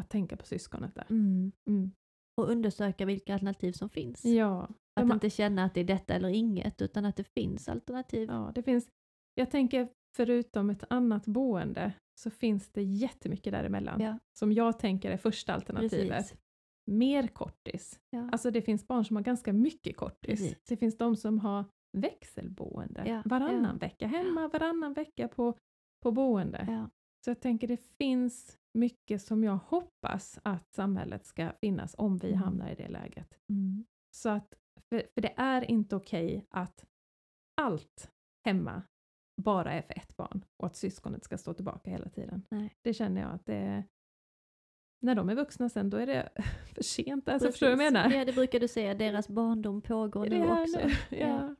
[0.00, 1.06] att tänka på syskonet där.
[1.10, 1.52] Mm.
[2.42, 4.24] Och undersöka vilka alternativ som finns.
[4.24, 4.68] Ja,
[5.00, 8.28] Att man- inte känna att det är detta eller inget, utan att det finns alternativ.
[8.30, 8.88] ja, det finns,
[9.34, 14.18] jag tänker förutom ett annat boende så finns det jättemycket däremellan Ja.
[14.38, 16.08] som jag tänker är första alternativet.
[16.18, 16.38] Precis.
[16.90, 18.00] Mer kortis.
[18.10, 18.28] Ja.
[18.32, 20.40] Alltså det finns barn som har ganska mycket kortis.
[20.40, 20.56] Precis.
[20.68, 21.64] Det finns de som har
[21.98, 23.02] växelboende.
[23.06, 25.54] Ja, Varannan vecka hemma, varannan vecka på,
[26.02, 26.88] på boende.
[27.22, 27.24] Ja.
[27.24, 32.28] Så jag tänker det finns mycket som jag hoppas att samhället ska finnas om vi
[32.28, 32.42] Mm.
[32.42, 33.38] hamnar i det läget.
[33.50, 33.84] Mm.
[34.16, 34.54] Så att,
[34.88, 36.84] för, för det är inte okej att
[37.60, 38.10] allt
[38.46, 38.82] hemma
[39.42, 42.42] bara är för ett barn och att syskonet ska stå tillbaka hela tiden.
[42.50, 42.74] Nej.
[42.82, 43.84] Det känner jag att det är,
[45.02, 46.28] när de är vuxna sen då är det
[46.74, 47.28] för sent.
[47.28, 48.10] Alltså, förstår du vad jag menar?
[48.10, 50.78] Ja, det brukar du säga, deras barndom pågår nu också.
[50.78, 50.92] nu?
[51.18, 51.54] Ja.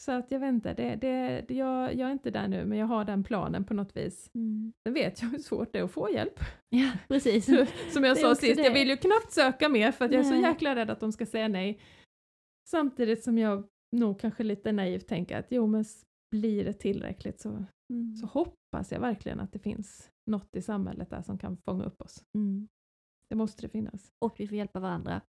[0.00, 2.78] Så att jag vet inte, det, det, det, jag, jag är inte där nu men
[2.78, 4.30] jag har den planen på något vis.
[4.34, 4.72] Mm.
[4.82, 6.40] Sen vet jag hur svårt det är att få hjälp.
[6.68, 7.46] Ja, precis.
[7.92, 8.62] Som jag sa sist, det.
[8.62, 11.12] jag vill ju knappt söka mer för att jag är så jäkla rädd att de
[11.12, 11.80] ska säga nej.
[12.68, 13.64] Samtidigt som jag
[13.96, 15.84] nog kanske lite naivt tänker att jo men
[16.30, 18.16] blir det tillräckligt så, Mm.
[18.16, 22.02] så hoppas jag verkligen att det finns något i samhället där som kan fånga upp
[22.02, 22.24] oss.
[22.34, 22.68] Mm.
[23.28, 24.12] Det måste det finnas.
[24.18, 25.20] Och vi får hjälpa varandra.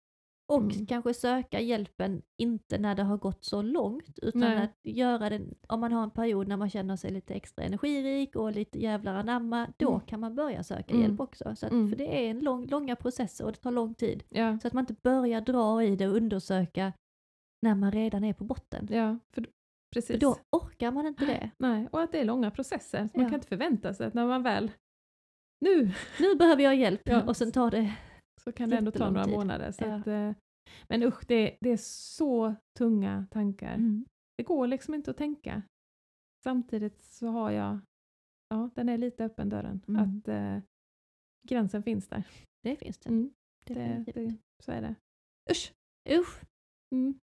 [0.50, 0.86] Och Mm.
[0.86, 4.58] kanske söka hjälpen, inte när det har gått så långt, utan Nej.
[4.58, 8.36] att göra det, om man har en period när man känner sig lite extra energirik
[8.36, 10.00] och lite jävlar anamma, då Mm.
[10.00, 11.02] kan man börja söka Mm.
[11.02, 11.56] hjälp också.
[11.56, 11.88] Så att, Mm.
[11.88, 14.22] För det är en lång, långa processer och det tar lång tid.
[14.28, 16.92] Ja, Så att man inte börjar dra i det och undersöka
[17.62, 18.88] när man redan är på botten.
[18.90, 19.46] ja för,
[19.94, 20.10] precis.
[20.12, 21.50] För då orkar man inte det.
[21.58, 23.00] Nej, och att det är långa processer.
[23.00, 23.28] Man Ja.
[23.28, 24.70] kan inte förvänta sig att när man väl,
[25.60, 25.90] nu,
[26.20, 27.22] Nu behöver jag hjälp Ja.
[27.22, 27.92] och sen tar det
[28.44, 29.34] så kan det ändå ta några tid.
[29.34, 29.72] månader.
[29.72, 29.94] Så Ja.
[29.94, 30.32] att, eh,
[30.88, 31.76] men usch, det, det är
[32.16, 33.74] så tunga tankar.
[33.74, 34.04] Mm.
[34.36, 35.62] Det går liksom inte att tänka.
[36.44, 37.78] Samtidigt så har jag,
[38.48, 39.80] ja, den är lite öppen dörren.
[39.88, 40.02] Mm.
[40.18, 40.58] Att eh,
[41.48, 42.22] gränsen finns där.
[42.62, 43.08] Det finns det.
[43.08, 43.32] Mm,
[43.64, 44.94] det, det, så är det.
[45.50, 45.72] Usch!
[46.10, 46.42] Usch,
[46.94, 47.18] Mm.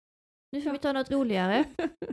[0.54, 0.74] Nu får Ja.
[0.74, 1.64] vi ta något roligare.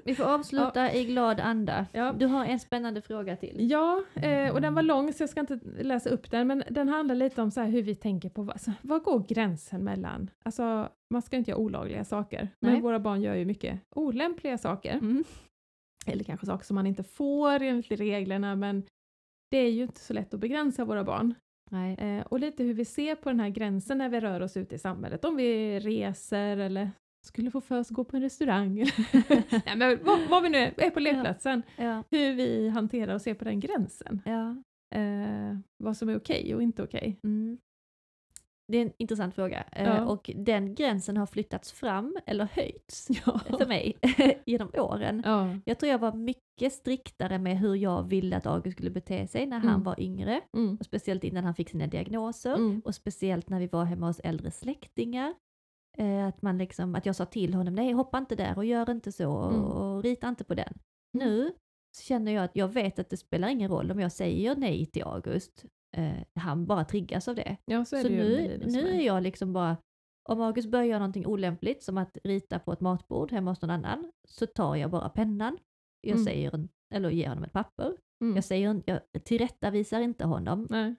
[0.04, 1.86] Vi får avsluta i glad anda.
[1.92, 2.12] Ja.
[2.12, 3.70] Du har en spännande fråga till.
[3.70, 6.88] Ja, eh, och den var lång så jag ska inte läsa upp den, men den
[6.88, 10.30] handlar lite om så här hur vi tänker på, vad- alltså, var går gränsen mellan,
[10.44, 12.72] alltså man ska inte göra olagliga saker, Nej.
[12.72, 15.24] men våra barn gör ju mycket olämpliga saker, Mm.
[16.06, 18.82] eller kanske saker som man inte får enligt reglerna, men
[19.50, 21.34] det är ju inte så lätt att begränsa våra barn.
[21.70, 21.94] Nej.
[21.98, 24.74] Eh, och lite hur vi ser på den här gränsen när vi rör oss ute
[24.74, 26.90] i samhället, om vi reser eller
[27.26, 28.74] skulle få för oss att gå på en restaurang.
[29.66, 32.02] Nej, men vad, vad vi nu är, är på lekplatsen, Ja.
[32.10, 34.22] hur vi hanterar och ser på den gränsen.
[34.24, 34.56] ja.
[34.94, 37.18] Eh, vad som är okej och inte okej.
[37.24, 37.58] Mm.
[38.72, 39.62] Det är en intressant fråga.
[39.72, 40.04] Eh, Ja.
[40.06, 43.38] Och den gränsen har flyttats fram eller höjts Ja.
[43.38, 43.98] för mig
[44.46, 45.22] genom åren.
[45.24, 45.48] Ja.
[45.64, 49.46] Jag tror jag var mycket striktare med hur jag ville att August skulle bete sig
[49.46, 49.82] när han Mm.
[49.82, 50.40] var yngre.
[50.56, 50.76] Mm.
[50.76, 52.54] Och speciellt innan han fick sina diagnoser.
[52.54, 52.82] Mm.
[52.84, 55.34] Och speciellt när vi var hemma hos äldre släktingar.
[55.98, 58.90] Eh, att, man liksom, att jag sa till honom, nej hoppa inte där och gör
[58.90, 59.64] inte så och, Mm.
[59.64, 60.78] och rita inte på den.
[61.18, 61.28] Mm.
[61.28, 61.52] Nu
[62.02, 65.02] känner jag att jag vet att det spelar ingen roll om jag säger nej till
[65.04, 65.64] August.
[65.96, 67.56] Eh, han bara triggas av det.
[67.64, 69.76] ja, så Så det nu, nu är jag liksom bara,
[70.28, 73.70] om August börjar göra någonting olämpligt som att rita på ett matbord hemma hos någon
[73.70, 75.58] annan, så tar jag bara pennan.
[76.00, 76.24] Jag Mm.
[76.24, 77.96] säger, en- eller ger honom ett papper.
[78.24, 78.34] Mm.
[78.34, 80.94] Jag, säger, jag tillrättavisar inte honom, Nej.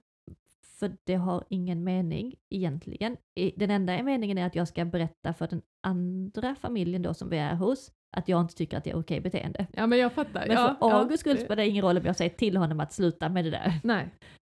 [0.82, 3.18] För det har ingen mening egentligen.
[3.56, 7.38] Den enda meningen är att jag ska berätta för den andra familjen då som vi
[7.38, 9.68] är hos, att jag inte tycker att det är okej beteende.
[9.74, 10.48] Ja men jag fattar.
[10.48, 12.58] Men ja, för ja, August skull det- spelar det ingen roll om jag säger till
[12.58, 13.80] honom att sluta med det där.
[13.84, 14.10] Nej.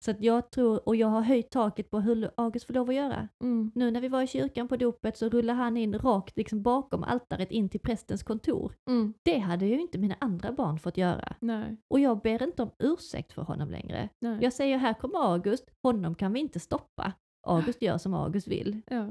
[0.04, 2.94] Så att jag tror, och jag har höjt taket på hur August får lov att
[2.94, 3.28] göra.
[3.42, 3.72] Mm.
[3.74, 7.04] Nu när vi var i kyrkan på dopet så rullade han in rakt liksom bakom
[7.04, 8.74] altaret in till prästens kontor.
[8.90, 9.14] Mm.
[9.22, 11.36] Det hade ju inte mina andra barn fått göra.
[11.40, 11.76] Nej.
[11.90, 14.08] Och jag ber inte om ursäkt för honom längre.
[14.20, 14.38] Nej.
[14.40, 17.12] Jag säger här kommer August, honom kan vi inte stoppa.
[17.46, 18.80] August gör som August vill.
[18.86, 19.08] Ja.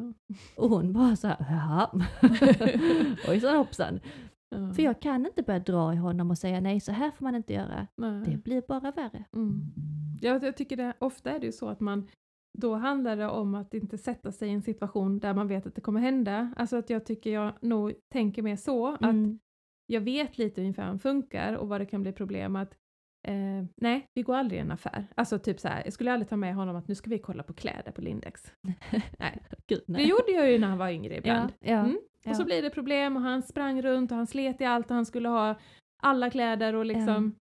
[0.55, 1.89] Och hon bara så här, jaha.
[3.27, 3.99] Ojsan hoppsan.
[4.55, 4.73] Ja.
[4.73, 7.35] För jag kan inte börja dra i honom och säga nej, så här får man
[7.35, 7.87] inte göra.
[7.97, 8.23] Nej.
[8.25, 9.25] Det blir bara värre.
[9.33, 9.61] Mm.
[10.21, 12.07] Ja, jag tycker det, ofta är det ju så att man,
[12.57, 15.75] då handlar det om att inte sätta sig i en situation där man vet att
[15.75, 16.53] det kommer hända.
[16.57, 19.39] Alltså att jag tycker jag nog tänker mer så, att Mm.
[19.87, 22.73] jag vet lite ungefär hur han funkar och vad det kan bli problem att
[23.27, 25.07] eh, nej, vi går aldrig i en affär.
[25.15, 27.43] Alltså typ så här, jag skulle aldrig ta med honom att nu ska vi kolla
[27.43, 28.53] på kläder på Lindex.
[29.19, 29.41] nej.
[29.67, 30.09] Gud, Det nej.
[30.09, 31.51] gjorde jag ju när han var yngre ibland.
[31.59, 31.99] Ja, ja, Mm.
[32.23, 32.29] ja.
[32.31, 34.95] Och så blir det problem och han sprang runt och han slet i allt och
[34.95, 35.55] han skulle ha
[36.03, 37.35] alla kläder och liksom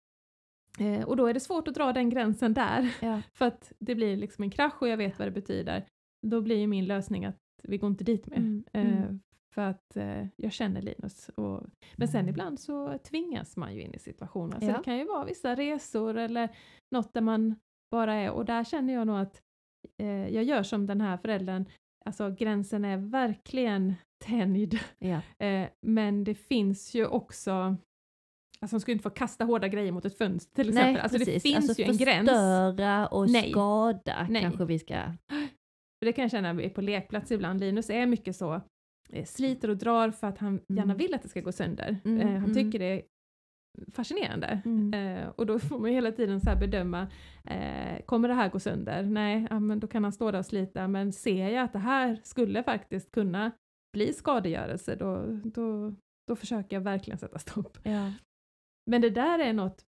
[0.81, 2.89] eh, och då är det svårt att dra den gränsen där
[3.35, 5.85] för att det blir liksom en krasch och jag vet vad det betyder.
[6.27, 8.37] Då blir ju min lösning att vi går inte dit mer.
[8.37, 9.21] Mm, Eh, mm.
[9.59, 11.29] För att eh, jag känner Linus.
[11.29, 11.63] Och,
[11.97, 14.61] men sen ibland så tvingas man ju in i situationer.
[14.61, 14.77] Så Ja.
[14.77, 16.49] det kan ju vara vissa resor eller
[16.95, 17.55] något där man
[17.91, 19.43] bara är och där känner jag nog att
[20.03, 21.65] eh, jag gör som den här föräldern.
[22.07, 23.95] Alltså gränsen är verkligen
[24.25, 24.79] tänjd.
[24.99, 25.21] ja.
[25.47, 27.77] Eh, men det finns ju också
[28.61, 30.93] Alltså man ska ju inte få kasta hårda grejer mot ett fönster till exempel.
[30.93, 31.43] Nej, alltså det precis.
[31.43, 32.29] finns alltså, ju en gräns.
[32.29, 33.51] Förstöra och Nej.
[33.51, 34.43] skada Nej.
[34.43, 34.95] kanske vi ska...
[35.99, 37.61] För det kan jag känna på lekplats ibland.
[37.61, 38.61] Linus är mycket så,
[39.25, 41.97] sliter och drar för att han gärna vill att det ska gå sönder.
[42.05, 42.55] Mm, Eh, han mm.
[42.55, 43.03] tycker det är
[43.93, 44.61] fascinerande.
[44.65, 44.95] Mm.
[44.95, 47.09] Eh, och då får man hela tiden så bedöma,
[47.45, 49.03] eh, kommer det här gå sönder?
[49.03, 51.79] Nej, ja, men då kan han stå där och slita, men ser jag att det
[51.79, 53.51] här skulle faktiskt kunna
[53.93, 55.95] bli skadegörelse, då, då,
[56.29, 57.79] då försöker jag verkligen sätta stopp.
[57.83, 58.13] Ja.
[58.91, 59.85] Men det där är något,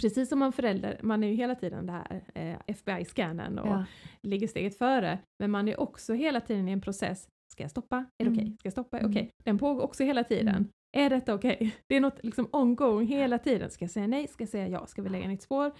[0.00, 3.84] precis som man förälder, man är ju hela tiden det här eh, FBI-scannen och Ja.
[4.22, 7.28] ligger steget före, men man är också hela tiden i en process.
[7.52, 7.96] Ska jag stoppa?
[7.96, 8.38] Är det Mm.
[8.38, 8.56] okej?
[8.58, 8.98] Ska jag stoppa?
[8.98, 9.10] Mm.
[9.10, 9.30] Okej.
[9.44, 10.48] Den pågår också hela tiden.
[10.54, 10.68] Mm.
[10.96, 11.76] Är detta okej?
[11.88, 13.70] Det är något liksom ongoing hela tiden.
[13.70, 14.28] Ska jag säga nej?
[14.28, 14.86] Ska jag säga ja?
[14.86, 15.72] Ska vi lägga nytt spår?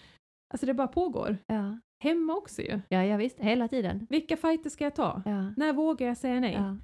[0.54, 1.36] Alltså det bara pågår.
[1.46, 1.78] Ja.
[2.04, 2.80] Hemma också ju.
[2.88, 4.06] ja, ja visst, hela tiden.
[4.10, 5.22] Vilka fighter ska jag ta?
[5.24, 5.52] Ja.
[5.56, 6.52] När vågar jag säga nej?
[6.54, 6.76] Ja.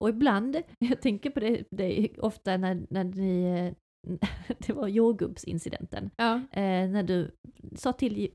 [0.00, 3.42] Och ibland, jag tänker på det, det ofta när, när ni,
[4.08, 4.18] eh,
[4.66, 6.34] det var jordgubbsincidenten, Ja.
[6.34, 7.30] eh, när du
[7.76, 8.28] sa till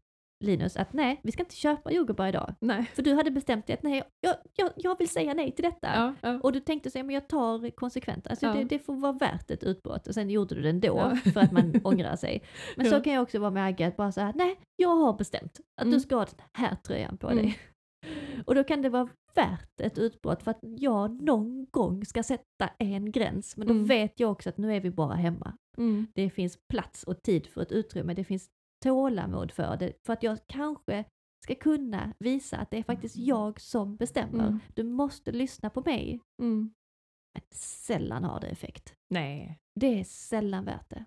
[0.46, 2.56] Linus att nej, vi ska inte köpa jordgubbar idag.
[2.60, 2.86] Nej.
[2.96, 5.88] För du hade bestämt dig att nej, jag, jag, jag vill säga nej till detta.
[5.96, 6.14] Ja.
[6.22, 6.40] Ja.
[6.44, 8.28] Och du tänkte så, ja, men jag tar konsekvent.
[8.28, 8.54] Alltså Ja.
[8.54, 10.08] det, det får vara värt ett utbrott.
[10.08, 12.44] Och sen gjorde du det ändå för att man ångrar sig.
[12.78, 15.60] Men så kan jag också vara med Agge, att bara säga nej, jag har bestämt
[15.82, 15.94] att Mm.
[15.94, 17.44] du ska ha den här tröjan på Mm.
[17.44, 17.58] dig.
[18.46, 22.70] Och då kan det vara värt ett utbrott för att jag någon gång ska sätta
[22.80, 23.58] en gräns.
[23.58, 23.86] Men då Mm.
[23.86, 25.54] vet jag också att nu är vi bara hemma.
[25.78, 26.08] Mm.
[26.16, 28.14] Det finns plats och tid för ett utrymme.
[28.14, 28.48] Det finns
[28.86, 29.94] tålamod för det.
[30.06, 31.04] För att jag kanske
[31.44, 34.48] ska kunna visa att det är faktiskt jag som bestämmer.
[34.48, 34.60] Mm.
[34.76, 36.22] Du måste lyssna på mig.
[36.42, 36.74] Mm.
[37.34, 38.96] Men sällan har det effekt.
[39.10, 39.60] Nej.
[39.80, 41.06] Det är sällan värt det.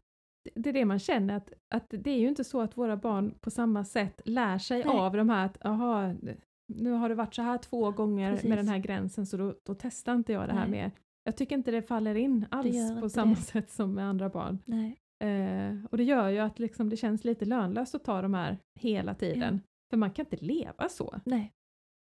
[0.54, 3.34] Det- är det man känner, att, att det är ju inte så att våra barn
[3.40, 4.96] på samma sätt lär sig Nej.
[4.98, 6.14] av de här att aha,
[6.68, 8.48] nu har det varit så här två gånger Precis.
[8.48, 10.70] med den här gränsen så då, då testar inte jag det här Nej.
[10.70, 10.92] mer.
[11.24, 13.40] Jag tycker inte det faller in alls på samma det.
[13.40, 14.58] sätt som med andra barn.
[14.64, 14.96] Nej.
[15.24, 18.58] Eh, och det gör ju att liksom det känns lite lönlöst att ta de här
[18.80, 19.60] hela tiden.
[19.90, 21.52] För man kan inte leva så Nej.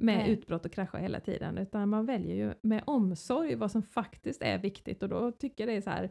[0.04, 0.30] med Nej.
[0.30, 4.58] utbrott och krascha hela tiden, utan man väljer ju med omsorg vad som faktiskt är
[4.58, 6.10] viktigt och då tycker jag det är så här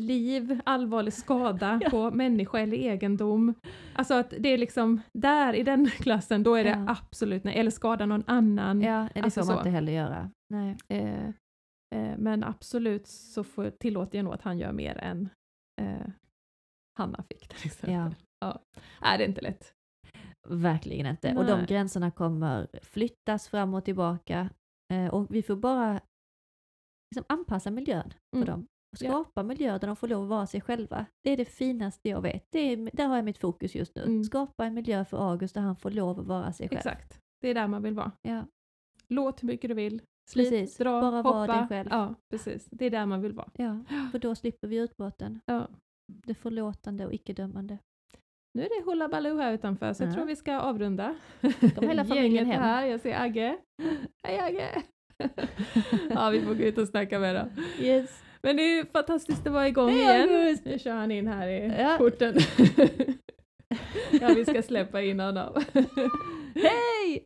[0.00, 1.90] liv, allvarlig skada Ja.
[1.90, 3.54] på människa eller egendom.
[3.94, 6.84] Alltså att det är liksom där i den klassen, då är det Ja.
[6.88, 8.82] absolut nej, eller skada någon annan.
[8.82, 10.30] Ja, det Alltså får man inte heller göra.
[10.54, 10.76] Nej.
[10.88, 11.28] Eh,
[11.94, 15.28] eh, men absolut så får, tillåter jag nog att han gör mer än
[15.80, 16.08] eh,
[16.98, 17.94] Hanna fick till exempel.
[17.94, 18.10] Ja.
[18.40, 18.62] Ja.
[19.02, 19.72] Nej, det är inte lätt.
[20.48, 21.34] Verkligen inte.
[21.36, 21.66] Och de Nej.
[21.66, 24.50] gränserna kommer flyttas fram och tillbaka.
[24.92, 26.00] Eh, och vi får bara
[27.14, 28.46] liksom anpassa miljön för Mm.
[28.46, 28.60] dem.
[28.96, 29.10] Och Ja.
[29.10, 31.06] skapa miljöer där de får lov att vara sig själva.
[31.24, 32.44] Det är det finaste jag vet.
[32.52, 34.02] Det är, där har jag mitt fokus just nu.
[34.02, 34.24] Mm.
[34.24, 36.78] Skapa en miljö för August där han får lov att vara sig själv.
[36.78, 37.20] Exakt.
[37.40, 38.12] Det är där man vill vara.
[38.22, 38.44] Ja.
[39.08, 40.02] Låt hur mycket du vill.
[40.30, 40.76] Slit, Precis.
[40.76, 41.30] dra, Bara hoppa.
[41.32, 41.88] vara dig själv.
[41.92, 42.68] Ja, precis.
[42.70, 43.50] Det är där man vill vara.
[43.54, 45.40] ja, för då slipper vi utbrotten.
[45.46, 45.68] Ja.
[46.08, 47.78] Det förlåtande och icke-dömande.
[48.54, 50.14] Nu är det Hula Baloo här utanför så jag Ja.
[50.14, 51.14] tror vi ska avrunda.
[51.74, 52.62] Kom hela familjen hem.
[52.62, 52.86] är här.
[52.86, 53.56] Jag ser Agge.
[54.22, 54.82] Hej Agge!
[56.10, 57.48] ja, vi får gå ut och snacka med dem.
[57.80, 58.22] Yes.
[58.42, 60.28] Men det är ju fantastiskt att vara igång Hej, igen.
[60.36, 60.64] August!
[60.64, 61.94] Nu kör han in här i Ja.
[61.98, 62.34] porten.
[64.20, 65.62] ja, vi ska släppa in honom.
[66.54, 67.24] Hej!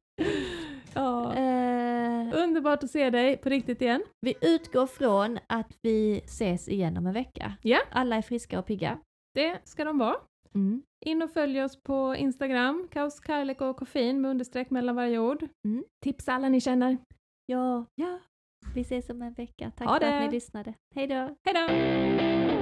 [0.95, 1.35] Ja.
[1.35, 4.03] Eh, Underbart att se dig på riktigt igen.
[4.21, 7.53] vi utgår från att vi ses igen om en vecka.
[7.63, 7.79] Ja.
[7.91, 8.99] Alla är friska och pigga.
[9.35, 10.17] Det ska de vara.
[10.55, 10.83] Mm.
[11.07, 15.49] In och följ oss på Instagram, kaos, kärlek och koffein med understreck mellan varje ord.
[15.67, 15.85] Mm.
[16.05, 16.99] Tipsa alla ni känner.
[17.47, 18.19] Ja, Ja.
[18.75, 19.73] vi ses om en vecka.
[19.77, 20.27] Tack Ha för att det.
[20.27, 20.75] ni lyssnade.
[20.95, 21.15] Hej då!
[21.45, 22.62] Hej då!